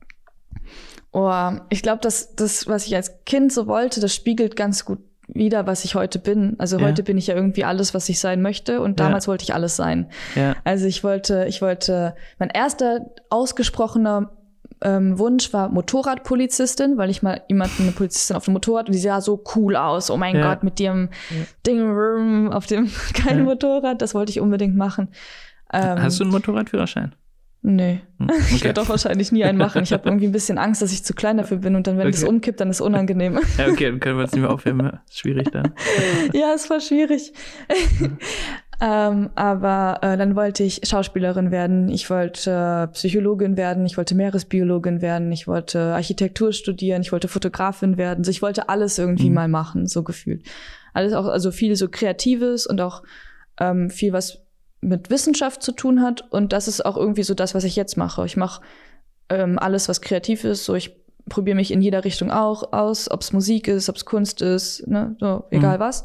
oh, 1.12 1.51
ich 1.70 1.82
glaube, 1.82 2.01
dass 2.03 2.34
das, 2.36 2.68
was 2.68 2.86
ich 2.86 2.94
als 2.94 3.11
Kind 3.26 3.53
so 3.53 3.66
wollte, 3.66 4.01
das 4.01 4.14
spiegelt 4.14 4.55
ganz 4.57 4.84
gut 4.84 5.01
wider, 5.35 5.66
was 5.66 5.85
ich 5.85 5.95
heute 5.95 6.18
bin. 6.18 6.57
Also 6.59 6.78
Ja. 6.78 6.87
heute 6.87 7.03
bin 7.03 7.16
ich 7.18 7.26
ja 7.28 7.35
irgendwie 7.35 7.64
alles, 7.64 7.95
was 7.95 8.09
ich 8.09 8.18
sein 8.20 8.43
möchte 8.43 8.81
und 8.81 8.99
Ja. 9.01 9.07
damals 9.07 9.28
wollte 9.28 9.45
ich 9.45 9.55
alles 9.55 9.76
sein. 9.76 10.07
Ja. 10.35 10.57
Also 10.64 10.87
ich 10.87 11.03
wollte, 11.05 11.47
ich 11.49 11.62
wollte, 11.62 12.14
mein 12.39 12.51
erster 12.51 13.07
ausgesprochener 13.31 14.31
ähm, 14.83 15.18
Wunsch 15.18 15.53
war 15.53 15.68
Motorradpolizistin, 15.68 16.97
weil 16.97 17.11
ich 17.11 17.22
mal 17.22 17.43
jemanden, 17.49 17.83
eine 17.83 17.93
Polizistin 17.93 18.35
auf 18.37 18.47
dem 18.47 18.55
Motorrad 18.55 18.87
und 18.87 18.95
die 18.95 18.99
sah 18.99 19.20
so 19.20 19.45
cool 19.55 19.76
aus. 19.76 20.11
Oh 20.11 20.16
mein 20.16 20.37
Ja. 20.37 20.49
Gott, 20.55 20.62
mit 20.62 20.81
ihrem 20.81 21.11
Ding 21.66 22.51
auf 22.51 22.66
dem 22.66 22.91
geilen 23.24 23.41
Ja. 23.41 23.45
Motorrad, 23.45 24.01
das 24.01 24.14
wollte 24.14 24.31
ich 24.31 24.41
unbedingt 24.41 24.76
machen. 24.76 25.09
Ähm, 25.72 26.03
Hast 26.03 26.18
du 26.18 26.24
einen 26.24 26.33
Motorradführerschein? 26.33 27.14
Nee. 27.62 28.00
Hm, 28.18 28.30
Ich 28.48 28.54
Okay. 28.56 28.64
werde 28.64 28.80
doch 28.80 28.88
wahrscheinlich 28.88 29.32
nie 29.32 29.44
einen 29.44 29.58
machen. 29.58 29.82
Ich 29.82 29.92
habe 29.92 30.08
irgendwie 30.08 30.26
ein 30.26 30.32
bisschen 30.32 30.56
Angst, 30.58 30.80
dass 30.80 30.92
ich 30.92 31.04
zu 31.04 31.12
klein 31.14 31.36
dafür 31.36 31.58
bin 31.58 31.76
und 31.76 31.86
dann, 31.86 31.96
wenn 31.98 32.06
Okay. 32.06 32.12
das 32.20 32.24
umkippt, 32.24 32.58
dann 32.61 32.70
ist 32.70 32.76
es 32.76 32.80
unangenehm. 32.80 33.38
Ja, 33.58 33.66
okay, 33.68 33.90
dann 33.90 34.00
können 34.00 34.16
wir 34.16 34.22
uns 34.24 34.32
nicht 34.32 34.40
mehr 34.40 34.50
aufheben. 34.50 34.90
schwierig 35.11 35.50
dann. 35.52 35.74
ja, 36.32 36.52
ist 36.54 36.66
voll 36.66 36.80
schwierig. 36.80 37.32
ähm, 38.82 39.28
aber 39.34 39.98
äh, 40.02 40.16
dann 40.16 40.36
wollte 40.36 40.62
ich 40.62 40.80
Schauspielerin 40.84 41.50
werden, 41.50 41.90
ich 41.90 42.08
wollte 42.08 42.88
äh, 42.88 42.92
Psychologin 42.94 43.58
werden, 43.58 43.84
ich 43.84 43.98
wollte 43.98 44.14
Meeresbiologin 44.14 45.02
werden, 45.02 45.30
ich 45.32 45.46
wollte 45.46 45.78
Architektur 45.94 46.52
studieren, 46.54 47.02
ich 47.02 47.12
wollte 47.12 47.28
Fotografin 47.28 47.98
werden. 47.98 48.20
Also 48.20 48.30
ich 48.30 48.40
wollte 48.40 48.70
alles 48.70 48.98
irgendwie 48.98 49.28
Mhm. 49.28 49.34
mal 49.34 49.48
machen, 49.48 49.86
so 49.86 50.02
gefühlt. 50.02 50.44
Alles 50.94 51.12
auch, 51.12 51.26
also 51.26 51.50
viel 51.50 51.76
so 51.76 51.88
Kreatives 51.90 52.66
und 52.66 52.80
auch 52.80 53.02
ähm, 53.61 53.90
viel, 53.90 54.14
was 54.14 54.38
mit 54.81 55.11
Wissenschaft 55.11 55.62
zu 55.62 55.72
tun 55.72 56.03
hat. 56.03 56.31
Und 56.33 56.53
das 56.53 56.68
ist 56.68 56.85
auch 56.85 56.97
irgendwie 56.97 57.22
so 57.22 57.35
das, 57.35 57.55
was 57.55 57.64
ich 57.64 57.76
jetzt 57.76 57.97
mache. 57.97 58.24
Ich 58.26 58.37
mache 58.37 58.62
ähm, 59.28 59.59
alles, 59.59 59.89
was 59.89 60.01
kreativ 60.01 60.45
ist. 60.45 60.64
So, 60.64 60.74
ich 60.74 60.97
probiere 61.28 61.57
mich 61.57 61.70
in 61.70 61.83
jeder 61.83 62.05
Richtung 62.05 62.31
auch 62.31 62.72
aus, 62.72 63.11
ob 63.11 63.20
es 63.20 63.33
Musik 63.33 63.68
ist, 63.68 63.89
ob 63.89 63.97
es 63.97 64.05
Kunst 64.05 64.41
ist, 64.43 64.87
ne, 64.89 65.16
so, 65.20 65.45
egal 65.51 65.76
Mhm. 65.76 65.81
was. 65.81 66.05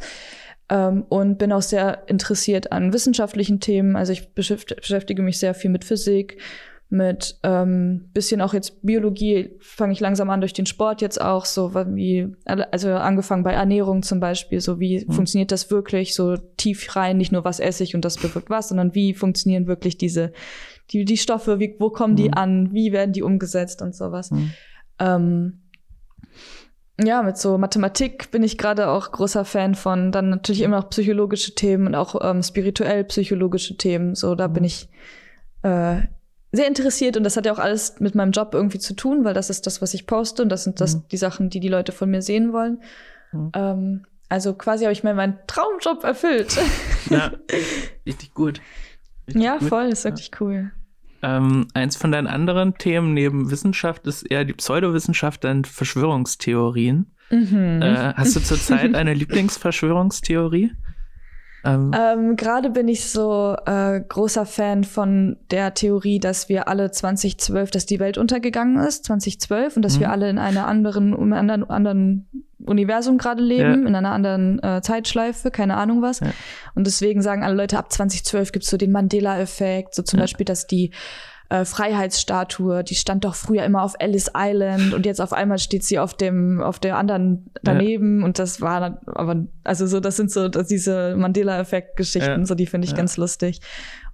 Ähm, 0.67 1.03
und 1.09 1.37
bin 1.37 1.51
auch 1.51 1.61
sehr 1.61 2.03
interessiert 2.07 2.71
an 2.71 2.91
wissenschaftlichen 2.91 3.59
Themen. 3.59 3.95
Also 3.95 4.11
ich 4.13 4.29
beschäft- 4.33 4.75
beschäftige 4.75 5.21
mich 5.21 5.39
sehr 5.39 5.53
viel 5.53 5.69
mit 5.69 5.85
Physik, 5.85 6.41
mit 6.89 7.39
ähm, 7.43 8.09
bisschen 8.13 8.41
auch 8.41 8.53
jetzt 8.53 8.81
Biologie 8.83 9.51
fange 9.59 9.91
ich 9.93 9.99
langsam 9.99 10.29
an 10.29 10.39
durch 10.39 10.53
den 10.53 10.67
Sport 10.67 11.01
jetzt 11.01 11.19
auch 11.19 11.45
so 11.45 11.73
wie 11.73 12.27
also 12.45 12.91
angefangen 12.93 13.43
bei 13.43 13.53
Ernährung 13.53 14.03
zum 14.03 14.19
Beispiel 14.19 14.61
so 14.61 14.79
wie 14.79 15.03
Mhm. 15.05 15.11
funktioniert 15.11 15.51
das 15.51 15.71
wirklich 15.71 16.13
so 16.13 16.37
tief 16.57 16.95
rein 16.95 17.17
nicht 17.17 17.31
nur 17.31 17.43
was 17.43 17.59
esse 17.59 17.83
ich 17.83 17.95
und 17.95 18.05
das 18.05 18.17
bewirkt 18.17 18.51
was 18.51 18.69
sondern 18.69 18.93
wie 18.93 19.15
funktionieren 19.15 19.65
wirklich 19.65 19.97
diese 19.97 20.31
die 20.91 21.05
die 21.05 21.17
Stoffe 21.17 21.59
wie 21.59 21.75
wo 21.79 21.89
kommen 21.89 22.15
die 22.15 22.27
Mhm. 22.27 22.33
an 22.35 22.73
wie 22.73 22.91
werden 22.91 23.13
die 23.13 23.23
umgesetzt 23.23 23.81
und 23.81 23.95
sowas 23.95 24.29
Mhm. 24.29 24.51
ähm, 24.99 25.59
ja, 26.97 27.23
mit 27.23 27.37
so 27.37 27.57
Mathematik 27.57 28.31
bin 28.31 28.41
ich 28.41 28.57
gerade 28.57 28.87
auch 28.87 29.11
großer 29.11 29.43
Fan 29.43 29.75
von. 29.75 30.13
Dann 30.13 30.29
natürlich 30.29 30.61
immer 30.61 30.79
noch 30.79 30.89
psychologische 30.89 31.53
Themen 31.53 31.87
und 31.87 31.95
auch 31.95 32.15
ähm, 32.23 32.41
spirituell 32.41 33.03
psychologische 33.03 33.75
Themen. 33.75 34.15
So, 34.15 34.33
da 34.33 34.47
bin 34.47 34.61
Mhm. 34.63 34.67
ich 34.67 34.89
äh, 35.63 36.03
sehr 36.55 36.67
interessiert 36.67 37.17
und 37.17 37.23
das 37.23 37.37
hat 37.37 37.45
ja 37.45 37.53
auch 37.53 37.59
alles 37.59 37.99
mit 37.99 38.15
meinem 38.15 38.31
Job 38.31 38.53
irgendwie 38.53 38.79
zu 38.79 38.95
tun, 38.95 39.23
weil 39.23 39.33
das 39.33 39.49
ist 39.49 39.65
das, 39.67 39.81
was 39.81 39.93
ich 39.93 40.07
poste 40.07 40.41
und 40.43 40.49
das 40.49 40.63
sind 40.63 40.79
das 40.81 40.95
Mhm. 40.95 41.03
die 41.11 41.17
Sachen, 41.17 41.49
die 41.49 41.59
die 41.59 41.67
Leute 41.67 41.91
von 41.91 42.09
mir 42.09 42.21
sehen 42.21 42.53
wollen. 42.53 42.81
Mhm. 43.31 43.51
Ähm, 43.55 44.05
also 44.29 44.53
quasi 44.53 44.85
habe 44.85 44.93
ich 44.93 45.03
mir 45.03 45.13
meinen 45.13 45.37
Traumjob 45.47 46.03
erfüllt. 46.03 46.57
Ja, 47.11 47.31
richtig 48.07 48.33
gut. 48.33 48.61
Richtig 49.27 49.43
ja, 49.43 49.57
gut. 49.57 49.69
voll, 49.69 49.85
ist 49.85 50.05
wirklich 50.05 50.31
cool. 50.39 50.71
Ähm, 51.21 51.67
eins 51.75 51.95
von 51.95 52.11
deinen 52.11 52.25
anderen 52.27 52.75
Themen 52.79 53.13
neben 53.13 53.51
Wissenschaft 53.51 54.07
ist 54.07 54.23
eher 54.23 54.43
die 54.43 54.53
Pseudowissenschaft 54.53 55.45
und 55.45 55.67
Verschwörungstheorien. 55.67 57.11
Mhm. 57.29 57.81
Äh, 57.83 58.13
hast 58.15 58.35
du 58.35 58.39
zurzeit 58.39 58.95
eine 58.95 59.13
Lieblingsverschwörungstheorie? 59.13 60.71
Ähm, 61.65 61.91
Ähm, 61.97 62.35
Gerade 62.35 62.69
bin 62.69 62.87
ich 62.87 63.09
so 63.09 63.55
äh, 63.65 63.99
großer 64.01 64.45
Fan 64.45 64.83
von 64.83 65.37
der 65.51 65.73
Theorie, 65.73 66.19
dass 66.19 66.47
wir 66.49 66.67
alle 66.67 66.91
2012, 66.91 67.71
dass 67.71 67.85
die 67.85 67.99
Welt 67.99 68.17
untergegangen 68.17 68.77
ist, 68.77 69.05
2012, 69.05 69.75
und 69.77 69.81
dass 69.83 69.95
Mhm. 69.95 69.99
wir 70.01 70.11
alle 70.11 70.29
in 70.29 70.37
einer 70.37 70.67
anderen, 70.67 71.13
um 71.13 71.33
anderen, 71.33 71.69
anderen 71.69 72.27
Universum 72.65 73.17
gerade 73.17 73.43
leben, 73.43 73.81
Ja. 73.83 73.87
in 73.89 73.95
einer 73.95 74.11
anderen 74.11 74.61
äh, 74.63 74.81
Zeitschleife, 74.81 75.51
keine 75.51 75.75
Ahnung 75.77 76.01
was. 76.01 76.19
Ja. 76.21 76.27
Und 76.73 76.87
deswegen 76.87 77.21
sagen 77.21 77.43
alle 77.43 77.55
Leute, 77.55 77.77
ab 77.77 77.91
2012 77.91 78.51
gibt's 78.51 78.69
so 78.69 78.77
den 78.77 78.91
Mandela-Effekt, 78.91 79.93
so 79.95 80.01
zum 80.03 80.17
Ja. 80.19 80.23
Beispiel, 80.23 80.45
dass 80.45 80.65
die 80.67 80.91
äh, 81.61 81.65
Freiheitsstatue, 81.65 82.83
die 82.83 82.95
stand 82.95 83.25
doch 83.25 83.35
früher 83.35 83.63
immer 83.63 83.83
auf 83.83 83.93
Ellis 83.99 84.31
Island 84.35 84.93
und 84.93 85.05
jetzt 85.05 85.21
auf 85.21 85.33
einmal 85.33 85.59
steht 85.59 85.83
sie 85.83 85.99
auf 85.99 86.13
dem, 86.13 86.61
auf 86.61 86.79
der 86.79 86.97
anderen 86.97 87.51
daneben 87.63 88.23
und 88.23 88.39
das 88.39 88.61
war 88.61 88.99
aber, 89.05 89.45
also 89.63 89.87
so, 89.87 89.99
das 89.99 90.15
sind 90.17 90.31
so 90.31 90.47
diese 90.49 91.15
Mandela-Effekt-Geschichten, 91.17 92.39
Ja. 92.41 92.45
so 92.45 92.55
die 92.55 92.65
finde 92.65 92.85
ich 92.85 92.91
Ja. 92.91 92.97
ganz 92.97 93.17
lustig. 93.17 93.61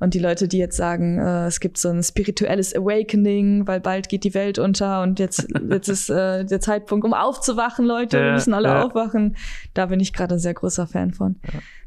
Und 0.02 0.16
die 0.16 0.20
Leute, 0.20 0.48
die 0.48 0.58
jetzt 0.58 0.78
sagen, 0.78 1.20
äh, 1.20 1.46
es 1.46 1.60
gibt 1.60 1.78
so 1.78 1.90
ein 1.90 2.02
spirituelles 2.02 2.76
Awakening, 2.76 3.68
weil 3.68 3.80
bald 3.80 4.10
geht 4.10 4.24
die 4.24 4.34
Welt 4.34 4.58
unter 4.58 5.04
und 5.04 5.20
jetzt, 5.20 5.48
jetzt 5.70 5.90
ist 5.90 6.10
äh, 6.10 6.44
der 6.44 6.60
Zeitpunkt, 6.60 7.06
um 7.06 7.14
aufzuwachen, 7.14 7.86
Leute, 7.86 8.18
wir 8.18 8.26
Ja, 8.26 8.34
müssen 8.34 8.56
alle 8.56 8.70
ja. 8.70 8.84
aufwachen. 8.84 9.38
Da 9.76 9.86
bin 9.86 10.00
ich 10.00 10.12
gerade 10.12 10.36
ein 10.36 10.40
sehr 10.40 10.56
großer 10.56 10.88
Fan 10.88 11.14
von. 11.14 11.36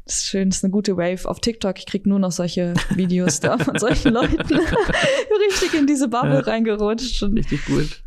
Das 0.05 0.19
ist 0.19 0.25
schön, 0.27 0.49
das 0.49 0.59
ist 0.59 0.63
eine 0.63 0.71
gute 0.71 0.95
Wave 0.95 1.27
auf 1.27 1.41
TikTok. 1.41 1.77
Ich 1.77 1.85
krieg 1.87 2.05
nur 2.05 2.19
noch 2.19 2.31
solche 2.31 2.73
Videos 2.95 3.41
da 3.41 3.57
von 3.57 3.77
solchen 3.77 4.13
Leuten. 4.13 4.37
Richtig 5.49 5.73
in 5.77 5.85
diese 5.85 6.07
Bubble 6.07 6.35
ja, 6.35 6.39
reingerutscht. 6.39 7.21
Richtig 7.21 7.65
gut. 7.65 8.01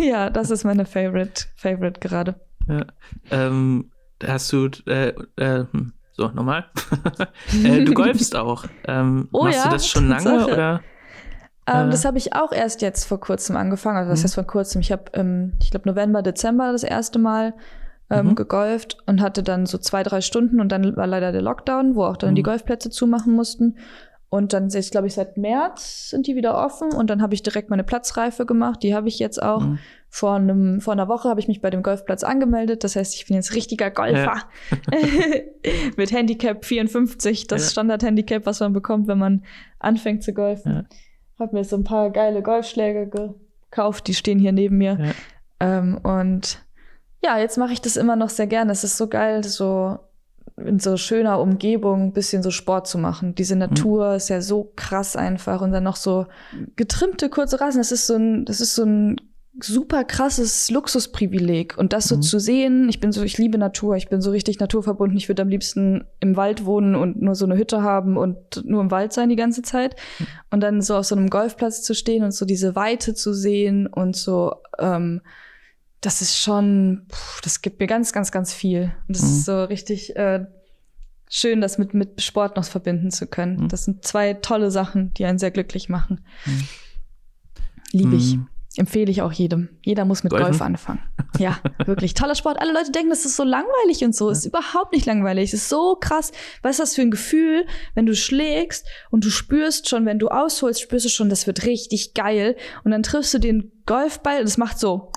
ja, 0.00 0.30
das 0.30 0.52
ist 0.52 0.62
meine 0.62 0.86
Favorite, 0.86 1.46
Favorite 1.56 1.98
gerade. 1.98 2.36
Ja. 2.68 2.86
Ähm, 3.32 3.90
hast 4.24 4.52
du, 4.52 4.68
äh, 4.86 5.08
äh, 5.34 5.64
hm, 5.72 5.92
so, 6.16 6.28
nochmal. 6.28 6.66
äh, 7.64 7.84
du 7.84 7.92
golfst 7.92 8.36
auch. 8.36 8.64
Ähm, 8.86 9.28
oh, 9.32 9.44
machst 9.44 9.58
ja? 9.58 9.64
du 9.64 9.70
das 9.70 9.88
schon 9.88 10.08
lange 10.08 10.46
oder? 10.46 10.80
Ähm, 11.66 11.88
äh. 11.88 11.90
Das 11.90 12.04
habe 12.04 12.18
ich 12.18 12.34
auch 12.34 12.52
erst 12.52 12.82
jetzt 12.82 13.04
vor 13.04 13.18
kurzem 13.18 13.56
angefangen. 13.56 13.98
Also, 13.98 14.10
das 14.10 14.20
mhm. 14.20 14.24
heißt 14.24 14.34
vor 14.36 14.44
kurzem. 14.44 14.80
Ich 14.80 14.92
habe, 14.92 15.04
ähm, 15.14 15.54
ich 15.60 15.70
glaube, 15.70 15.88
November, 15.88 16.22
Dezember 16.22 16.70
das 16.70 16.84
erste 16.84 17.18
Mal 17.18 17.54
ähm, 18.10 18.28
mhm. 18.28 18.34
gegolft 18.36 18.98
und 19.06 19.20
hatte 19.20 19.42
dann 19.42 19.66
so 19.66 19.76
zwei, 19.78 20.04
drei 20.04 20.20
Stunden 20.20 20.60
und 20.60 20.70
dann 20.70 20.96
war 20.96 21.06
leider 21.06 21.32
der 21.32 21.42
Lockdown, 21.42 21.96
wo 21.96 22.04
auch 22.04 22.16
dann 22.16 22.30
mhm. 22.30 22.34
die 22.36 22.42
Golfplätze 22.44 22.90
zumachen 22.90 23.34
mussten. 23.34 23.76
Und 24.28 24.52
dann 24.52 24.66
ist, 24.66 24.90
glaube 24.90 25.06
ich, 25.06 25.14
seit 25.14 25.36
März 25.36 26.10
sind 26.10 26.26
die 26.26 26.36
wieder 26.36 26.58
offen 26.58 26.92
und 26.92 27.08
dann 27.08 27.22
habe 27.22 27.34
ich 27.34 27.42
direkt 27.42 27.70
meine 27.70 27.84
Platzreife 27.84 28.46
gemacht. 28.46 28.82
Die 28.82 28.94
habe 28.94 29.08
ich 29.08 29.18
jetzt 29.18 29.42
auch. 29.42 29.60
Mhm. 29.60 29.78
Vor, 30.16 30.36
einem, 30.36 30.80
vor 30.80 30.92
einer 30.92 31.08
Woche 31.08 31.28
habe 31.28 31.40
ich 31.40 31.48
mich 31.48 31.60
bei 31.60 31.70
dem 31.70 31.82
Golfplatz 31.82 32.22
angemeldet. 32.22 32.84
Das 32.84 32.94
heißt, 32.94 33.16
ich 33.16 33.26
bin 33.26 33.34
jetzt 33.34 33.52
richtiger 33.52 33.90
Golfer. 33.90 34.42
Ja. 34.70 34.78
Mit 35.96 36.12
Handicap 36.12 36.64
54, 36.64 37.48
das 37.48 37.64
ja. 37.64 37.70
Standard-Handicap, 37.72 38.46
was 38.46 38.60
man 38.60 38.72
bekommt, 38.72 39.08
wenn 39.08 39.18
man 39.18 39.42
anfängt 39.80 40.22
zu 40.22 40.32
golfen. 40.32 40.72
Ja. 40.72 40.84
Habe 41.40 41.56
mir 41.56 41.64
so 41.64 41.74
ein 41.74 41.82
paar 41.82 42.10
geile 42.10 42.42
Golfschläge 42.42 43.10
gekauft, 43.10 44.06
die 44.06 44.14
stehen 44.14 44.38
hier 44.38 44.52
neben 44.52 44.78
mir. 44.78 44.98
Ja. 45.00 45.78
Ähm, 45.78 45.98
und 45.98 46.64
ja, 47.24 47.36
jetzt 47.40 47.58
mache 47.58 47.72
ich 47.72 47.80
das 47.80 47.96
immer 47.96 48.14
noch 48.14 48.28
sehr 48.28 48.46
gerne. 48.46 48.70
Es 48.70 48.84
ist 48.84 48.96
so 48.96 49.08
geil, 49.08 49.42
so 49.42 49.98
in 50.56 50.78
so 50.78 50.96
schöner 50.96 51.40
Umgebung 51.40 52.02
ein 52.04 52.12
bisschen 52.12 52.44
so 52.44 52.52
Sport 52.52 52.86
zu 52.86 52.98
machen. 52.98 53.34
Diese 53.34 53.56
Natur 53.56 54.10
mhm. 54.10 54.16
ist 54.16 54.28
ja 54.28 54.40
so 54.40 54.72
krass 54.76 55.16
einfach 55.16 55.60
und 55.60 55.72
dann 55.72 55.82
noch 55.82 55.96
so 55.96 56.26
getrimmte 56.76 57.30
kurze 57.30 57.60
Rasen. 57.60 57.80
Das 57.80 57.90
ist 57.90 58.06
so 58.06 58.14
ein, 58.14 58.44
das 58.44 58.60
ist 58.60 58.76
so 58.76 58.84
ein 58.84 59.16
super 59.60 60.04
krasses 60.04 60.70
Luxusprivileg 60.70 61.78
und 61.78 61.92
das 61.92 62.08
so 62.08 62.16
mhm. 62.16 62.22
zu 62.22 62.40
sehen. 62.40 62.88
Ich 62.88 63.00
bin 63.00 63.12
so, 63.12 63.22
ich 63.22 63.38
liebe 63.38 63.56
Natur. 63.56 63.96
Ich 63.96 64.08
bin 64.08 64.20
so 64.20 64.30
richtig 64.30 64.58
naturverbunden. 64.58 65.16
Ich 65.16 65.28
würde 65.28 65.42
am 65.42 65.48
liebsten 65.48 66.04
im 66.20 66.36
Wald 66.36 66.64
wohnen 66.64 66.96
und 66.96 67.22
nur 67.22 67.34
so 67.34 67.44
eine 67.44 67.56
Hütte 67.56 67.82
haben 67.82 68.16
und 68.16 68.64
nur 68.64 68.80
im 68.80 68.90
Wald 68.90 69.12
sein 69.12 69.28
die 69.28 69.36
ganze 69.36 69.62
Zeit. 69.62 69.96
Mhm. 70.18 70.26
Und 70.50 70.60
dann 70.60 70.82
so 70.82 70.96
auf 70.96 71.06
so 71.06 71.14
einem 71.14 71.30
Golfplatz 71.30 71.82
zu 71.82 71.94
stehen 71.94 72.24
und 72.24 72.32
so 72.32 72.44
diese 72.44 72.74
Weite 72.74 73.14
zu 73.14 73.32
sehen 73.32 73.86
und 73.86 74.16
so 74.16 74.54
ähm, 74.78 75.20
das 76.04 76.20
ist 76.20 76.38
schon, 76.38 77.06
pff, 77.10 77.40
das 77.40 77.62
gibt 77.62 77.80
mir 77.80 77.86
ganz, 77.86 78.12
ganz, 78.12 78.30
ganz 78.30 78.52
viel. 78.52 78.94
Und 79.08 79.16
das 79.16 79.22
mhm. 79.22 79.28
ist 79.28 79.44
so 79.46 79.64
richtig 79.64 80.14
äh, 80.16 80.44
schön, 81.30 81.60
das 81.60 81.78
mit, 81.78 81.94
mit 81.94 82.20
Sport 82.20 82.56
noch 82.56 82.64
verbinden 82.64 83.10
zu 83.10 83.26
können. 83.26 83.64
Mhm. 83.64 83.68
Das 83.68 83.84
sind 83.84 84.04
zwei 84.04 84.34
tolle 84.34 84.70
Sachen, 84.70 85.14
die 85.14 85.24
einen 85.24 85.38
sehr 85.38 85.50
glücklich 85.50 85.88
machen. 85.88 86.20
Mhm. 86.44 86.68
Liebe 87.92 88.16
ich. 88.16 88.38
Empfehle 88.76 89.10
ich 89.10 89.22
auch 89.22 89.32
jedem. 89.32 89.68
Jeder 89.82 90.04
muss 90.04 90.24
mit 90.24 90.30
Golfen? 90.30 90.48
Golf 90.48 90.62
anfangen. 90.62 91.00
Ja, 91.38 91.58
wirklich. 91.86 92.14
Toller 92.14 92.34
Sport. 92.34 92.60
Alle 92.60 92.72
Leute 92.72 92.90
denken, 92.90 93.10
das 93.10 93.24
ist 93.24 93.36
so 93.36 93.44
langweilig 93.44 94.04
und 94.04 94.14
so. 94.14 94.26
Ja. 94.26 94.32
Ist 94.32 94.46
überhaupt 94.46 94.92
nicht 94.92 95.06
langweilig. 95.06 95.52
Es 95.52 95.62
ist 95.62 95.68
so 95.68 95.96
krass. 96.00 96.32
Was 96.62 96.72
ist 96.72 96.80
das 96.80 96.94
für 96.94 97.02
ein 97.02 97.10
Gefühl, 97.10 97.66
wenn 97.94 98.06
du 98.06 98.14
schlägst 98.14 98.86
und 99.10 99.24
du 99.24 99.30
spürst 99.30 99.88
schon, 99.88 100.06
wenn 100.06 100.18
du 100.18 100.28
ausholst, 100.28 100.80
spürst 100.80 101.04
du 101.04 101.08
schon, 101.08 101.28
das 101.28 101.46
wird 101.46 101.64
richtig 101.64 102.14
geil. 102.14 102.56
Und 102.82 102.90
dann 102.90 103.02
triffst 103.02 103.32
du 103.34 103.38
den 103.38 103.70
Golfball 103.86 104.40
und 104.40 104.46
es 104.46 104.58
macht 104.58 104.78
so 104.78 105.10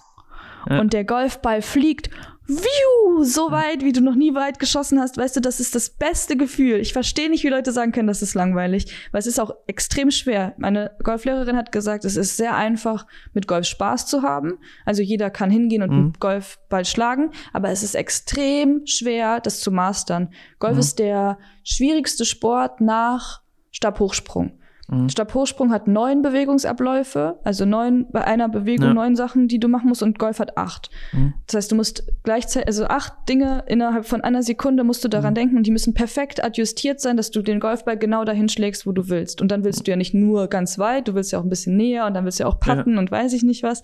und 0.70 0.94
der 0.94 1.06
Golfball 1.06 1.62
fliegt 1.62 2.10
Viu, 2.48 3.24
so 3.26 3.52
weit, 3.52 3.84
wie 3.84 3.92
du 3.92 4.00
noch 4.00 4.16
nie 4.16 4.34
weit 4.34 4.58
geschossen 4.58 5.02
hast, 5.02 5.18
weißt 5.18 5.36
du, 5.36 5.42
das 5.42 5.60
ist 5.60 5.76
das 5.76 5.90
beste 5.90 6.38
Gefühl. 6.38 6.80
Ich 6.80 6.94
verstehe 6.94 7.30
nicht, 7.30 7.44
wie 7.44 7.50
Leute 7.50 7.74
sagen 7.74 7.92
können, 7.92 8.08
das 8.08 8.22
ist 8.22 8.36
langweilig, 8.36 8.88
weil 9.12 9.20
es 9.20 9.28
ist 9.28 9.40
auch 9.40 9.52
extrem 9.68 10.12
schwer. 10.12 10.54
Meine 10.58 10.92
Golflehrerin 11.04 11.58
hat 11.58 11.74
gesagt, 11.74 12.06
es 12.06 12.16
ist 12.16 12.38
sehr 12.38 12.56
einfach, 12.56 13.06
mit 13.34 13.48
Golf 13.48 13.66
Spaß 13.66 14.08
zu 14.08 14.22
haben. 14.22 14.60
Also 14.86 15.02
jeder 15.02 15.30
kann 15.30 15.50
hingehen 15.50 15.84
und 15.84 15.90
mhm. 15.90 15.98
einen 15.98 16.14
Golfball 16.20 16.86
schlagen, 16.86 17.32
aber 17.52 17.70
es 17.70 17.84
ist 17.84 17.96
extrem 17.96 18.88
schwer, 18.88 19.42
das 19.42 19.60
zu 19.60 19.70
mastern. 19.70 20.30
Golf 20.60 20.76
mhm. 20.76 20.80
ist 20.80 21.00
der 21.00 21.40
schwierigste 21.66 22.24
Sport 22.24 22.80
nach 22.80 23.42
Stabhochsprung. 23.72 24.58
Mhm. 24.90 25.10
Stabhochsprung 25.10 25.72
hat 25.72 25.88
neun 25.88 26.22
Bewegungsabläufe, 26.22 27.40
also 27.44 27.66
neun 27.66 28.06
bei 28.10 28.24
einer 28.24 28.48
Bewegung 28.48 28.88
ja. 28.88 28.94
neun 28.94 29.16
Sachen, 29.18 29.50
die 29.50 29.60
du 29.60 29.68
machen 29.68 29.90
musst, 29.90 30.02
und 30.02 30.18
Golf 30.18 30.40
hat 30.40 30.58
acht. 30.58 30.90
Mhm. 31.12 31.34
Das 31.46 31.56
heißt, 31.56 31.72
du 31.72 31.76
musst 31.76 32.04
gleichzeitig, 32.24 32.68
also 32.68 32.86
acht 32.86 33.14
Dinge 33.28 33.64
innerhalb 33.68 34.06
von 34.06 34.22
einer 34.22 34.44
Sekunde 34.44 34.86
musst 34.86 35.04
du 35.04 35.10
daran 35.10 35.34
mhm. 35.34 35.36
denken 35.36 35.58
und 35.58 35.68
die 35.68 35.72
müssen 35.72 35.94
perfekt 35.94 36.44
adjustiert 36.44 37.02
sein, 37.02 37.18
dass 37.18 37.32
du 37.32 37.42
den 37.42 37.60
Golfball 37.60 37.98
genau 37.98 38.24
dahin 38.24 38.48
schlägst, 38.48 38.88
wo 38.88 38.94
du 38.94 39.10
willst. 39.10 39.42
Und 39.42 39.52
dann 39.52 39.66
willst 39.66 39.86
du 39.86 39.92
ja 39.92 39.98
nicht 39.98 40.14
nur 40.14 40.48
ganz 40.48 40.80
weit, 40.80 41.10
du 41.10 41.16
willst 41.16 41.34
ja 41.34 41.40
auch 41.40 41.44
ein 41.44 41.50
bisschen 41.50 41.76
näher 41.76 42.06
und 42.06 42.14
dann 42.14 42.24
willst 42.24 42.40
du 42.40 42.44
ja 42.44 42.50
auch 42.50 42.60
patten 42.60 42.94
ja. 42.94 43.00
und 43.00 43.12
weiß 43.12 43.34
ich 43.34 43.44
nicht 43.44 43.64
was. 43.64 43.82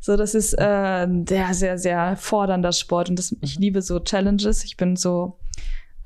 So, 0.00 0.18
das 0.18 0.34
ist 0.34 0.52
äh, 0.52 1.06
der 1.08 1.54
sehr, 1.54 1.78
sehr 1.78 2.18
fordernder 2.18 2.72
Sport 2.72 3.08
und 3.08 3.18
das, 3.18 3.34
ich 3.40 3.58
liebe 3.58 3.80
so 3.80 3.98
Challenges. 4.00 4.62
Ich 4.64 4.76
bin 4.76 4.96
so, 4.96 5.38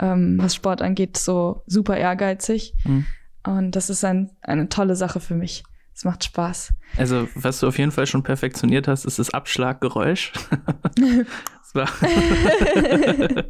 ähm, 0.01 0.39
was 0.41 0.55
Sport 0.55 0.81
angeht, 0.81 1.17
so 1.17 1.63
super 1.67 1.97
ehrgeizig. 1.97 2.75
Mhm. 2.85 3.07
Und 3.45 3.73
das 3.73 3.91
ist 3.91 4.05
ein, 4.05 4.31
eine 4.43 4.69
tolle 4.69 4.97
Sache 4.97 5.21
für 5.21 5.35
mich. 5.35 5.65
Es 5.99 6.05
macht 6.05 6.23
Spaß. 6.23 6.75
Also, 6.97 7.27
was 7.35 7.59
du 7.59 7.67
auf 7.67 7.77
jeden 7.77 7.91
Fall 7.91 8.07
schon 8.07 8.23
perfektioniert 8.23 8.87
hast, 8.87 9.05
ist 9.05 9.19
das 9.19 9.35
Abschlaggeräusch. 9.35 10.33
das 10.95 11.75
war 11.75 11.89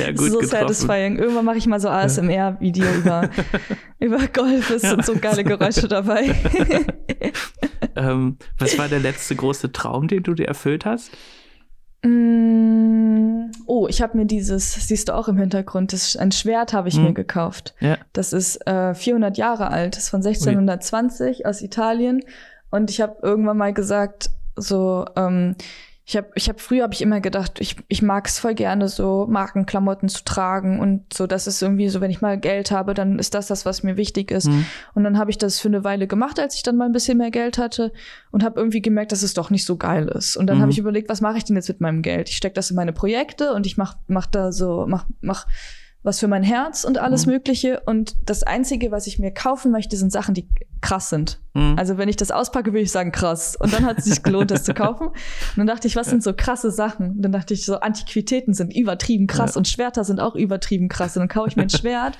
ja, 0.00 0.10
gut 0.10 0.32
so 0.32 0.38
getroffen. 0.40 0.48
satisfying. 0.48 1.16
Irgendwann 1.16 1.44
mache 1.44 1.58
ich 1.58 1.68
mal 1.68 1.78
so 1.78 1.88
ASMR-Video 1.88 2.92
über, 2.98 3.30
über 4.00 4.18
Golf. 4.26 4.68
Es 4.70 4.82
ja. 4.82 4.90
sind 4.90 5.06
so 5.06 5.14
geile 5.14 5.44
Geräusche 5.44 5.86
dabei. 5.86 6.34
ähm, 7.94 8.38
was 8.58 8.76
war 8.78 8.88
der 8.88 8.98
letzte 8.98 9.36
große 9.36 9.70
Traum, 9.70 10.08
den 10.08 10.24
du 10.24 10.34
dir 10.34 10.48
erfüllt 10.48 10.84
hast? 10.86 11.12
Oh, 13.66 13.86
ich 13.88 14.02
habe 14.02 14.16
mir 14.16 14.26
dieses, 14.26 14.74
siehst 14.88 15.08
du 15.08 15.14
auch 15.14 15.28
im 15.28 15.38
Hintergrund, 15.38 15.92
das, 15.92 16.16
ein 16.16 16.32
Schwert 16.32 16.72
habe 16.72 16.88
ich 16.88 16.96
hm. 16.96 17.04
mir 17.04 17.12
gekauft. 17.14 17.74
Ja. 17.80 17.98
Das 18.12 18.32
ist 18.32 18.66
äh, 18.66 18.94
400 18.94 19.36
Jahre 19.36 19.70
alt, 19.70 19.96
das 19.96 20.04
ist 20.04 20.08
von 20.10 20.24
1620 20.24 21.38
Ui. 21.38 21.44
aus 21.44 21.62
Italien. 21.62 22.22
Und 22.70 22.90
ich 22.90 23.00
habe 23.00 23.16
irgendwann 23.22 23.56
mal 23.56 23.72
gesagt, 23.72 24.30
so, 24.56 25.04
ähm, 25.16 25.54
ich 26.08 26.16
habe 26.16 26.28
ich 26.36 26.48
hab 26.48 26.60
früher 26.60 26.84
habe 26.84 26.94
ich 26.94 27.02
immer 27.02 27.20
gedacht, 27.20 27.60
ich, 27.60 27.74
ich 27.88 28.00
mag 28.00 28.28
es 28.28 28.38
voll 28.38 28.54
gerne 28.54 28.88
so 28.88 29.26
Markenklamotten 29.28 30.08
zu 30.08 30.22
tragen 30.22 30.78
und 30.78 31.12
so 31.12 31.26
das 31.26 31.48
ist 31.48 31.60
irgendwie 31.60 31.88
so, 31.88 32.00
wenn 32.00 32.12
ich 32.12 32.20
mal 32.20 32.38
Geld 32.38 32.70
habe, 32.70 32.94
dann 32.94 33.18
ist 33.18 33.34
das 33.34 33.48
das, 33.48 33.66
was 33.66 33.82
mir 33.82 33.96
wichtig 33.96 34.30
ist. 34.30 34.46
Mhm. 34.46 34.66
Und 34.94 35.02
dann 35.02 35.18
habe 35.18 35.32
ich 35.32 35.38
das 35.38 35.58
für 35.58 35.66
eine 35.66 35.82
Weile 35.82 36.06
gemacht, 36.06 36.38
als 36.38 36.54
ich 36.54 36.62
dann 36.62 36.76
mal 36.76 36.84
ein 36.84 36.92
bisschen 36.92 37.18
mehr 37.18 37.32
Geld 37.32 37.58
hatte 37.58 37.92
und 38.30 38.44
habe 38.44 38.60
irgendwie 38.60 38.82
gemerkt, 38.82 39.10
dass 39.10 39.24
es 39.24 39.34
doch 39.34 39.50
nicht 39.50 39.64
so 39.64 39.76
geil 39.76 40.06
ist. 40.06 40.36
Und 40.36 40.46
dann 40.46 40.58
mhm. 40.58 40.62
habe 40.62 40.70
ich 40.70 40.78
überlegt, 40.78 41.08
was 41.08 41.20
mache 41.20 41.38
ich 41.38 41.44
denn 41.44 41.56
jetzt 41.56 41.68
mit 41.68 41.80
meinem 41.80 42.02
Geld? 42.02 42.28
Ich 42.28 42.36
stecke 42.36 42.54
das 42.54 42.70
in 42.70 42.76
meine 42.76 42.92
Projekte 42.92 43.52
und 43.52 43.66
ich 43.66 43.76
mach 43.76 43.96
mach 44.06 44.26
da 44.26 44.52
so 44.52 44.86
mach 44.86 45.06
mach 45.20 45.46
was 46.06 46.20
für 46.20 46.28
mein 46.28 46.44
Herz 46.44 46.84
und 46.84 46.98
alles 46.98 47.26
mhm. 47.26 47.32
Mögliche. 47.32 47.80
Und 47.84 48.14
das 48.26 48.44
Einzige, 48.44 48.92
was 48.92 49.08
ich 49.08 49.18
mir 49.18 49.32
kaufen 49.32 49.72
möchte, 49.72 49.96
sind 49.96 50.12
Sachen, 50.12 50.34
die 50.34 50.48
krass 50.80 51.10
sind. 51.10 51.40
Mhm. 51.52 51.74
Also 51.76 51.98
wenn 51.98 52.08
ich 52.08 52.14
das 52.14 52.30
auspacke, 52.30 52.72
würde 52.72 52.82
ich 52.82 52.92
sagen 52.92 53.10
krass. 53.10 53.56
Und 53.56 53.72
dann 53.72 53.84
hat 53.84 53.98
es 53.98 54.04
sich 54.04 54.22
gelohnt, 54.22 54.52
das 54.52 54.62
zu 54.62 54.72
kaufen. 54.74 55.08
Und 55.08 55.16
dann 55.56 55.66
dachte 55.66 55.88
ich, 55.88 55.96
was 55.96 56.06
sind 56.06 56.22
so 56.22 56.32
krasse 56.32 56.70
Sachen? 56.70 57.16
Und 57.16 57.22
dann 57.22 57.32
dachte 57.32 57.54
ich, 57.54 57.66
so 57.66 57.80
Antiquitäten 57.80 58.54
sind 58.54 58.72
übertrieben 58.72 59.26
krass 59.26 59.56
ja. 59.56 59.58
und 59.58 59.66
Schwerter 59.66 60.04
sind 60.04 60.20
auch 60.20 60.36
übertrieben 60.36 60.88
krass. 60.88 61.16
Und 61.16 61.22
dann 61.22 61.28
kaufe 61.28 61.48
ich 61.48 61.56
mir 61.56 61.62
ein 61.62 61.70
Schwert. 61.70 62.16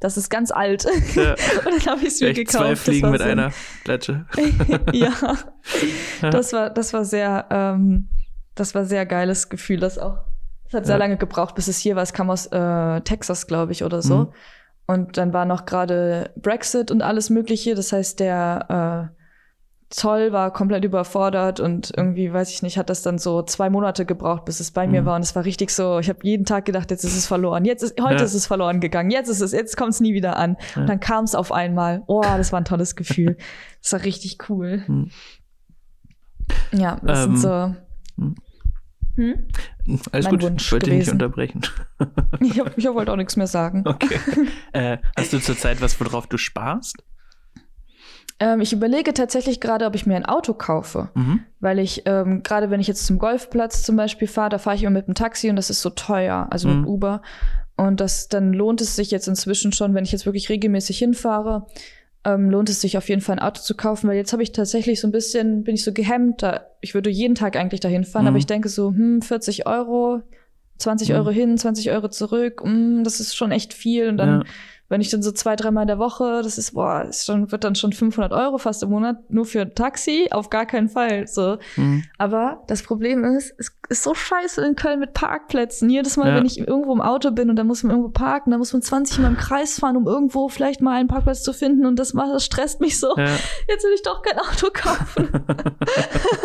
Das 0.00 0.18
ist 0.18 0.28
ganz 0.28 0.50
alt. 0.50 0.86
Ja. 1.14 1.30
und 1.64 1.84
dann 1.84 1.86
habe 1.86 2.02
ich 2.02 2.08
es 2.08 2.20
mir 2.20 2.34
gekauft. 2.34 2.58
Zwei 2.58 2.76
Fliegen 2.76 3.10
mit 3.10 3.22
so 3.22 3.26
einer 3.26 3.52
Gletsche. 3.84 4.26
ja. 4.92 5.12
Das 6.20 6.52
war, 6.52 6.68
das 6.68 6.92
war 6.92 7.06
sehr, 7.06 7.46
ähm, 7.50 8.10
das 8.54 8.74
war 8.74 8.84
sehr 8.84 9.06
geiles 9.06 9.48
Gefühl, 9.48 9.80
das 9.80 9.98
auch 9.98 10.18
es 10.70 10.74
hat 10.74 10.86
sehr 10.86 10.94
ja. 10.94 10.98
lange 11.00 11.16
gebraucht, 11.16 11.56
bis 11.56 11.66
es 11.66 11.78
hier 11.78 11.96
war. 11.96 12.04
Es 12.04 12.12
kam 12.12 12.30
aus 12.30 12.46
äh, 12.46 13.00
Texas, 13.00 13.48
glaube 13.48 13.72
ich, 13.72 13.82
oder 13.82 14.02
so. 14.02 14.16
Mhm. 14.16 14.28
Und 14.86 15.16
dann 15.16 15.32
war 15.32 15.44
noch 15.44 15.66
gerade 15.66 16.30
Brexit 16.36 16.92
und 16.92 17.02
alles 17.02 17.28
Mögliche. 17.28 17.74
Das 17.74 17.92
heißt, 17.92 18.20
der 18.20 19.10
äh, 19.10 19.20
Zoll 19.88 20.30
war 20.30 20.52
komplett 20.52 20.84
überfordert 20.84 21.58
und 21.58 21.92
irgendwie, 21.96 22.32
weiß 22.32 22.50
ich 22.50 22.62
nicht, 22.62 22.78
hat 22.78 22.88
das 22.88 23.02
dann 23.02 23.18
so 23.18 23.42
zwei 23.42 23.68
Monate 23.68 24.06
gebraucht, 24.06 24.44
bis 24.44 24.60
es 24.60 24.70
bei 24.70 24.86
mhm. 24.86 24.92
mir 24.92 25.04
war. 25.06 25.16
Und 25.16 25.22
es 25.22 25.34
war 25.34 25.44
richtig 25.44 25.70
so, 25.70 25.98
ich 25.98 26.08
habe 26.08 26.20
jeden 26.22 26.44
Tag 26.44 26.66
gedacht, 26.66 26.92
jetzt 26.92 27.02
ist 27.02 27.16
es 27.16 27.26
verloren. 27.26 27.64
Jetzt 27.64 27.82
ist, 27.82 28.00
heute 28.00 28.18
ja. 28.18 28.22
ist 28.22 28.34
es 28.34 28.46
verloren 28.46 28.78
gegangen. 28.78 29.10
Jetzt 29.10 29.28
ist 29.28 29.40
es, 29.40 29.50
jetzt 29.50 29.76
kommt 29.76 29.90
es 29.94 30.00
nie 30.00 30.14
wieder 30.14 30.36
an. 30.36 30.56
Ja. 30.76 30.82
Und 30.82 30.88
dann 30.88 31.00
kam 31.00 31.24
es 31.24 31.34
auf 31.34 31.50
einmal. 31.50 32.04
Oh, 32.06 32.22
das 32.22 32.52
war 32.52 32.60
ein 32.60 32.64
tolles 32.64 32.94
Gefühl. 32.94 33.36
Das 33.82 33.94
war 33.94 34.04
richtig 34.04 34.50
cool. 34.50 34.84
Mhm. 34.86 35.10
Ja, 36.70 37.00
das 37.02 37.24
ähm, 37.24 37.36
sind 37.36 37.40
so. 37.40 37.74
Mhm. 38.16 38.34
Hm? 39.16 39.48
Alles 40.12 40.26
mein 40.26 40.34
gut, 40.34 40.42
Wunsch 40.42 40.66
ich 40.66 40.72
wollte 40.72 40.90
dich 40.90 40.98
nicht 41.00 41.12
unterbrechen. 41.12 41.62
ich, 42.40 42.60
ich 42.76 42.84
wollte 42.86 43.12
auch 43.12 43.16
nichts 43.16 43.36
mehr 43.36 43.46
sagen. 43.46 43.84
Okay. 43.90 44.18
Äh, 44.72 44.98
hast 45.16 45.32
du 45.32 45.40
zurzeit 45.40 45.80
was, 45.80 45.98
worauf 46.00 46.26
du 46.26 46.38
sparst? 46.38 46.96
Ähm, 48.38 48.60
ich 48.60 48.72
überlege 48.72 49.12
tatsächlich 49.12 49.60
gerade, 49.60 49.84
ob 49.84 49.94
ich 49.94 50.06
mir 50.06 50.16
ein 50.16 50.24
Auto 50.24 50.54
kaufe. 50.54 51.10
Mhm. 51.14 51.40
Weil 51.58 51.78
ich, 51.78 52.02
ähm, 52.06 52.42
gerade 52.42 52.70
wenn 52.70 52.80
ich 52.80 52.86
jetzt 52.86 53.06
zum 53.06 53.18
Golfplatz 53.18 53.82
zum 53.82 53.96
Beispiel 53.96 54.28
fahre, 54.28 54.50
da 54.50 54.58
fahre 54.58 54.76
ich 54.76 54.82
immer 54.82 54.92
mit 54.92 55.06
dem 55.06 55.14
Taxi 55.14 55.50
und 55.50 55.56
das 55.56 55.70
ist 55.70 55.82
so 55.82 55.90
teuer, 55.90 56.46
also 56.50 56.68
mhm. 56.68 56.80
mit 56.80 56.88
Uber. 56.88 57.22
Und 57.76 58.00
das, 58.00 58.28
dann 58.28 58.52
lohnt 58.52 58.80
es 58.80 58.96
sich 58.96 59.10
jetzt 59.10 59.26
inzwischen 59.26 59.72
schon, 59.72 59.94
wenn 59.94 60.04
ich 60.04 60.12
jetzt 60.12 60.26
wirklich 60.26 60.48
regelmäßig 60.48 60.98
hinfahre, 60.98 61.66
ähm, 62.24 62.50
lohnt 62.50 62.68
es 62.68 62.80
sich 62.80 62.98
auf 62.98 63.08
jeden 63.08 63.22
Fall 63.22 63.38
ein 63.38 63.44
Auto 63.44 63.60
zu 63.60 63.74
kaufen, 63.74 64.08
weil 64.08 64.16
jetzt 64.16 64.32
habe 64.32 64.42
ich 64.42 64.52
tatsächlich 64.52 65.00
so 65.00 65.08
ein 65.08 65.12
bisschen, 65.12 65.64
bin 65.64 65.74
ich 65.74 65.84
so 65.84 65.92
gehemmt, 65.92 66.42
da, 66.42 66.66
ich 66.80 66.94
würde 66.94 67.10
jeden 67.10 67.34
Tag 67.34 67.56
eigentlich 67.56 67.80
dahin 67.80 68.04
fahren, 68.04 68.24
mhm. 68.24 68.28
aber 68.28 68.38
ich 68.38 68.46
denke 68.46 68.68
so, 68.68 68.90
hm, 68.90 69.22
40 69.22 69.66
Euro, 69.66 70.22
20 70.78 71.10
mhm. 71.10 71.14
Euro 71.16 71.30
hin, 71.30 71.56
20 71.56 71.90
Euro 71.90 72.08
zurück, 72.08 72.62
mm, 72.64 73.04
das 73.04 73.20
ist 73.20 73.34
schon 73.34 73.52
echt 73.52 73.72
viel. 73.72 74.08
Und 74.08 74.18
dann, 74.18 74.40
ja. 74.40 74.44
Wenn 74.90 75.00
ich 75.00 75.08
dann 75.08 75.22
so 75.22 75.30
zwei, 75.30 75.54
dreimal 75.54 75.84
in 75.84 75.88
der 75.88 76.00
Woche, 76.00 76.42
das 76.42 76.58
ist, 76.58 76.74
boah, 76.74 77.04
ist 77.04 77.24
schon, 77.24 77.52
wird 77.52 77.62
dann 77.62 77.76
schon 77.76 77.92
500 77.92 78.32
Euro 78.32 78.58
fast 78.58 78.82
im 78.82 78.90
Monat 78.90 79.30
nur 79.30 79.46
für 79.46 79.62
ein 79.62 79.74
Taxi, 79.76 80.26
auf 80.32 80.50
gar 80.50 80.66
keinen 80.66 80.88
Fall. 80.88 81.28
So. 81.28 81.58
Mhm. 81.76 82.02
Aber 82.18 82.64
das 82.66 82.82
Problem 82.82 83.22
ist, 83.22 83.54
es 83.56 83.70
ist 83.88 84.02
so 84.02 84.14
scheiße 84.14 84.66
in 84.66 84.74
Köln 84.74 84.98
mit 84.98 85.14
Parkplätzen. 85.14 85.88
Jedes 85.88 86.16
Mal, 86.16 86.30
ja. 86.30 86.34
wenn 86.34 86.44
ich 86.44 86.58
irgendwo 86.58 86.92
im 86.92 87.00
Auto 87.00 87.30
bin 87.30 87.50
und 87.50 87.56
dann 87.56 87.68
muss 87.68 87.84
man 87.84 87.92
irgendwo 87.92 88.10
parken, 88.10 88.50
dann 88.50 88.58
muss 88.58 88.72
man 88.72 88.82
20 88.82 89.20
Mal 89.20 89.28
im 89.28 89.36
Kreis 89.36 89.78
fahren, 89.78 89.96
um 89.96 90.08
irgendwo 90.08 90.48
vielleicht 90.48 90.80
mal 90.80 90.98
einen 90.98 91.08
Parkplatz 91.08 91.44
zu 91.44 91.52
finden. 91.52 91.86
Und 91.86 91.96
das, 91.96 92.12
macht, 92.12 92.34
das 92.34 92.44
stresst 92.44 92.80
mich 92.80 92.98
so. 92.98 93.14
Ja. 93.16 93.36
Jetzt 93.68 93.84
will 93.84 93.92
ich 93.94 94.02
doch 94.02 94.22
kein 94.22 94.40
Auto 94.40 94.70
kaufen. 94.74 95.28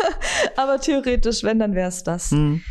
Aber 0.55 0.79
theoretisch, 0.79 1.43
wenn, 1.43 1.57
dann 1.57 1.73
wäre 1.73 1.89
es 1.89 2.03
das. 2.03 2.29
Mhm. 2.29 2.61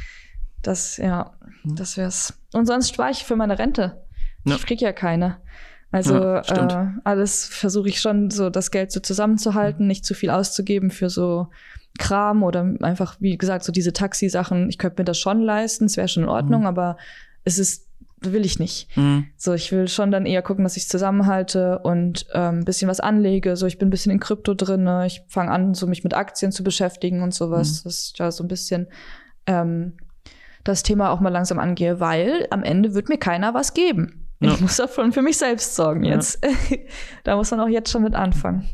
Das, 0.62 0.98
ja, 0.98 1.32
das 1.64 1.96
wär's. 1.96 2.34
Und 2.52 2.66
sonst 2.66 2.90
spare 2.90 3.10
ich 3.10 3.24
für 3.24 3.34
meine 3.34 3.58
Rente. 3.58 4.03
Ja. 4.44 4.56
Ich 4.56 4.66
krieg 4.66 4.80
ja 4.80 4.92
keine. 4.92 5.38
Also 5.94 6.14
ja, 6.14 6.40
äh, 6.40 6.86
alles 7.04 7.46
versuche 7.46 7.88
ich 7.88 8.00
schon, 8.00 8.30
so 8.30 8.50
das 8.50 8.72
Geld 8.72 8.90
so 8.90 8.98
zusammenzuhalten, 8.98 9.86
nicht 9.86 10.04
zu 10.04 10.14
viel 10.14 10.30
auszugeben 10.30 10.90
für 10.90 11.08
so 11.08 11.48
Kram 11.98 12.42
oder 12.42 12.74
einfach, 12.82 13.16
wie 13.20 13.38
gesagt, 13.38 13.64
so 13.64 13.70
diese 13.70 13.92
Taxi-Sachen. 13.92 14.68
Ich 14.68 14.78
könnte 14.78 15.00
mir 15.00 15.04
das 15.04 15.18
schon 15.18 15.40
leisten, 15.40 15.84
es 15.84 15.96
wäre 15.96 16.08
schon 16.08 16.24
in 16.24 16.28
Ordnung, 16.28 16.62
mhm. 16.62 16.66
aber 16.66 16.96
es 17.44 17.60
ist, 17.60 17.86
will 18.20 18.44
ich 18.44 18.58
nicht. 18.58 18.88
Mhm. 18.96 19.26
So, 19.36 19.52
ich 19.52 19.70
will 19.70 19.86
schon 19.86 20.10
dann 20.10 20.26
eher 20.26 20.42
gucken, 20.42 20.64
dass 20.64 20.76
ich 20.76 20.88
zusammenhalte 20.88 21.78
und 21.80 22.26
ähm, 22.34 22.60
ein 22.60 22.64
bisschen 22.64 22.88
was 22.88 22.98
anlege. 22.98 23.54
So, 23.54 23.66
ich 23.66 23.78
bin 23.78 23.86
ein 23.86 23.92
bisschen 23.92 24.10
in 24.10 24.18
Krypto 24.18 24.54
drin. 24.54 24.88
Ich 25.06 25.22
fange 25.28 25.52
an, 25.52 25.74
so 25.74 25.86
mich 25.86 26.02
mit 26.02 26.14
Aktien 26.14 26.50
zu 26.50 26.64
beschäftigen 26.64 27.22
und 27.22 27.32
sowas. 27.32 27.68
Mhm. 27.68 27.84
Das 27.84 27.94
ist 27.94 28.18
ja 28.18 28.32
so 28.32 28.42
ein 28.42 28.48
bisschen 28.48 28.88
ähm, 29.46 29.92
das 30.64 30.82
Thema 30.82 31.10
auch 31.10 31.20
mal 31.20 31.28
langsam 31.28 31.60
angehe, 31.60 32.00
weil 32.00 32.48
am 32.50 32.64
Ende 32.64 32.94
wird 32.94 33.08
mir 33.08 33.18
keiner 33.18 33.54
was 33.54 33.74
geben. 33.74 34.23
Ja. 34.40 34.52
Ich 34.52 34.60
muss 34.60 34.76
davon 34.76 35.12
für 35.12 35.22
mich 35.22 35.38
selbst 35.38 35.74
sorgen 35.74 36.04
jetzt. 36.04 36.44
Ja. 36.44 36.76
da 37.24 37.36
muss 37.36 37.50
man 37.50 37.60
auch 37.60 37.68
jetzt 37.68 37.90
schon 37.90 38.02
mit 38.02 38.14
anfangen. 38.14 38.68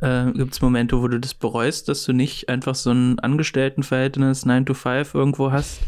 Äh, 0.00 0.32
Gibt 0.32 0.52
es 0.54 0.60
Momente, 0.60 1.00
wo 1.00 1.08
du 1.08 1.18
das 1.18 1.34
bereust, 1.34 1.88
dass 1.88 2.04
du 2.04 2.12
nicht 2.12 2.48
einfach 2.48 2.74
so 2.74 2.90
ein 2.90 3.18
Angestelltenverhältnis 3.18 4.44
9 4.44 4.66
to 4.66 4.74
5 4.74 5.14
irgendwo 5.14 5.52
hast? 5.52 5.80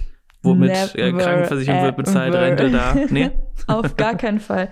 Womit 0.42 0.94
äh, 0.94 1.12
Krankenversicherung 1.12 1.82
wird 1.82 1.96
bezahlt, 1.96 2.32
Rente 2.32 2.70
da? 2.70 2.94
Nee? 3.10 3.32
Auf 3.66 3.96
gar 3.96 4.16
keinen 4.16 4.38
Fall. 4.38 4.70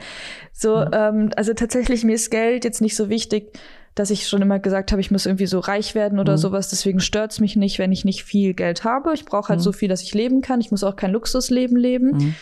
So, 0.52 0.84
ähm, 0.92 1.30
also 1.36 1.52
tatsächlich, 1.52 2.04
mir 2.04 2.14
ist 2.14 2.30
Geld 2.30 2.64
jetzt 2.64 2.80
nicht 2.80 2.94
so 2.94 3.08
wichtig 3.08 3.58
dass 3.94 4.10
ich 4.10 4.28
schon 4.28 4.42
immer 4.42 4.58
gesagt 4.58 4.90
habe, 4.90 5.00
ich 5.00 5.10
muss 5.10 5.26
irgendwie 5.26 5.46
so 5.46 5.60
reich 5.60 5.94
werden 5.94 6.18
oder 6.18 6.32
mhm. 6.32 6.38
sowas. 6.38 6.68
Deswegen 6.68 7.00
stört's 7.00 7.40
mich 7.40 7.54
nicht, 7.54 7.78
wenn 7.78 7.92
ich 7.92 8.04
nicht 8.04 8.24
viel 8.24 8.54
Geld 8.54 8.84
habe. 8.84 9.14
Ich 9.14 9.24
brauche 9.24 9.50
halt 9.50 9.60
mhm. 9.60 9.64
so 9.64 9.72
viel, 9.72 9.88
dass 9.88 10.02
ich 10.02 10.14
leben 10.14 10.40
kann. 10.40 10.60
Ich 10.60 10.70
muss 10.70 10.82
auch 10.82 10.96
kein 10.96 11.12
Luxusleben 11.12 11.76
leben. 11.76 12.10
Mhm. 12.10 12.34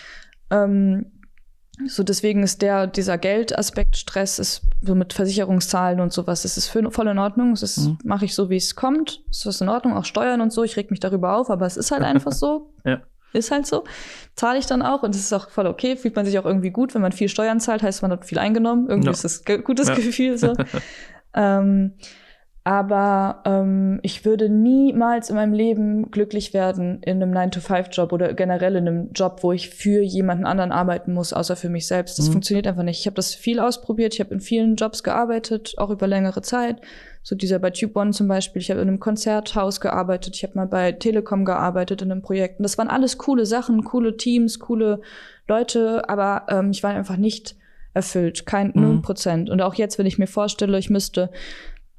Ähm, 0.51 1.07
so 1.87 2.03
deswegen 2.03 2.43
ist 2.43 2.61
der 2.61 2.87
dieser 2.87 3.17
Geldaspekt 3.17 3.97
Stress 3.97 4.39
ist 4.39 4.63
so 4.83 4.95
mit 4.95 5.13
Versicherungszahlen 5.13 6.01
und 6.01 6.13
sowas. 6.13 6.45
Es 6.45 6.57
ist 6.57 6.69
voll 6.69 7.09
in 7.09 7.19
Ordnung. 7.19 7.53
Es 7.53 7.63
ist 7.63 7.79
mhm. 7.79 7.99
mache 8.05 8.27
ich 8.27 8.35
so 8.35 8.51
wie 8.51 8.57
es 8.57 8.77
kommt. 8.77 9.23
Es 9.31 9.47
ist 9.47 9.63
in 9.63 9.69
Ordnung. 9.69 9.97
Auch 9.97 10.05
Steuern 10.05 10.41
und 10.41 10.53
so. 10.53 10.63
Ich 10.65 10.77
reg 10.77 10.91
mich 10.91 11.01
darüber 11.01 11.37
auf, 11.37 11.51
aber 11.51 11.67
es 11.67 11.77
ist 11.77 11.91
halt 11.91 12.03
einfach 12.03 12.33
so. 12.33 12.75
ja. 12.85 13.01
Ist 13.33 13.51
halt 13.51 13.67
so. 13.67 13.85
Zahle 14.37 14.59
ich 14.59 14.67
dann 14.67 14.83
auch 14.83 15.03
und 15.03 15.15
es 15.15 15.23
ist 15.23 15.33
auch 15.33 15.49
voll 15.49 15.67
okay. 15.67 15.97
Fühlt 15.97 16.15
man 16.15 16.27
sich 16.27 16.39
auch 16.39 16.45
irgendwie 16.45 16.71
gut, 16.71 16.95
wenn 16.95 17.01
man 17.01 17.13
viel 17.13 17.31
Steuern 17.31 17.61
zahlt, 17.61 17.83
heißt 17.83 18.03
man 18.03 18.11
hat 18.11 18.27
viel 18.27 18.39
eingenommen. 18.39 18.89
Irgendwie 18.89 19.07
no. 19.07 19.13
ist 19.13 19.25
das 19.25 19.45
gutes 19.65 19.89
ja. 19.89 19.95
Gefühl 19.95 20.37
so. 20.39 20.55
Ähm, 21.35 21.95
aber 22.65 23.43
ähm, 23.45 23.99
ich 24.03 24.25
würde 24.25 24.49
niemals 24.49 25.31
in 25.31 25.37
meinem 25.37 25.53
Leben 25.53 26.13
glücklich 26.13 26.55
werden 26.55 27.03
in 27.03 27.21
einem 27.21 27.33
9-to-5-Job 27.33 28.13
oder 28.13 28.35
generell 28.35 28.77
in 28.77 28.87
einem 28.87 29.13
Job, 29.13 29.41
wo 29.43 29.51
ich 29.51 29.71
für 29.71 30.01
jemanden 30.01 30.47
anderen 30.47 30.71
arbeiten 30.71 31.13
muss, 31.13 31.33
außer 31.33 31.57
für 31.57 31.69
mich 31.69 31.89
selbst. 31.89 32.21
Das 32.21 32.29
mhm. 32.29 32.33
funktioniert 32.35 32.69
einfach 32.69 32.85
nicht. 32.85 33.01
Ich 33.01 33.07
habe 33.07 33.17
das 33.17 33.35
viel 33.35 33.59
ausprobiert. 33.59 34.15
Ich 34.15 34.21
habe 34.21 34.33
in 34.33 34.41
vielen 34.41 34.77
Jobs 34.77 35.03
gearbeitet, 35.03 35.75
auch 35.77 35.91
über 35.91 36.07
längere 36.07 36.41
Zeit. 36.43 36.81
So 37.25 37.35
dieser 37.35 37.59
bei 37.59 37.71
Tube 37.71 37.97
One 37.97 38.13
zum 38.13 38.29
Beispiel. 38.29 38.63
Ich 38.63 38.71
habe 38.71 38.81
in 38.81 38.89
einem 38.89 39.01
Konzerthaus 39.01 39.81
gearbeitet. 39.81 40.37
Ich 40.37 40.45
habe 40.45 40.55
mal 40.55 40.67
bei 40.67 40.93
Telekom 40.93 41.45
gearbeitet 41.45 42.01
in 42.01 42.13
einem 42.13 42.23
Projekt. 42.23 42.61
Und 42.61 42.63
das 42.63 42.79
waren 42.79 42.89
alles 42.89 43.19
coole 43.19 43.45
Sachen, 43.45 43.83
coole 43.83 44.17
Teams, 44.17 44.61
coole 44.61 45.01
Leute. 45.49 46.09
Aber 46.09 46.47
ähm, 46.49 46.71
ich 46.71 46.85
war 46.85 46.93
einfach 46.93 47.17
nicht 47.17 47.57
erfüllt. 47.93 48.47
Kein 48.47 48.71
mhm. 48.75 49.03
Prozent. 49.03 49.51
Und 49.51 49.61
auch 49.63 49.75
jetzt, 49.75 49.99
wenn 49.99 50.07
ich 50.07 50.19
mir 50.19 50.29
vorstelle, 50.29 50.79
ich 50.79 50.91
müsste 50.91 51.31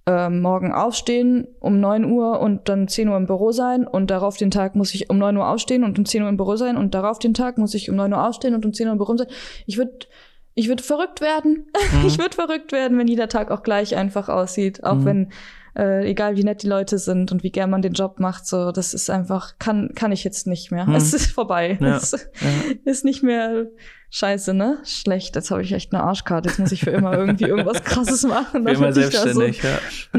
äh, 0.06 0.30
morgen 0.30 0.74
aufstehen 0.74 1.48
um 1.60 1.80
9 1.80 2.06
Uhr 2.06 2.40
und 2.40 2.68
dann 2.68 2.88
10 2.88 3.08
Uhr 3.08 3.18
im 3.18 3.26
Büro 3.26 3.52
sein 3.52 3.88
und 3.88 4.12
darauf 4.12 4.38
den 4.38 4.52
Tag 4.52 4.76
muss 4.76 4.94
ich 4.94 5.10
um 5.10 5.18
9 5.18 5.38
Uhr 5.38 5.48
aufstehen 5.48 5.84
und 5.84 5.98
um 5.98 6.06
10 6.06 6.24
Uhr 6.24 6.30
im 6.30 6.38
Büro 6.38 6.56
sein 6.56 6.78
und 6.78 6.94
darauf 6.94 7.20
den 7.20 7.34
Tag 7.34 7.58
muss 7.58 7.74
ich 7.74 7.90
um 7.90 7.96
9 7.96 8.12
Uhr 8.12 8.28
aufstehen 8.28 8.54
und 8.54 8.66
um 8.66 8.74
10 8.74 8.88
Uhr 8.88 8.94
im 8.94 8.98
Büro 8.98 9.16
sein. 9.16 9.28
Ich 9.66 9.78
würde 9.78 10.08
ich 10.56 10.68
würde 10.68 10.84
verrückt 10.84 11.22
werden. 11.22 11.68
Mhm. 11.94 12.08
Ich 12.08 12.18
würde 12.18 12.36
verrückt 12.36 12.72
werden, 12.72 12.98
wenn 12.98 13.08
jeder 13.08 13.28
Tag 13.28 13.52
auch 13.52 13.62
gleich 13.62 13.96
einfach 13.96 14.30
aussieht. 14.30 14.84
Auch 14.84 14.96
mhm. 14.96 15.06
wenn, 15.06 15.32
äh, 15.76 16.10
egal 16.10 16.36
wie 16.36 16.44
nett 16.44 16.64
die 16.64 16.68
Leute 16.68 16.98
sind 16.98 17.32
und 17.32 17.44
wie 17.44 17.52
gern 17.52 17.70
man 17.70 17.82
den 17.82 17.94
Job 17.94 18.20
macht, 18.20 18.46
so, 18.46 18.72
das 18.72 18.94
ist 18.94 19.10
einfach, 19.10 19.58
kann, 19.60 19.92
kann 19.96 20.12
ich 20.12 20.24
jetzt 20.24 20.48
nicht 20.48 20.72
mehr. 20.72 20.86
Mhm. 20.86 20.96
Es 20.96 21.14
ist 21.14 21.32
vorbei. 21.32 21.78
Ja. 21.82 21.98
Es 21.98 22.12
ja. 22.12 22.50
ist 22.86 23.06
nicht 23.06 23.24
mehr, 23.24 23.68
Scheiße, 24.16 24.54
ne? 24.54 24.78
Schlecht. 24.84 25.36
Jetzt 25.36 25.50
habe 25.50 25.64
ich 25.64 25.72
echt 25.72 25.92
eine 25.92 26.04
Arschkarte. 26.04 26.48
Jetzt 26.48 26.60
muss 26.60 26.72
ich 26.72 26.82
für 26.82 26.92
immer 26.92 27.18
irgendwie 27.18 27.46
irgendwas 27.46 27.84
Krasses 27.84 28.22
machen. 28.22 28.64
Für 28.64 28.72
immer 28.72 28.94
selbstständig, 28.94 29.60
so, 29.60 29.68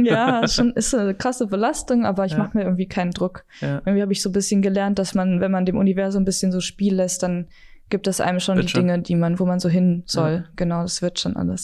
ja. 0.01 0.41
Ja, 0.41 0.49
schon 0.49 0.73
ist 0.73 0.93
eine 0.97 1.15
krasse 1.15 1.47
Belastung, 1.47 2.05
aber 2.05 2.25
ich 2.25 2.33
ja. 2.33 2.39
mache 2.39 2.59
mir 2.59 2.65
irgendwie 2.65 2.89
keinen 2.89 3.13
Druck. 3.13 3.45
Ja. 3.61 3.83
Irgendwie 3.87 4.03
habe 4.03 4.13
ich 4.13 4.21
so 4.21 4.31
ein 4.31 4.33
bisschen 4.33 4.63
gelernt, 4.63 4.99
dass 4.99 5.15
man, 5.15 5.41
wenn 5.41 5.53
man 5.53 5.65
dem 5.65 5.77
Universum 5.77 6.23
ein 6.23 6.25
bisschen 6.25 6.51
so 6.51 6.59
Spiel 6.59 6.97
lässt, 6.97 7.23
dann 7.23 7.47
gibt 7.89 8.09
es 8.09 8.21
einem 8.21 8.41
schon 8.41 8.57
wird 8.57 8.67
die 8.67 8.71
schon. 8.71 8.89
Dinge, 8.89 9.01
die 9.01 9.15
man, 9.15 9.39
wo 9.39 9.47
man 9.47 9.61
so 9.61 9.69
hin 9.69 10.03
soll. 10.07 10.33
Ja. 10.33 10.45
Genau, 10.57 10.83
das 10.83 11.01
wird 11.01 11.21
schon 11.21 11.37
alles. 11.37 11.63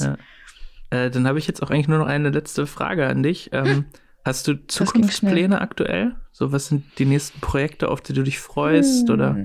Äh, 0.90 1.10
dann 1.10 1.26
habe 1.26 1.38
ich 1.38 1.46
jetzt 1.46 1.62
auch 1.62 1.70
eigentlich 1.70 1.88
nur 1.88 1.98
noch 1.98 2.06
eine 2.06 2.30
letzte 2.30 2.66
Frage 2.66 3.06
an 3.06 3.22
dich. 3.22 3.50
Ähm, 3.52 3.86
hast 4.24 4.46
du 4.48 4.54
Zukunftspläne 4.66 5.60
aktuell? 5.60 6.16
So, 6.32 6.52
was 6.52 6.66
sind 6.66 6.84
die 6.98 7.06
nächsten 7.06 7.40
Projekte, 7.40 7.88
auf 7.88 8.00
die 8.00 8.12
du 8.12 8.22
dich 8.22 8.38
freust? 8.38 9.08
Hm. 9.08 9.14
Oder? 9.14 9.36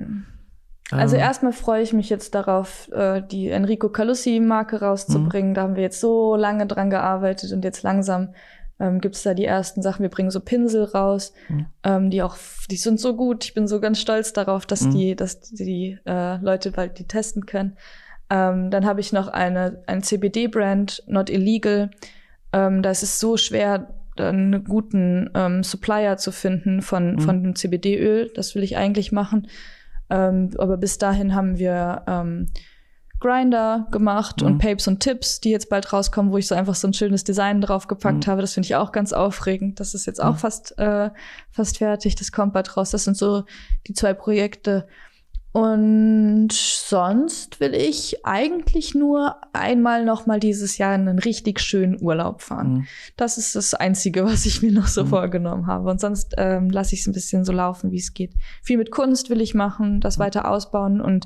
Also 0.91 1.15
ähm. 1.15 1.21
erstmal 1.21 1.53
freue 1.53 1.81
ich 1.81 1.93
mich 1.93 2.09
jetzt 2.09 2.35
darauf, 2.35 2.91
äh, 2.91 3.21
die 3.21 3.49
Enrico 3.49 3.89
Calussi-Marke 3.89 4.81
rauszubringen. 4.81 5.51
Mhm. 5.51 5.53
Da 5.55 5.61
haben 5.61 5.75
wir 5.75 5.83
jetzt 5.83 5.99
so 5.99 6.35
lange 6.35 6.67
dran 6.67 6.89
gearbeitet 6.89 7.51
und 7.51 7.63
jetzt 7.63 7.83
langsam 7.83 8.33
ähm, 8.79 8.99
gibt 8.99 9.15
es 9.15 9.23
da 9.23 9.33
die 9.33 9.45
ersten 9.45 9.81
Sachen. 9.81 10.03
Wir 10.03 10.09
bringen 10.09 10.31
so 10.31 10.39
Pinsel 10.39 10.83
raus, 10.83 11.33
mhm. 11.49 11.65
ähm, 11.83 12.09
die 12.09 12.21
auch, 12.21 12.37
die 12.69 12.75
sind 12.75 12.99
so 12.99 13.15
gut. 13.15 13.45
Ich 13.45 13.53
bin 13.53 13.67
so 13.67 13.79
ganz 13.79 13.99
stolz 13.99 14.33
darauf, 14.33 14.65
dass 14.65 14.81
mhm. 14.81 14.91
die, 14.91 15.15
dass 15.15 15.39
die 15.41 15.97
äh, 16.05 16.37
Leute 16.37 16.71
bald 16.71 16.99
die 16.99 17.07
testen 17.07 17.45
können. 17.45 17.77
Ähm, 18.29 18.71
dann 18.71 18.85
habe 18.85 19.01
ich 19.01 19.13
noch 19.13 19.27
eine 19.27 19.83
ein 19.87 20.01
CBD-Brand, 20.01 21.03
Not 21.07 21.29
Illegal. 21.29 21.91
Ähm, 22.53 22.81
da 22.81 22.91
ist 22.91 23.03
es 23.03 23.19
so 23.19 23.37
schwer, 23.37 23.93
einen 24.17 24.63
guten 24.63 25.29
ähm, 25.35 25.63
Supplier 25.63 26.17
zu 26.17 26.31
finden 26.31 26.81
von 26.81 27.15
mhm. 27.15 27.19
von 27.19 27.43
dem 27.43 27.55
CBD-Öl. 27.55 28.31
Das 28.33 28.55
will 28.55 28.63
ich 28.63 28.77
eigentlich 28.77 29.11
machen. 29.11 29.47
Ähm, 30.09 30.51
aber 30.57 30.77
bis 30.77 30.97
dahin 30.97 31.35
haben 31.35 31.57
wir 31.57 32.03
ähm, 32.07 32.47
Grinder 33.19 33.87
gemacht 33.91 34.41
mhm. 34.41 34.47
und 34.47 34.57
Papes 34.59 34.87
und 34.87 34.99
Tips, 34.99 35.41
die 35.41 35.49
jetzt 35.49 35.69
bald 35.69 35.91
rauskommen, 35.91 36.31
wo 36.31 36.37
ich 36.37 36.47
so 36.47 36.55
einfach 36.55 36.75
so 36.75 36.87
ein 36.87 36.93
schönes 36.93 37.23
Design 37.23 37.61
draufgepackt 37.61 38.27
mhm. 38.27 38.31
habe. 38.31 38.41
Das 38.41 38.53
finde 38.53 38.65
ich 38.67 38.75
auch 38.75 38.91
ganz 38.91 39.13
aufregend. 39.13 39.79
Das 39.79 39.93
ist 39.93 40.05
jetzt 40.05 40.21
auch 40.21 40.33
mhm. 40.33 40.37
fast, 40.37 40.77
äh, 40.77 41.09
fast 41.51 41.77
fertig. 41.77 42.15
Das 42.15 42.31
kommt 42.31 42.53
bald 42.53 42.75
raus. 42.75 42.91
Das 42.91 43.03
sind 43.03 43.17
so 43.17 43.45
die 43.87 43.93
zwei 43.93 44.13
Projekte. 44.13 44.87
Und 45.55 46.51
sonst 46.51 47.61
will 47.61 47.75
ich 47.75 48.25
eigentlich 48.25 48.93
nur 48.93 49.37
einmal 49.53 50.03
noch 50.03 50.25
mal 50.25 50.37
dieses 50.37 50.77
Jahr 50.77 50.91
einen 50.91 51.17
richtig 51.17 51.61
schönen 51.61 51.97
Urlaub 52.01 52.41
fahren. 52.41 52.73
Mhm. 52.73 52.87
Das 53.15 53.37
ist 53.37 53.55
das 53.55 53.73
Einzige, 53.73 54.25
was 54.25 54.45
ich 54.45 54.61
mir 54.61 54.73
noch 54.73 54.87
so 54.87 55.05
mhm. 55.05 55.07
vorgenommen 55.07 55.67
habe. 55.67 55.89
Und 55.89 56.01
sonst 56.01 56.33
ähm, 56.37 56.69
lasse 56.69 56.93
ich 56.93 56.99
es 56.99 57.07
ein 57.07 57.13
bisschen 57.13 57.45
so 57.45 57.53
laufen, 57.53 57.93
wie 57.93 57.99
es 57.99 58.13
geht. 58.13 58.33
Viel 58.63 58.77
mit 58.77 58.91
Kunst 58.91 59.29
will 59.29 59.39
ich 59.39 59.55
machen, 59.55 60.01
das 60.01 60.17
mhm. 60.17 60.23
weiter 60.23 60.51
ausbauen 60.51 60.99
und 60.99 61.25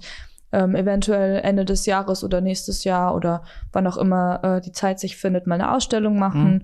ähm, 0.52 0.76
eventuell 0.76 1.42
Ende 1.42 1.66
des 1.66 1.88
Jahres 1.88 2.24
oder 2.24 2.40
nächstes 2.40 2.84
Jahr 2.84 3.16
oder 3.16 3.42
wann 3.72 3.88
auch 3.88 3.98
immer 3.98 4.44
äh, 4.44 4.62
die 4.62 4.74
Zeit 4.74 5.00
sich 5.00 5.18
findet, 5.18 5.48
mal 5.48 5.56
eine 5.56 5.74
Ausstellung 5.74 6.20
machen. 6.20 6.54
Mhm. 6.54 6.64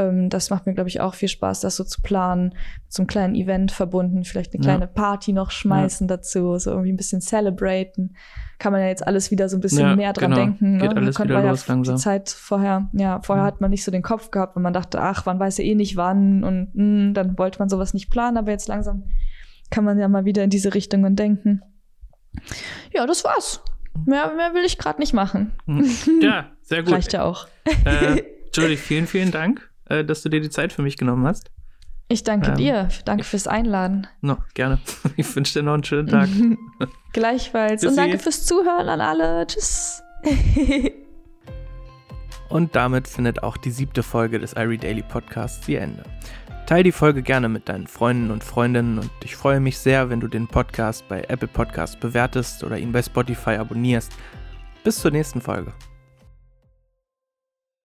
Ähm, 0.00 0.30
das 0.30 0.50
macht 0.50 0.66
mir, 0.66 0.74
glaube 0.74 0.88
ich, 0.88 1.00
auch 1.00 1.14
viel 1.14 1.28
Spaß, 1.28 1.60
das 1.60 1.76
so 1.76 1.84
zu 1.84 2.00
planen, 2.00 2.54
zum 2.88 3.06
kleinen 3.06 3.34
Event 3.34 3.70
verbunden, 3.70 4.24
vielleicht 4.24 4.54
eine 4.54 4.62
kleine 4.62 4.84
ja. 4.84 4.86
Party 4.86 5.32
noch 5.32 5.50
schmeißen 5.50 6.08
ja. 6.08 6.16
dazu, 6.16 6.58
so 6.58 6.70
irgendwie 6.70 6.92
ein 6.92 6.96
bisschen 6.96 7.20
celebraten. 7.20 8.16
Kann 8.58 8.72
man 8.72 8.80
ja 8.80 8.88
jetzt 8.88 9.06
alles 9.06 9.30
wieder 9.30 9.48
so 9.48 9.56
ein 9.56 9.60
bisschen 9.60 9.80
ja, 9.80 9.96
näher 9.96 10.12
dran 10.12 10.30
genau. 10.30 10.44
denken. 10.44 10.78
Geht 10.78 10.92
ne? 10.92 10.96
alles 10.96 11.18
wieder 11.18 11.34
man 11.34 11.48
los 11.48 11.68
langsam. 11.68 11.96
Die 11.96 12.00
Zeit 12.00 12.30
vorher, 12.30 12.88
ja, 12.92 13.20
vorher 13.22 13.44
hat 13.44 13.60
man 13.60 13.70
nicht 13.70 13.84
so 13.84 13.90
den 13.90 14.02
Kopf 14.02 14.30
gehabt, 14.30 14.56
wenn 14.56 14.62
man 14.62 14.72
dachte, 14.72 15.00
ach, 15.00 15.26
man 15.26 15.38
weiß 15.38 15.58
ja 15.58 15.64
eh 15.64 15.74
nicht 15.74 15.96
wann 15.96 16.44
und 16.44 16.74
mh, 16.74 16.82
hm, 16.82 17.14
dann 17.14 17.38
wollte 17.38 17.58
man 17.58 17.68
sowas 17.68 17.94
nicht 17.94 18.10
planen, 18.10 18.36
aber 18.36 18.50
jetzt 18.50 18.68
langsam 18.68 19.04
kann 19.70 19.84
man 19.84 19.98
ja 19.98 20.08
mal 20.08 20.24
wieder 20.24 20.42
in 20.42 20.50
diese 20.50 20.74
Richtungen 20.74 21.14
denken. 21.14 21.62
Ja, 22.92 23.06
das 23.06 23.24
war's. 23.24 23.62
Mehr, 24.06 24.32
mehr 24.34 24.54
will 24.54 24.64
ich 24.64 24.78
gerade 24.78 25.00
nicht 25.00 25.12
machen. 25.12 25.52
Ja, 26.20 26.50
sehr 26.62 26.82
gut. 26.82 26.92
Reicht 26.94 27.12
ja 27.12 27.24
auch. 27.24 27.46
Äh, 27.84 28.22
Jodie, 28.52 28.76
vielen, 28.76 29.06
vielen 29.06 29.30
Dank, 29.30 29.69
äh, 29.90 30.04
dass 30.04 30.22
du 30.22 30.28
dir 30.30 30.40
die 30.40 30.48
Zeit 30.50 30.72
für 30.72 30.82
mich 30.82 30.96
genommen 30.96 31.26
hast. 31.26 31.50
Ich 32.08 32.24
danke 32.24 32.50
Ähm, 32.50 32.54
dir. 32.56 32.88
Danke 33.04 33.22
fürs 33.24 33.46
Einladen. 33.46 34.06
No, 34.20 34.38
gerne. 34.54 34.80
Ich 35.16 35.36
wünsche 35.36 35.58
dir 35.58 35.62
noch 35.64 35.74
einen 35.74 35.84
schönen 35.84 36.08
Tag. 36.08 36.28
Gleichfalls. 37.12 37.82
Tschüssi. 37.82 37.88
Und 37.88 37.96
danke 37.96 38.18
fürs 38.18 38.46
Zuhören 38.46 38.88
an 38.88 39.00
alle. 39.00 39.46
Tschüss. 39.46 40.02
Und 42.48 42.74
damit 42.74 43.06
findet 43.06 43.44
auch 43.44 43.56
die 43.56 43.70
siebte 43.70 44.02
Folge 44.02 44.40
des 44.40 44.54
Irie 44.54 44.76
Daily 44.78 45.02
Podcasts 45.02 45.68
ihr 45.68 45.80
Ende. 45.82 46.02
Teil 46.66 46.82
die 46.82 46.92
Folge 46.92 47.22
gerne 47.22 47.48
mit 47.48 47.68
deinen 47.68 47.86
Freunden 47.86 48.30
und 48.30 48.44
Freundinnen 48.44 48.98
und 48.98 49.10
ich 49.24 49.34
freue 49.34 49.58
mich 49.60 49.78
sehr, 49.78 50.08
wenn 50.10 50.20
du 50.20 50.28
den 50.28 50.46
Podcast 50.46 51.06
bei 51.08 51.22
Apple 51.28 51.48
Podcasts 51.48 51.96
bewertest 51.98 52.62
oder 52.64 52.78
ihn 52.78 52.92
bei 52.92 53.02
Spotify 53.02 53.50
abonnierst. 53.56 54.12
Bis 54.84 54.98
zur 55.00 55.10
nächsten 55.10 55.40
Folge. 55.40 55.72